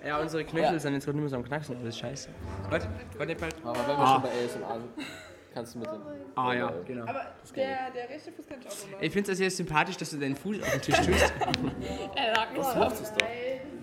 Ja, 0.04 0.20
unsere 0.20 0.44
Knöchel 0.44 0.78
sind 0.78 0.94
jetzt 0.94 1.04
gerade 1.04 1.16
nicht 1.16 1.22
mehr 1.22 1.30
so 1.30 1.36
am 1.36 1.44
Knacksen, 1.44 1.76
das 1.78 1.88
ist 1.88 1.98
scheiße. 1.98 2.28
Warte, 2.68 2.88
warte 3.16 3.34
bald. 3.34 3.54
Aber 3.64 3.78
wenn 3.88 3.96
wir 3.96 4.06
schon 4.06 4.22
bei 4.22 4.28
ASMR 4.28 4.80
sind, 4.80 5.06
kannst 5.54 5.74
du 5.74 5.78
mit 5.78 5.88
dem. 5.88 6.00
Ah 6.34 6.52
ja, 6.52 6.72
genau. 6.86 7.02
Aber 7.06 7.26
der, 7.56 7.90
der 7.94 8.08
rechte 8.10 8.32
Fuß 8.32 8.46
kann 8.46 8.58
ich 8.60 8.66
auch 8.66 8.90
noch. 8.92 9.00
Ich 9.00 9.12
finde 9.12 9.32
es 9.32 9.38
sehr 9.38 9.50
sympathisch, 9.50 9.96
dass 9.96 10.10
du 10.10 10.18
deinen 10.18 10.36
Fuß 10.36 10.60
auf 10.60 10.70
den 10.70 10.82
Tisch 10.82 10.96
tust. 10.96 11.32
Er 12.16 12.32
lag 12.34 12.48
Was 12.54 12.76
machst 12.76 13.00
du's 13.00 13.12
doch? 13.12 13.26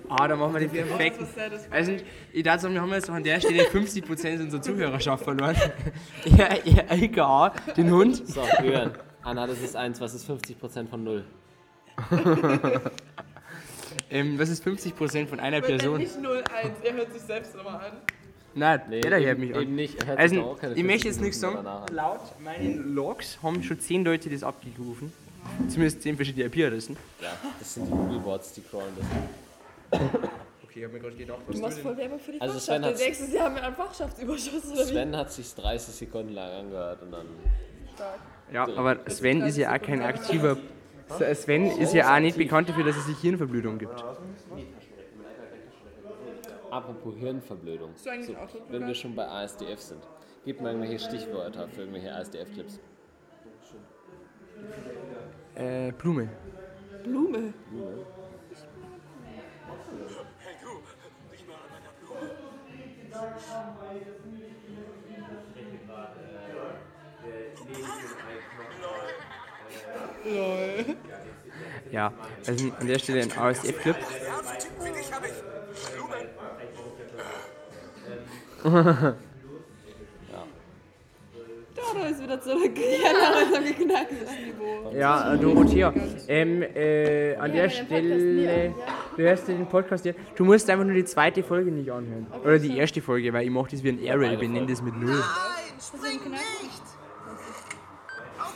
Ah, 0.10 0.28
da 0.28 0.36
machen 0.36 0.54
wir 0.54 0.60
den 0.60 0.70
perfekten. 0.70 1.26
Ja 1.38 1.48
Also, 1.72 1.94
ich 2.34 2.44
dachte, 2.44 2.70
wir 2.72 2.82
haben 2.82 2.92
jetzt 2.92 3.10
an 3.10 3.24
der 3.24 3.40
Stelle 3.40 3.64
50% 3.64 4.42
unserer 4.42 4.62
Zuhörerschaft 4.62 5.24
verloren. 5.24 5.56
ja, 6.26 6.50
ja, 6.66 6.84
aka, 6.90 7.54
den 7.78 7.90
Hund. 7.90 8.28
So, 8.28 8.44
hören. 8.60 8.92
Anna, 9.24 9.48
das 9.48 9.60
ist 9.60 9.76
eins, 9.76 10.02
was 10.02 10.14
ist 10.14 10.30
50% 10.30 10.88
von 10.88 11.04
null? 11.04 11.26
Ähm, 14.12 14.38
was 14.38 14.50
ist 14.50 14.64
50% 14.66 15.28
von 15.28 15.40
einer 15.40 15.62
Person? 15.62 15.98
nicht 15.98 16.16
0-1, 16.18 16.44
er 16.84 16.94
hört 16.94 17.14
sich 17.14 17.22
selbst 17.22 17.56
immer 17.56 17.80
an. 17.82 17.92
Nein, 18.54 18.82
Nee, 18.90 19.00
der 19.02 19.12
da 19.12 19.18
hört 19.18 19.38
eben- 19.38 19.40
mich 19.48 19.56
an. 19.56 19.62
eben 19.62 19.76
nicht. 19.76 20.08
Also, 20.10 20.36
ich 20.76 20.84
möchte 20.84 21.04
40 21.04 21.04
jetzt 21.06 21.22
nichts 21.22 21.40
sagen. 21.40 21.66
Laut 21.94 22.20
meinen 22.44 22.94
Logs 22.94 23.40
haben 23.42 23.64
schon 23.64 23.80
10 23.80 24.04
Leute 24.04 24.30
das 24.30 24.44
abgerufen. 24.44 25.14
Zumindest 25.70 26.02
10 26.04 26.18
verschiedene 26.18 26.46
IP-Adressen. 26.46 26.98
Ja, 27.22 27.30
das 27.58 27.74
sind 27.74 27.88
die 27.88 27.92
Google-Bots, 27.92 28.54
die 28.54 28.62
crawlen 28.62 28.94
das. 28.98 30.00
Okay, 30.64 30.80
ich 30.80 30.84
hab 30.86 30.94
mir 30.94 31.00
gerade 31.00 31.16
gedacht, 31.16 31.40
Du 31.50 31.58
machst 31.60 31.80
voll 31.80 31.98
Werbung 31.98 32.20
für 32.20 32.32
die 32.34 32.42
Also 32.42 32.54
Fachschaft. 32.60 32.98
Sven 32.98 32.98
denkst, 32.98 33.20
sie 33.32 33.40
haben 33.42 33.56
einen 33.56 33.76
Fachschaftsüberschuss 33.76 34.66
oder 34.72 34.82
wie? 34.82 34.92
Sven 34.92 35.16
hat 35.18 35.32
sich 35.32 35.54
30 35.56 35.96
Sekunden 35.96 36.34
lang 36.34 36.52
angehört 36.52 37.02
und 37.02 37.12
dann. 37.12 37.26
Ja, 38.54 38.64
aber 38.76 38.98
Sven 39.10 39.42
ist 39.42 39.58
ja 39.58 39.74
auch 39.74 39.82
kein 39.82 40.02
aktiver. 40.02 40.58
Sven 41.36 41.66
ist 41.66 41.94
ja 41.94 42.16
auch 42.16 42.20
nicht 42.20 42.38
bekannt 42.38 42.70
dafür, 42.70 42.84
dass 42.84 42.98
es 42.98 43.06
sich 43.06 43.18
Hirnverblödung 43.20 43.78
gibt. 43.78 44.04
Apropos 46.70 47.16
Hirnverblödung. 47.18 47.92
du 48.02 48.10
eigentlich 48.10 48.28
So, 48.28 48.62
wenn 48.70 48.88
wir 48.88 48.94
schon 48.96 49.14
bei 49.16 49.28
ASDF 49.28 49.80
sind, 49.80 50.02
gib 50.46 50.62
mal 50.62 50.74
irgendwelche 50.74 51.04
Stichwörter 51.04 51.68
für 51.68 51.82
irgendwelche 51.82 52.14
ASDF-Clips. 52.14 52.80
Äh, 55.56 55.92
Blume. 55.92 56.30
Blume. 57.04 57.54
Ja, 71.92 72.14
also 72.48 72.72
an 72.80 72.88
der 72.88 73.00
Stelle 73.00 73.22
ein 73.22 73.32
ASF-Clip. 73.38 73.96
Da 82.02 82.08
ist 82.08 82.24
wieder 82.24 82.42
zurück. 82.42 82.72
Ja, 83.04 83.12
da 83.14 83.40
ist 83.40 83.54
er 83.54 83.62
geknackt, 83.62 84.12
das 84.12 84.32
Niveau. 84.40 84.92
Ja, 84.96 85.34
äh, 85.34 85.38
Dorothea, 85.38 85.94
ähm, 86.28 86.62
äh, 86.62 87.36
an 87.36 87.52
der 87.52 87.70
Stelle, 87.70 88.74
du 89.16 89.24
hörst 89.24 89.48
den 89.48 89.66
Podcast 89.66 90.06
ja, 90.06 90.14
du 90.36 90.46
musst 90.46 90.70
einfach 90.70 90.86
nur 90.86 90.94
die 90.94 91.06
zweite 91.06 91.44
Folge 91.44 91.72
nicht 91.72 91.92
anhören. 91.92 92.28
Oder 92.44 92.60
die 92.60 92.78
erste 92.78 93.02
Folge, 93.02 93.34
weil 93.34 93.46
ich 93.46 93.52
mache 93.52 93.72
das 93.72 93.84
wie 93.84 93.90
ein 93.90 94.02
Airrail, 94.02 94.38
benenne 94.38 94.68
das 94.68 94.82
mit 94.82 94.96
Null. 94.96 95.12
Nein, 95.12 95.80
spring 95.80 96.32
nicht! 96.32 96.81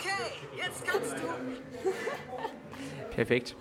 Okay, 0.05 0.33
jetzt 0.55 0.85
kannst 0.85 1.13
du. 1.13 1.27
Perfekt. 3.15 3.55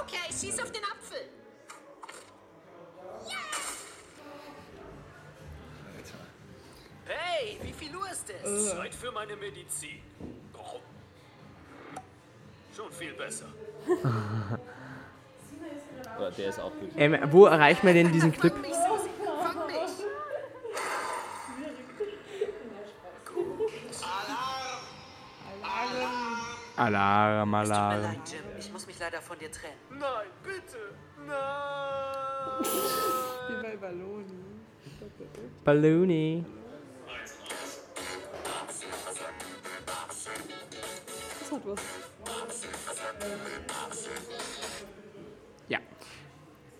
Okay, 0.00 0.26
schieß 0.28 0.60
auf 0.60 0.72
den 0.72 0.82
Apfel. 0.82 1.28
Hey, 7.06 7.58
wie 7.62 7.72
viel 7.72 7.94
Uhr 7.96 8.10
ist 8.10 8.30
es? 8.30 8.70
Zeit 8.70 8.94
für 8.94 9.12
meine 9.12 9.36
Medizin. 9.36 10.00
Oh. 10.54 10.80
Schon 12.74 12.90
viel 12.92 13.12
besser. 13.12 13.46
Der 16.36 16.48
ist 16.48 16.60
auch 16.60 16.70
gut. 16.70 16.90
Ähm, 16.96 17.18
wo 17.30 17.46
erreicht 17.46 17.82
man 17.84 17.94
denn 17.94 18.12
diesen 18.12 18.32
Clip? 18.32 18.52
Fang 18.52 18.60
mich, 18.60 18.74
Susi, 18.74 19.10
fang 19.42 19.66
mich. 19.66 20.06
Alarm, 26.86 27.42
Tut 27.42 27.50
mir 27.50 27.58
Alarm. 27.58 28.02
leid, 28.02 28.18
Jim. 28.26 28.40
Ich 28.58 28.72
muss 28.72 28.86
mich 28.86 28.98
leider 28.98 29.20
von 29.22 29.38
dir 29.38 29.50
trennen. 29.50 29.74
Nein, 29.90 30.26
bitte. 30.42 30.78
Nein. 31.26 32.66
Wie 33.48 33.62
bei 33.62 33.76
Balloni. 33.76 34.24
Balloony. 35.64 36.44
Das 41.40 41.52
hat 41.52 41.60
was. 41.64 41.80
Ja. 45.68 45.78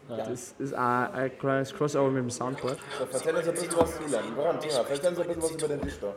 Das 0.09 0.55
ist 0.59 0.75
ein, 0.75 1.13
ein 1.13 1.39
kleines 1.39 1.75
Crossover 1.75 2.11
mit 2.11 2.23
dem 2.23 2.31
Soundboard. 2.31 2.79
Erzähl 3.13 3.35
uns 3.37 3.49
ein 3.49 3.55
bisschen 3.55 3.77
was 3.77 3.97
zu 3.97 4.03
lernen. 4.11 4.37
Woran, 4.37 4.61
Thema? 4.61 4.85
Erzähl 4.89 5.11
uns 5.11 5.19
ein 5.21 5.27
bisschen 5.27 5.43
was 5.43 5.51
über 5.53 5.69
den 5.69 5.81
Tisch 5.83 5.99
da. 6.01 6.15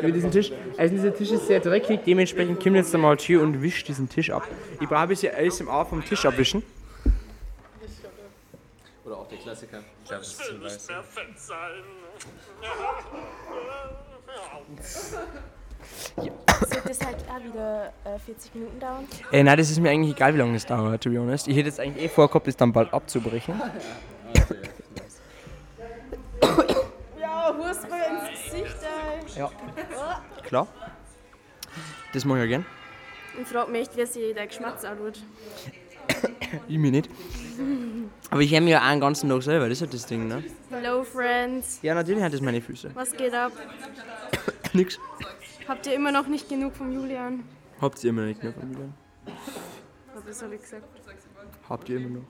Über 0.00 0.12
diesen 0.12 0.30
Tisch. 0.30 0.52
Also 0.76 0.94
dieser 0.94 1.14
Tisch 1.14 1.30
ist 1.30 1.46
sehr 1.46 1.60
dreckig, 1.60 2.00
dementsprechend 2.06 2.62
kommt 2.62 2.76
jetzt 2.76 2.92
der 2.92 3.00
Maltier 3.00 3.40
und 3.40 3.62
wischt 3.62 3.88
diesen 3.88 4.08
Tisch 4.08 4.30
ab. 4.30 4.46
Ich 4.80 4.88
brauche 4.88 5.00
ein 5.00 5.08
bisschen 5.08 5.34
ASMR 5.34 5.86
vom 5.86 6.04
Tisch 6.04 6.24
abwischen. 6.24 6.62
Oder 9.04 9.16
auch 9.16 9.28
der 9.28 9.38
Klassiker. 9.38 9.80
Ich 10.04 10.10
will 10.10 10.18
nicht 10.58 10.88
mehr 10.88 11.02
fett 11.02 11.38
sein. 11.38 11.82
Wird 16.16 16.88
das 16.88 17.00
halt 17.04 17.16
auch 17.28 17.44
wieder 17.44 17.92
äh, 18.04 18.18
40 18.18 18.54
Minuten 18.54 18.80
dauern? 18.80 19.06
Äh, 19.30 19.42
nein, 19.42 19.56
das 19.56 19.70
ist 19.70 19.78
mir 19.80 19.90
eigentlich 19.90 20.14
egal, 20.16 20.34
wie 20.34 20.38
lange 20.38 20.54
das 20.54 20.66
dauert, 20.66 21.02
to 21.02 21.10
be 21.10 21.18
honest. 21.18 21.48
Ich 21.48 21.56
hätte 21.56 21.68
jetzt 21.68 21.80
eigentlich 21.80 22.04
eh 22.04 22.08
vorgehabt, 22.08 22.46
das 22.46 22.56
dann 22.56 22.72
bald 22.72 22.92
abzubrechen. 22.92 23.60
Ja, 27.20 27.54
Wurst 27.56 27.86
mir 28.58 28.66
ins 28.66 28.74
Gesicht, 28.74 29.36
ey. 29.36 29.40
Ja. 29.40 29.50
Klar. 30.44 30.68
Das 32.12 32.24
mache 32.24 32.38
ich 32.38 32.42
ja 32.44 32.48
gern. 32.48 32.66
Ich 33.40 33.48
frage 33.48 33.70
mich, 33.70 33.88
wie 33.94 34.06
sich 34.06 34.34
der 34.34 34.46
Geschmack 34.46 34.84
anschaut. 34.84 35.22
Ich 36.66 36.78
mir 36.78 36.90
nicht. 36.90 37.10
Aber 38.30 38.40
ich 38.40 38.54
habe 38.54 38.64
mir 38.64 38.70
ja 38.70 38.78
auch 38.80 38.86
einen 38.86 39.00
ganzen 39.00 39.28
Tag 39.28 39.42
selber, 39.42 39.68
das 39.68 39.78
ist 39.78 39.82
halt 39.82 39.94
das 39.94 40.06
Ding, 40.06 40.28
ne? 40.28 40.42
Hello, 40.70 41.04
Friends. 41.04 41.80
Ja, 41.82 41.94
natürlich 41.94 42.22
hat 42.22 42.32
das 42.32 42.40
meine 42.40 42.60
Füße. 42.60 42.90
Was 42.94 43.12
geht 43.12 43.34
ab? 43.34 43.52
Nix. 44.72 44.98
Habt 45.68 45.86
ihr 45.86 45.94
immer 45.94 46.12
noch 46.12 46.26
nicht 46.26 46.48
genug 46.48 46.74
vom 46.74 46.90
Julian? 46.92 47.44
Habt 47.80 48.02
ihr 48.02 48.10
immer 48.10 48.22
noch 48.22 48.28
nicht 48.28 48.42
mehr 48.42 48.54
Familie? 48.54 48.88
Was 50.26 50.42
habe 50.42 50.54
ich 50.54 50.62
gesagt? 50.62 50.84
Habt 51.68 51.88
ihr 51.88 51.96
immer 51.98 52.18
noch? 52.20 52.24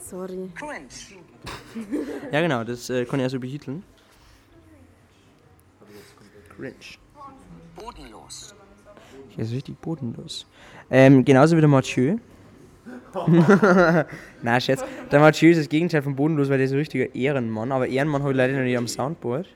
Sorry. 0.00 0.50
Ja, 2.32 2.40
genau, 2.40 2.64
das 2.64 2.90
äh, 2.90 3.04
kann 3.04 3.20
ich 3.20 3.24
also 3.24 3.38
betiteln. 3.38 3.84
Cringe. 6.56 6.74
Bodenlos. 7.76 8.54
Ich 9.30 9.38
ist 9.38 9.52
richtig 9.52 9.80
bodenlos. 9.80 10.46
Ähm, 10.90 11.24
genauso 11.24 11.56
wie 11.56 11.60
der 11.60 11.68
Mathieu. 11.68 12.16
Na, 14.42 14.60
Scherz. 14.60 14.84
Der 15.10 15.20
Mathieu 15.20 15.50
ist 15.50 15.60
das 15.60 15.68
Gegenteil 15.68 16.02
von 16.02 16.14
bodenlos, 16.14 16.48
weil 16.48 16.58
der 16.58 16.66
ist 16.66 16.72
ein 16.72 16.78
richtiger 16.78 17.14
Ehrenmann. 17.14 17.72
Aber 17.72 17.86
Ehrenmann 17.88 18.22
habe 18.22 18.32
ich 18.32 18.36
leider 18.36 18.54
noch 18.54 18.62
nicht 18.62 18.76
am 18.76 18.86
Soundboard. 18.86 19.48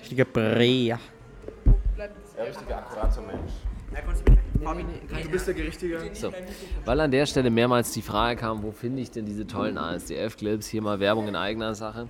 Richtiger 0.00 0.24
Breer. 0.24 0.98
Ein 1.66 2.46
richtiger 2.46 2.78
akkurater 2.78 3.22
Mensch. 3.22 3.52
Du 5.22 5.30
bist 5.30 5.46
der 5.46 5.54
Gerichtiger. 5.54 6.00
So, 6.12 6.32
weil 6.84 7.00
an 7.00 7.10
der 7.10 7.26
Stelle 7.26 7.50
mehrmals 7.50 7.92
die 7.92 8.02
Frage 8.02 8.40
kam, 8.40 8.62
wo 8.62 8.72
finde 8.72 9.02
ich 9.02 9.10
denn 9.10 9.26
diese 9.26 9.46
tollen 9.46 9.78
ASDF-Clips? 9.78 10.66
Hier 10.66 10.82
mal 10.82 10.98
Werbung 10.98 11.28
in 11.28 11.36
eigener 11.36 11.74
Sache. 11.74 12.08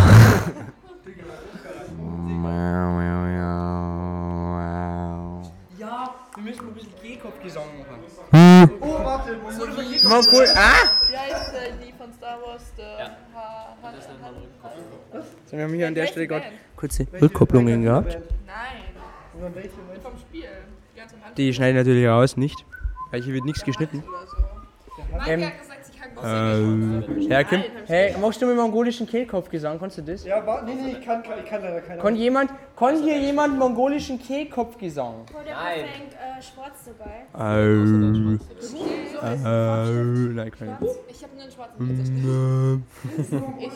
Ja, 5.78 6.14
wir 6.34 6.42
müssen 6.42 6.68
ein 6.68 6.74
bisschen 6.74 6.92
Kehlkopfgesang 7.00 7.64
machen. 7.78 8.02
Hm. 8.30 8.70
Oh, 8.80 9.04
warte, 9.04 9.36
so 9.50 9.66
wie 9.68 10.08
Mal 10.08 10.22
cool. 10.32 10.46
Ah! 10.54 10.88
Wie 11.08 11.16
heißt 11.16 11.54
äh, 11.54 11.72
die 11.84 11.92
von 11.92 12.12
Star 12.12 12.38
Wars? 12.42 12.62
Der 12.76 13.16
ha 13.34 13.76
ha 13.82 13.92
So, 15.46 15.56
wir 15.56 15.64
haben 15.64 15.74
hier 15.74 15.86
an 15.86 15.94
der 15.94 16.06
Stelle 16.06 16.26
gerade 16.26 16.46
kurze 16.76 17.06
Rückkopplungen 17.20 17.82
gehabt. 17.82 18.18
Nein. 18.46 18.82
Vom 20.02 20.18
Spiel. 20.18 20.48
Die 21.36 21.54
schneide 21.54 21.70
ich 21.70 21.86
natürlich 21.86 22.06
raus, 22.06 22.36
nicht. 22.36 22.64
Weil 23.10 23.22
hier 23.22 23.34
wird 23.34 23.44
nichts 23.44 23.64
geschnitten. 23.64 24.02
Mike 25.12 25.30
Ähm, 25.30 25.44
hat 25.44 25.58
gesagt, 25.60 25.84
sie 25.84 25.92
kann 25.98 26.10
was 26.14 26.24
Äh, 26.24 27.20
ja, 27.28 27.44
Kim, 27.44 27.62
hey, 27.86 28.14
machst 28.20 28.40
du 28.42 28.46
mit 28.46 28.56
mongolischen 28.56 29.06
Kehlkopfgesang? 29.06 29.78
Kannst 29.78 29.98
du 29.98 30.02
das? 30.02 30.24
Ja, 30.24 30.44
wa- 30.46 30.62
nee, 30.62 30.74
nee, 30.74 30.92
ich 30.98 31.04
kann, 31.04 31.22
ich 31.42 31.48
kann 31.50 31.62
leider 31.62 31.80
keine. 31.80 32.00
Kann 32.02 32.16
jemand, 32.16 32.50
kann 32.76 33.02
hier 33.02 33.18
jemand 33.18 33.58
mongolischen 33.58 34.18
Kehlkopfgesang? 34.20 35.14
Oh, 35.32 35.38
der 35.44 35.54
Nein. 35.54 35.84
fängt 35.92 36.12
äh, 36.14 36.42
schwarz 36.42 36.78
dabei. 36.86 37.26
Äh, 37.38 37.72
äh, 39.24 40.34
nein, 40.34 40.50
kann 40.50 40.78
ich. 40.80 40.88
Ich 41.08 41.22
habe 41.22 41.34
nur 41.34 41.42
einen 41.42 41.52
schwarzen 41.52 41.88
Pizzaschnitt. 41.88 42.24
Ich 43.58 43.70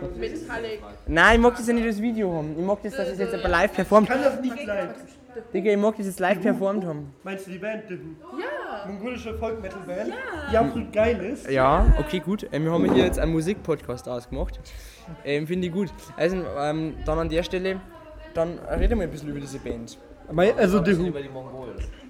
habe 0.00 0.18
Metallic. 0.18 0.80
Nein, 1.06 1.34
ich 1.36 1.40
mag 1.40 1.56
das 1.56 1.66
ja 1.66 1.74
nicht 1.74 1.88
das 1.88 2.00
Video 2.00 2.32
haben. 2.34 2.54
Ich 2.58 2.64
mag 2.64 2.78
das, 2.82 2.96
dass 2.96 3.08
es 3.08 3.18
jetzt 3.18 3.34
aber 3.34 3.48
live 3.48 3.72
performt. 3.72 4.08
Ich 4.08 4.14
kann 4.14 4.22
das 4.24 4.40
nicht 4.40 4.66
live. 4.66 4.94
Digga, 5.52 5.70
ich 5.72 5.76
mag 5.78 5.96
das 5.96 6.06
jetzt 6.06 6.20
live 6.20 6.40
performt 6.40 6.84
haben. 6.84 7.12
Meinst 7.22 7.46
du 7.46 7.50
die 7.50 7.58
Band? 7.58 7.84
Die 7.88 7.94
Ja. 7.94 8.86
mongolische 8.86 9.34
Folk-Metal-Band? 9.38 10.12
Die 10.52 10.56
absolut 10.56 10.92
geil 10.92 11.20
ist. 11.32 11.48
Ja, 11.50 11.86
okay, 11.98 12.20
gut. 12.20 12.46
Ähm, 12.52 12.64
wir 12.64 12.72
haben 12.72 12.92
hier 12.92 13.04
jetzt 13.04 13.18
einen 13.18 13.32
Musikpodcast 13.32 14.08
ausgemacht. 14.08 14.60
Ähm, 15.24 15.46
Finde 15.46 15.66
ich 15.68 15.72
gut. 15.72 15.88
Also, 16.16 16.36
ähm, 16.58 16.94
dann 17.04 17.18
an 17.18 17.28
der 17.28 17.42
Stelle, 17.42 17.80
dann 18.34 18.58
reden 18.58 18.98
wir 18.98 19.06
ein 19.06 19.10
bisschen 19.10 19.28
über 19.28 19.40
diese 19.40 19.58
Band. 19.58 19.98
Also 20.56 20.78
die 20.80 20.96
Who. 20.98 21.12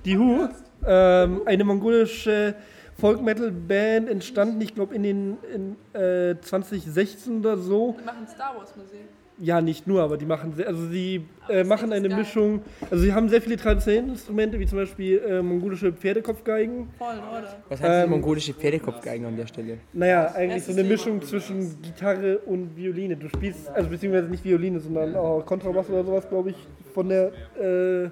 Die 0.05 0.19
Who, 0.19 0.49
ähm, 0.87 1.43
eine 1.47 1.65
mongolische 1.65 2.55
Folk-Metal-Band, 2.99 4.11
entstanden, 4.11 4.61
ich 4.61 4.75
glaube, 4.75 4.95
in 4.95 5.03
den 5.03 5.39
in, 5.55 5.77
äh, 5.99 6.37
2016 6.41 7.41
oder 7.41 7.57
so. 7.57 7.97
Die 7.99 8.05
machen 8.05 8.27
Star 8.29 8.55
Wars 8.57 8.77
Musik. 8.77 9.01
Ja, 9.43 9.63
nicht 9.63 9.87
nur, 9.87 10.03
aber 10.03 10.19
die 10.19 10.27
machen, 10.27 10.53
sehr, 10.55 10.69
also 10.69 10.87
sie 10.89 11.25
äh, 11.49 11.65
machen 11.65 11.93
eine 11.95 12.11
Mischung. 12.11 12.61
Also 12.91 13.03
sie 13.05 13.15
haben 13.15 13.29
sehr 13.31 13.41
viele 13.41 13.57
traditionelle 13.57 14.09
Instrumente, 14.13 14.59
wie 14.61 14.67
zum 14.67 14.79
Beispiel 14.79 15.19
äh, 15.19 15.41
mongolische 15.41 15.93
Pferdekopfgeigen. 15.95 16.89
Voll, 16.99 17.15
oder? 17.15 17.57
Was 17.71 17.81
heißt 17.81 18.05
Ähm, 18.05 18.11
mongolische 18.11 18.53
Pferdekopfgeigen 18.53 19.25
an 19.27 19.37
der 19.39 19.47
Stelle? 19.47 19.79
Naja, 19.95 20.33
eigentlich 20.35 20.65
so 20.65 20.73
eine 20.73 20.85
Mischung 20.85 21.23
zwischen 21.23 21.81
Gitarre 21.81 22.39
und 22.39 22.77
Violine. 22.77 23.17
Du 23.17 23.29
spielst, 23.29 23.69
also 23.71 23.89
beziehungsweise 23.89 24.29
nicht 24.29 24.45
Violine, 24.45 24.79
sondern 24.79 25.17
auch 25.17 25.45
Kontrabass 25.47 25.89
oder 25.89 26.05
sowas, 26.05 26.29
glaube 26.29 26.51
ich, 26.51 26.57
von 26.93 27.09
der 27.09 27.33
äh, 27.59 28.11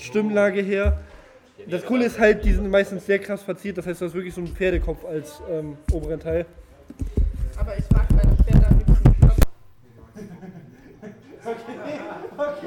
Stimmlage 0.00 0.60
her. 0.60 0.98
Das 1.70 1.84
Coole 1.84 2.06
ist 2.06 2.18
halt, 2.18 2.44
die 2.44 2.52
sind 2.52 2.68
meistens 2.68 3.06
sehr 3.06 3.18
krass 3.18 3.42
verziert, 3.42 3.78
das 3.78 3.86
heißt, 3.86 4.00
du 4.00 4.06
hast 4.06 4.14
wirklich 4.14 4.34
so 4.34 4.40
einen 4.40 4.48
Pferdekopf 4.48 5.04
als 5.04 5.40
ähm, 5.50 5.76
oberen 5.92 6.18
Teil. 6.18 6.46
Aber 7.56 7.76
ich 7.76 7.84
mag 7.90 8.06
meine 8.10 8.36
Pferde 8.36 8.66
am 8.68 8.78
liebsten 8.78 9.07
mit 11.48 12.36
Kopf. 12.36 12.62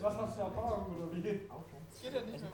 Was 0.00 0.16
hast 0.16 0.36
du 0.36 0.40
Erfahrung 0.42 0.96
oder 0.96 1.16
wie? 1.16 1.22
Geht 1.22 1.48
ja 2.14 2.20
nicht 2.22 2.40
mehr. 2.40 2.52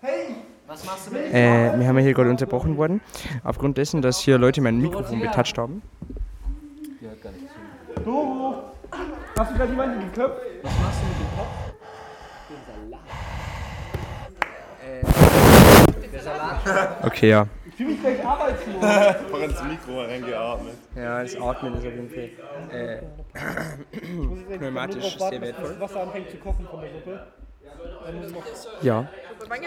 Hey! 0.00 0.36
Was 0.66 0.84
machst 0.84 1.10
du 1.10 1.16
Äh, 1.16 1.78
wir 1.78 1.86
haben 1.86 1.96
ja 1.96 2.02
hier 2.02 2.12
gerade 2.12 2.28
unterbrochen 2.30 2.76
worden, 2.76 3.00
aufgrund 3.44 3.78
dessen, 3.78 4.02
dass 4.02 4.20
hier 4.20 4.36
Leute 4.38 4.60
mein 4.60 4.78
Mikrofon 4.78 5.20
betatscht 5.20 5.56
haben. 5.58 5.82
Die 7.00 7.06
hört 7.06 7.22
gar 7.22 7.32
nicht 7.32 7.46
zu. 7.48 8.02
Doro! 8.04 8.72
Hast 9.42 9.50
du 9.50 9.56
gerade 9.56 9.70
jemanden 9.70 10.00
geköpft? 10.08 10.40
Was 10.62 10.78
machst 10.78 11.00
du 11.02 11.06
mit 11.08 11.18
dem 11.18 11.26
Kopf? 11.36 11.48
Den 16.12 16.20
Salat. 16.20 17.04
Okay, 17.04 17.30
ja. 17.30 17.46
Ich 17.66 17.74
fühle 17.74 17.88
mich 17.88 18.00
gleich 18.00 18.24
arbeitslos. 18.24 18.82
Einfach 18.84 19.42
ins 19.42 19.62
Mikro 19.64 20.02
reingeatmet. 20.02 20.74
Ja, 20.94 21.22
das 21.22 21.34
Atmen 21.40 21.74
ist 21.74 21.84
auf 21.84 21.92
jeden 21.92 22.08
Fall 22.08 22.30
äh, 22.70 23.02
pneumatisch 24.58 25.18
sehr 25.18 25.40
wertvoll. 25.40 25.70
Das 25.70 25.80
Wasser 25.80 26.02
anfängt 26.02 26.30
zu 26.30 26.36
kochen 26.36 26.68
von 26.70 26.80
der 26.80 26.90
Suppe. 26.92 27.26
Dann 28.06 28.20
muss 28.20 28.30
noch 28.30 28.44
Ja. 28.82 29.08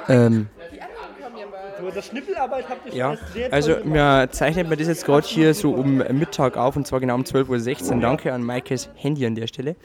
Ähm, 0.08 0.48
die 0.74 0.82
anderen 0.82 1.06
kommen 1.22 1.38
ja 1.38 1.46
bald. 1.46 1.78
so, 1.80 1.96
das 1.96 2.06
Schnippelarbeit 2.08 2.70
habt 2.70 2.86
ihr 2.86 2.92
schon 2.92 3.00
ja, 3.00 3.14
echt 3.14 3.34
sehr 3.34 3.54
also 3.54 3.76
wir 3.84 4.28
zeichnen 4.32 4.70
mir 4.70 4.78
das 4.78 4.88
jetzt 4.88 5.06
gerade 5.06 5.26
hier 5.28 5.54
so 5.54 5.72
um 5.72 5.98
Mittag 5.98 6.58
auf 6.58 6.76
und 6.76 6.88
zwar 6.88 7.00
genau 7.00 7.16
um 7.16 7.24
12.16 7.24 7.96
Uhr. 7.96 8.02
Danke 8.02 8.34
an 8.34 8.44
Maikes 8.44 8.90
Handy 8.96 9.26
an 9.26 9.36
der 9.36 9.48
Stelle. 9.48 9.76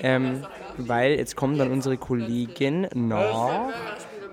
Ähm, 0.00 0.44
weil 0.76 1.12
jetzt 1.12 1.36
kommen 1.36 1.58
dann 1.58 1.70
unsere 1.70 1.96
Kollegen 1.96 2.88
nach 2.94 3.70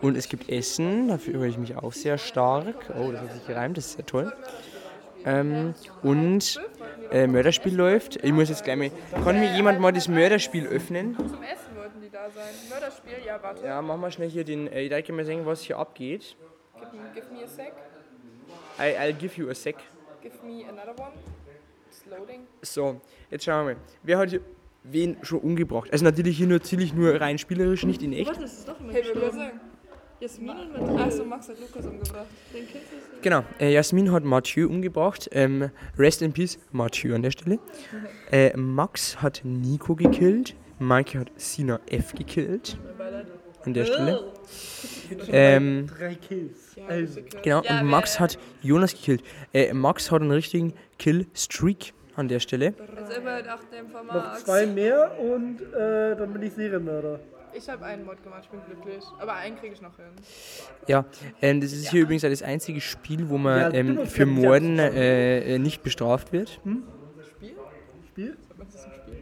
und 0.02 0.18
es 0.18 0.30
gibt 0.30 0.50
Essen, 0.50 1.10
dafür 1.10 1.40
höre 1.40 1.48
ich 1.48 1.58
mich 1.58 1.76
auch 1.78 1.94
sehr 1.94 2.18
stark. 2.18 2.76
Oh, 3.00 3.12
das 3.12 3.22
hat 3.22 3.34
sich 3.34 3.48
gereimt, 3.48 3.78
das 3.78 3.86
ist 3.88 3.94
sehr 3.94 4.06
toll. 4.06 4.34
Ähm, 5.26 5.76
und 6.02 6.60
äh, 7.12 7.28
Mörderspiel 7.28 7.76
läuft. 7.76 8.24
Ich 8.24 8.32
muss 8.32 8.50
jetzt 8.50 8.64
gleich 8.64 8.78
mal. 8.78 8.92
Kann 9.24 9.40
mir 9.40 9.54
jemand 9.54 9.80
mal 9.80 9.92
das 9.92 10.08
Mörderspiel 10.08 10.66
öffnen? 10.66 11.16
Zum 11.16 11.26
Essen 11.44 11.76
da 12.22 12.30
sein. 12.32 12.54
Mörderspiel, 12.70 13.14
ja, 13.26 13.40
warte. 13.42 13.66
Ja, 13.66 13.82
machen 13.82 14.02
wir 14.02 14.12
schnell 14.12 14.30
hier 14.30 14.44
den. 14.44 14.68
Äh, 14.68 14.84
ich 14.84 14.90
denke 14.90 15.14
mal 15.14 15.26
sehen, 15.26 15.46
was 15.46 15.62
hier 15.62 15.78
abgeht. 15.78 16.36
Give, 16.80 16.92
me- 16.96 17.10
give 17.14 17.28
me 17.34 17.44
a 17.44 17.48
sec. 17.48 17.74
I, 18.80 18.98
I'll 18.98 19.14
give 19.14 19.40
you 19.40 19.50
a 19.50 19.54
sec. 19.56 19.76
Give 20.22 20.34
me 20.46 20.64
another 20.68 20.98
one. 21.00 21.12
It's 21.90 22.04
loading. 22.06 22.42
So, 22.62 23.00
jetzt 23.30 23.46
schauen 23.46 23.68
wir 23.68 23.74
mal. 23.76 23.82
Wer 24.04 24.18
hat 24.18 24.30
hier 24.30 24.42
wen 24.84 25.18
schon 25.24 25.40
umgebracht? 25.40 25.92
Also 25.92 26.06
natürlich 26.06 26.38
hier 26.38 26.48
nur 26.48 26.62
ziemlich 26.62 26.94
nur 26.94 27.20
rein 27.20 27.38
spielerisch, 27.38 27.84
nicht 27.86 28.02
in 28.02 28.14
echt. 28.14 28.28
Warte, 28.28 28.42
das 28.42 28.54
ist 28.54 28.68
doch 28.68 28.80
immer 28.80 28.94
Hey, 28.94 29.04
wir 29.04 29.14
können 29.14 29.32
sagen. 29.32 29.60
Jasmin 30.20 30.50
und 30.52 30.72
Matthias. 30.74 31.02
Achso, 31.02 31.26
Max 31.26 31.50
hat 31.50 31.60
Lukas 31.60 31.86
umgebracht. 31.88 32.26
Den 32.54 32.68
kennst 32.68 32.92
du 32.92 32.96
nicht. 32.96 33.24
Genau, 33.24 33.44
äh, 33.60 33.74
Jasmin 33.74 34.12
hat 34.12 34.24
Mathieu 34.24 34.68
umgebracht. 34.68 35.28
Ähm, 35.32 35.72
rest 35.98 36.22
in 36.22 36.32
peace, 36.32 36.60
Mathieu 36.72 37.16
an 37.16 37.24
der 37.24 37.32
Stelle. 37.32 37.58
Äh, 38.32 38.56
Max 38.56 39.22
hat 39.22 39.42
Nico 39.44 39.94
gekillt. 39.96 40.56
Maike 40.82 41.20
hat 41.20 41.32
Sina 41.36 41.80
F 41.90 42.14
gekillt. 42.14 42.78
An 43.64 43.74
der 43.76 43.86
Stelle. 43.86 44.24
Ähm, 45.28 45.88
Drei 45.88 46.16
Kills. 46.16 46.76
Also, 46.88 47.22
genau, 47.44 47.60
und 47.60 47.86
Max 47.86 48.20
hat 48.20 48.40
Jonas 48.64 48.92
gekillt. 48.94 49.24
Äh, 49.54 49.72
Max 49.74 50.10
hat 50.10 50.22
einen 50.22 50.32
richtigen 50.32 50.74
Kill-Streak 50.98 51.94
an 52.16 52.28
der 52.28 52.40
Stelle. 52.40 52.74
Also 52.98 53.14
immer 53.14 53.44
nach 53.44 53.60
dem 53.66 53.90
von 53.90 54.08
noch 54.08 54.14
Max. 54.16 54.44
zwei 54.46 54.66
mehr 54.66 55.16
und 55.20 55.62
äh, 55.62 56.16
dann 56.16 56.34
bin 56.34 56.42
ich 56.42 56.54
Serienmörder. 56.54 57.20
Ich 57.54 57.70
habe 57.70 57.86
einen 57.86 58.06
Mod 58.06 58.24
gemacht, 58.24 58.44
ich 58.46 58.50
bin 58.50 58.62
glücklich. 58.66 59.04
Aber 59.20 59.34
einen 59.34 59.58
kriege 59.58 59.74
ich 59.74 59.82
noch 59.82 59.96
hin. 59.98 60.06
Ja, 60.88 61.06
ähm, 61.42 61.62
das 61.62 61.74
ist 61.74 61.90
hier 61.92 62.02
übrigens 62.04 62.24
das 62.24 62.42
einzige 62.42 62.82
Spiel, 62.82 63.30
wo 63.30 63.38
man 63.38 63.60
Ja, 63.60 63.74
ähm, 63.74 64.08
für 64.08 64.22
ja 64.22 64.26
Morden 64.26 64.80
äh, 64.80 65.56
äh, 65.56 65.60
nicht 65.60 65.84
bestraft 65.84 66.32
wird. 66.34 66.50
Spiel? 66.50 67.54
Spiel? 68.08 68.38
Was 68.58 68.70
ist 68.74 68.86
ein 68.86 68.92
Spiel? 69.04 69.18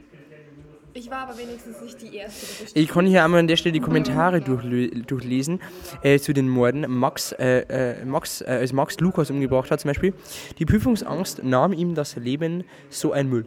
Ich 0.94 1.10
war 1.10 1.30
aber 1.30 1.38
wenigstens 1.38 1.82
nicht 1.82 2.02
die 2.02 2.16
Erste, 2.18 2.66
die. 2.74 2.80
Ich 2.80 2.90
kann 2.90 3.06
hier 3.06 3.24
einmal 3.24 3.40
an 3.40 3.48
der 3.48 3.58
Stelle 3.58 3.74
die 3.74 3.80
Kommentare 3.80 4.38
durchlö- 4.38 5.06
durchlesen 5.06 5.62
äh, 6.02 6.20
zu 6.20 6.34
den 6.34 6.50
Morden. 6.50 6.86
Max, 6.88 7.32
äh, 7.34 7.60
äh, 8.02 8.06
Max, 8.06 8.42
äh, 8.42 8.46
als 8.46 8.74
Max 8.74 9.00
Lukas 9.00 9.30
umgebracht 9.30 9.70
hat 9.72 9.80
zum 9.80 9.90
Beispiel. 9.90 10.14
Die 10.58 10.66
Prüfungsangst 10.66 11.44
nahm 11.44 11.74
ihm 11.74 11.94
das 11.94 12.16
Leben, 12.16 12.64
so 12.90 13.12
ein 13.12 13.30
Müll. 13.30 13.46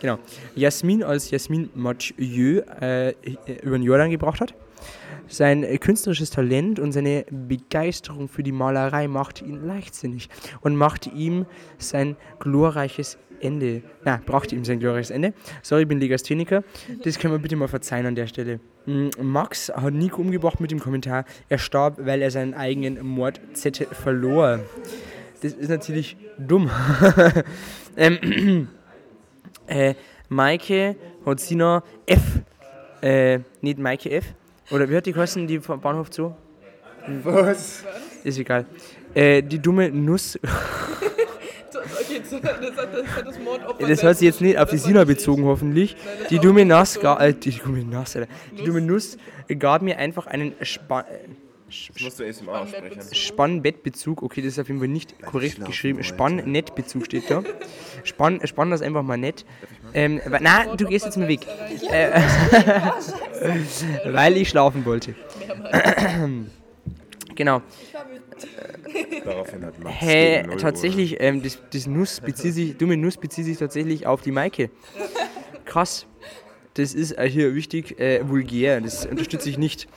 Genau. 0.00 0.18
Jasmin 0.56 1.04
als 1.04 1.30
Jasmin 1.30 1.70
Mathieu 1.74 2.62
äh, 2.80 3.14
über 3.62 3.78
den 3.78 3.84
Jordan 3.84 4.10
gebracht 4.10 4.40
hat. 4.40 4.54
Sein 5.28 5.62
äh, 5.62 5.78
künstlerisches 5.78 6.30
Talent 6.30 6.80
und 6.80 6.90
seine 6.90 7.24
Begeisterung 7.30 8.28
für 8.28 8.42
die 8.42 8.50
Malerei 8.50 9.06
macht 9.06 9.40
ihn 9.40 9.64
leichtsinnig 9.64 10.28
und 10.60 10.74
macht 10.74 11.06
ihm 11.06 11.46
sein 11.78 12.16
glorreiches 12.40 13.16
Ende. 13.42 13.82
Na, 14.04 14.20
brachte 14.24 14.54
ihm 14.54 14.64
sein 14.64 14.80
glorreiches 14.80 15.10
Ende. 15.10 15.34
Sorry, 15.62 15.82
ich 15.82 15.88
bin 15.88 16.00
Legastheniker. 16.00 16.62
Das 17.04 17.18
können 17.18 17.34
wir 17.34 17.38
bitte 17.38 17.56
mal 17.56 17.68
verzeihen 17.68 18.06
an 18.06 18.14
der 18.14 18.26
Stelle. 18.26 18.60
Mm, 18.86 19.08
Max 19.20 19.70
hat 19.74 19.92
Nico 19.92 20.20
umgebracht 20.20 20.60
mit 20.60 20.70
dem 20.70 20.80
Kommentar, 20.80 21.24
er 21.48 21.58
starb, 21.58 21.98
weil 21.98 22.22
er 22.22 22.30
seinen 22.30 22.54
eigenen 22.54 23.04
Mordzettel 23.06 23.86
verlor. 23.88 24.60
Das 25.42 25.52
ist 25.52 25.68
natürlich 25.68 26.16
dumm. 26.38 26.70
ähm, 27.96 28.68
äh, 29.66 29.94
Maike 30.28 30.96
hat 31.26 31.40
sie 31.40 31.56
noch 31.56 31.82
F. 32.06 32.40
Äh, 33.02 33.40
nicht 33.60 33.78
Maike 33.78 34.10
F. 34.10 34.34
Oder 34.70 34.88
wie 34.88 34.96
hat 34.96 35.06
die 35.06 35.12
kosten, 35.12 35.46
die 35.46 35.58
vom 35.60 35.80
Bahnhof 35.80 36.10
zu? 36.10 36.34
Was? 37.24 37.84
Ist 38.22 38.38
egal. 38.38 38.64
Äh, 39.14 39.42
die 39.42 39.58
dumme 39.58 39.90
Nuss. 39.90 40.38
Okay, 42.00 42.20
das 42.22 42.32
hat 42.32 42.62
das, 42.62 43.16
hat 43.16 43.26
das 43.26 43.38
Mordopfer. 43.38 43.86
Das 43.86 44.02
hat 44.02 44.18
sich 44.18 44.26
jetzt 44.26 44.40
nicht 44.40 44.58
auf 44.58 44.70
die 44.70 44.78
Sina 44.78 45.04
bezogen, 45.04 45.44
hoffentlich. 45.44 45.96
Die 46.30 46.38
dumme 46.38 46.64
Nass, 46.64 47.00
ga, 47.00 47.18
äh, 47.18 47.34
die 47.34 47.50
dumme 47.50 47.84
Nass, 47.84 48.16
Alter. 48.16 48.30
Die 48.58 48.64
dumme 48.64 48.80
Nuss 48.80 49.16
gab 49.58 49.82
mir 49.82 49.98
einfach 49.98 50.26
einen 50.26 50.54
Spa 50.62 51.04
Das 51.68 52.02
musst 52.02 52.20
du 52.20 52.24
erst 52.24 52.42
im 52.42 52.48
aussprechen. 52.48 53.00
Spannbettbezug. 53.12 54.22
Okay, 54.22 54.42
das 54.42 54.52
ist 54.52 54.58
auf 54.58 54.68
jeden 54.68 54.80
Fall 54.80 54.88
nicht 54.88 55.20
korrekt 55.22 55.64
geschrieben. 55.64 56.02
Spannnettbezug 56.02 57.06
steht 57.06 57.30
da. 57.30 57.42
Spann, 58.04 58.40
spann 58.46 58.70
das 58.70 58.82
einfach 58.82 59.02
mal 59.02 59.16
nett. 59.18 59.44
Ähm, 59.94 60.20
na, 60.40 60.74
du 60.76 60.86
gehst 60.86 61.04
jetzt 61.04 61.16
mal 61.16 61.28
weg. 61.28 61.46
Äh, 61.90 62.20
weil 64.12 64.36
ich 64.36 64.48
schlafen 64.48 64.84
wollte. 64.84 65.14
genau. 67.44 67.62
Daraufhin 69.24 69.64
hat 69.64 69.78
Max 69.78 69.96
Hä, 70.00 70.36
gegen 70.36 70.46
0 70.46 70.54
Uhr- 70.54 70.60
tatsächlich, 70.60 71.16
ähm, 71.20 71.42
das, 71.42 71.58
das 71.72 71.86
Nuss 71.86 72.20
bezieht 72.20 72.54
sich, 72.54 72.76
dumme 72.76 72.96
Nuss 72.96 73.16
bezieht 73.16 73.44
sich 73.44 73.58
tatsächlich 73.58 74.06
auf 74.06 74.22
die 74.22 74.32
Maike. 74.32 74.70
Krass. 75.64 76.06
Das 76.74 76.94
ist 76.94 77.12
äh, 77.18 77.28
hier 77.28 77.54
wichtig, 77.54 78.00
äh, 78.00 78.26
vulgär, 78.26 78.80
das 78.80 79.04
unterstütze 79.04 79.48
ich 79.50 79.58
nicht. 79.58 79.88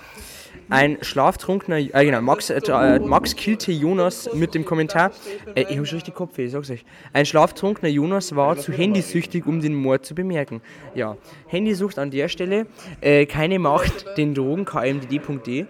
Ein 0.70 0.98
schlaftrunkener, 1.02 1.78
äh, 1.78 2.06
genau, 2.06 2.22
Max, 2.22 2.50
äh, 2.50 2.58
äh, 2.58 3.00
Max 3.00 3.36
killte 3.36 3.72
Jonas 3.72 4.30
mit 4.34 4.56
dem 4.56 4.66
Kommentar, 4.66 5.12
äh, 5.54 5.62
ich 5.70 5.78
hab 5.78 5.86
schon 5.86 5.98
richtig 5.98 6.16
Kopfweh, 6.16 6.46
ich 6.46 6.52
sag's 6.52 6.72
euch. 6.72 6.84
Ein 7.14 7.26
schlaftrunkener 7.26 7.90
Jonas 7.90 8.36
war 8.36 8.58
zu 8.58 8.74
handysüchtig, 8.74 9.46
um 9.46 9.62
den 9.62 9.76
Mord 9.76 10.06
zu 10.06 10.16
bemerken. 10.16 10.62
Ja, 10.96 11.18
Handysucht 11.48 12.00
an 12.00 12.10
der 12.10 12.28
Stelle, 12.30 12.66
äh, 13.00 13.26
keine 13.26 13.60
Macht 13.60 14.18
den 14.18 14.34
Drogen, 14.34 14.66
kmdd.de. 14.66 15.66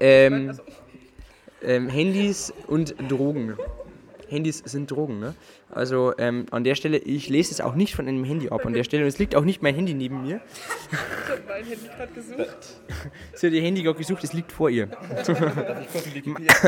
Ähm, 0.00 0.56
ähm, 1.62 1.88
Handys 1.88 2.52
und 2.66 2.94
Drogen. 3.08 3.56
Handys 4.28 4.58
sind 4.64 4.90
Drogen, 4.90 5.18
ne? 5.20 5.34
Also 5.70 6.12
ähm, 6.18 6.46
an 6.50 6.64
der 6.64 6.74
Stelle, 6.74 6.98
ich 6.98 7.28
lese 7.28 7.52
es 7.52 7.60
auch 7.60 7.74
nicht 7.74 7.94
von 7.94 8.06
einem 8.06 8.24
Handy 8.24 8.50
ab 8.50 8.64
an 8.66 8.72
der 8.72 8.84
Stelle. 8.84 9.04
Und 9.04 9.08
es 9.08 9.18
liegt 9.18 9.34
auch 9.34 9.44
nicht 9.44 9.62
mein 9.62 9.74
Handy 9.74 9.94
neben 9.94 10.22
mir. 10.22 10.40
Ich 10.90 11.28
hab 11.28 11.46
mein 11.46 11.64
Handy 11.64 11.88
gerade 11.88 12.12
gesucht. 12.12 12.80
Sie 13.34 13.46
hat 13.46 13.54
ihr 13.54 13.62
Handy 13.62 13.82
gerade 13.82 13.98
gesucht, 13.98 14.24
es 14.24 14.32
liegt 14.32 14.52
vor 14.52 14.70
ihr. 14.70 14.88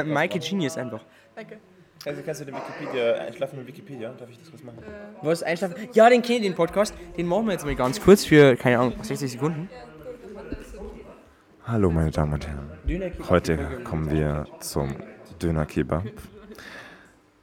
Maike 0.05 0.39
Genius 0.39 0.77
einfach. 0.77 1.05
Danke. 1.35 1.59
Also 2.07 2.23
kannst 2.25 2.41
du 2.41 2.47
den 2.47 2.55
Wikipedia, 2.55 3.15
einschlafen 3.15 3.59
mit 3.59 3.69
Wikipedia? 3.69 4.15
Darf 4.19 4.31
ich 4.31 4.39
das 4.39 4.49
kurz 4.49 4.63
machen? 4.63 4.79
Was, 5.21 5.43
einschlafen? 5.43 5.75
Ja, 5.93 6.09
den 6.09 6.23
kenne 6.23 6.39
ich, 6.39 6.45
den 6.45 6.55
Podcast. 6.55 6.95
Den 7.19 7.27
machen 7.27 7.45
wir 7.45 7.53
jetzt 7.53 7.67
mal 7.67 7.75
ganz 7.75 8.01
kurz 8.01 8.25
für, 8.25 8.57
keine 8.57 8.79
Ahnung, 8.79 8.95
60 9.03 9.33
Sekunden. 9.33 9.69
Hallo 11.71 11.89
meine 11.89 12.11
Damen 12.11 12.33
und 12.33 12.49
Herren. 12.49 12.69
Heute 13.29 13.79
kommen 13.85 14.11
wir 14.11 14.45
zum 14.59 14.97
Döner 15.41 15.67
Kebab. 15.67 16.05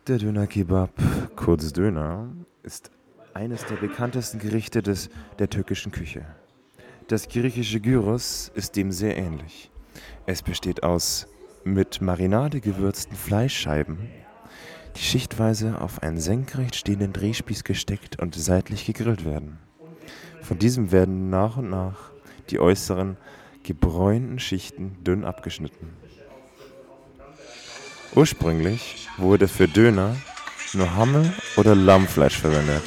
Der 0.05 0.17
Döner 0.17 0.47
Kebab, 0.47 0.89
kurz 1.38 1.71
Döner, 1.71 2.28
ist 2.61 2.91
eines 3.34 3.63
der 3.67 3.78
bekanntesten 3.78 4.39
Gerichte 4.39 4.82
des, 4.82 5.09
der 5.39 5.49
türkischen 5.49 5.93
Küche. 5.93 6.25
Das 7.07 7.30
griechische 7.30 7.80
Gyros 7.80 8.51
ist 8.53 8.75
dem 8.75 8.91
sehr 8.91 9.15
ähnlich. 9.15 9.71
Es 10.25 10.41
besteht 10.41 10.84
aus 10.84 11.30
mit 11.63 12.01
Marinade 12.01 12.59
gewürzten 12.59 13.15
Fleischscheiben, 13.15 13.97
die 14.97 15.03
schichtweise 15.03 15.80
auf 15.80 16.03
einen 16.03 16.17
senkrecht 16.17 16.75
stehenden 16.75 17.13
Drehspieß 17.13 17.63
gesteckt 17.63 18.19
und 18.21 18.36
seitlich 18.36 18.86
gegrillt 18.86 19.23
werden. 19.23 19.57
Von 20.41 20.59
diesem 20.59 20.91
werden 20.91 21.30
nach 21.30 21.55
und 21.55 21.69
nach 21.69 22.11
die 22.49 22.59
äußeren 22.59 23.15
gebräunten 23.68 24.39
Schichten 24.39 24.95
dünn 25.03 25.26
abgeschnitten. 25.26 25.93
Ursprünglich 28.15 29.09
wurde 29.18 29.49
für 29.49 29.68
Döner 29.68 30.15
nur 30.72 30.95
Hammel 30.95 31.34
oder 31.57 31.76
Lammfleisch 31.76 32.38
verwendet. 32.39 32.84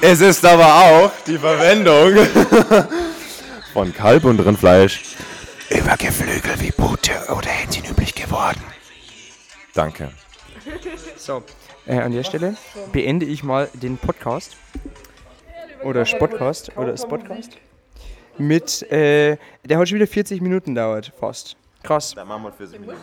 Es 0.00 0.20
ist 0.20 0.44
aber 0.44 0.72
auch 0.72 1.10
die 1.26 1.36
Verwendung 1.36 2.14
von 3.72 3.92
Kalb- 3.92 4.24
und 4.24 4.38
Rindfleisch 4.38 5.02
über 5.68 5.96
Geflügel 5.96 6.60
wie 6.60 6.70
Pute 6.70 7.12
oder 7.36 7.48
Hähnchen 7.48 7.90
üblich 7.90 8.14
geworden. 8.14 8.62
Danke. 9.74 10.12
So, 11.16 11.42
äh, 11.86 11.98
an 11.98 12.12
der 12.12 12.22
Stelle 12.22 12.56
beende 12.92 13.26
ich 13.26 13.42
mal 13.42 13.68
den 13.72 13.98
Podcast. 13.98 14.56
Oder 15.82 16.06
Spotcast. 16.06 16.76
Oder 16.76 16.96
Spotcast. 16.96 17.58
Mit, 18.38 18.82
äh, 18.90 19.36
der 19.64 19.78
hat 19.78 19.88
schon 19.88 19.96
wieder 19.96 20.06
40 20.06 20.40
Minuten 20.40 20.74
dauert, 20.74 21.12
fast. 21.18 21.56
Krass. 21.82 22.14
Da 22.14 22.24
machen 22.24 22.44
wir 22.44 22.52
40 22.52 22.80
Minuten. 22.80 22.98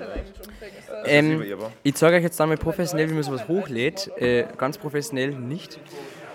Ähm, 1.06 1.44
ich 1.84 1.96
zeige 1.96 2.18
euch 2.18 2.24
jetzt 2.24 2.40
dann 2.40 2.50
mal 2.50 2.58
professionell, 2.58 3.10
wie 3.10 3.14
man 3.14 3.24
sowas 3.24 3.48
hochlädt. 3.48 4.12
Äh, 4.18 4.46
ganz 4.58 4.78
professionell 4.78 5.30
nicht. 5.30 5.80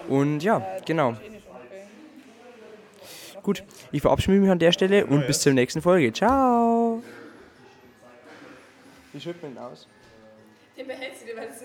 Und 0.09 0.41
ja, 0.41 0.65
genau. 0.85 1.17
Gut, 3.43 3.65
ich 3.93 4.01
verabschiede 4.01 4.39
mich 4.39 4.51
an 4.51 4.59
der 4.59 4.73
Stelle 4.73 5.07
und 5.07 5.27
bis 5.27 5.41
zur 5.41 5.53
nächsten 5.53 5.83
Folge. 5.83 6.13
Ciao. 6.13 7.03
Wie 9.13 9.21
schaut 9.21 9.41
man 9.43 9.55
denn 9.55 9.63
aus? 9.63 9.89
Den 10.77 10.87
behältst 10.87 11.23
du 11.23 11.27
dir, 11.27 11.37
weil 11.37 11.49
es 11.49 11.63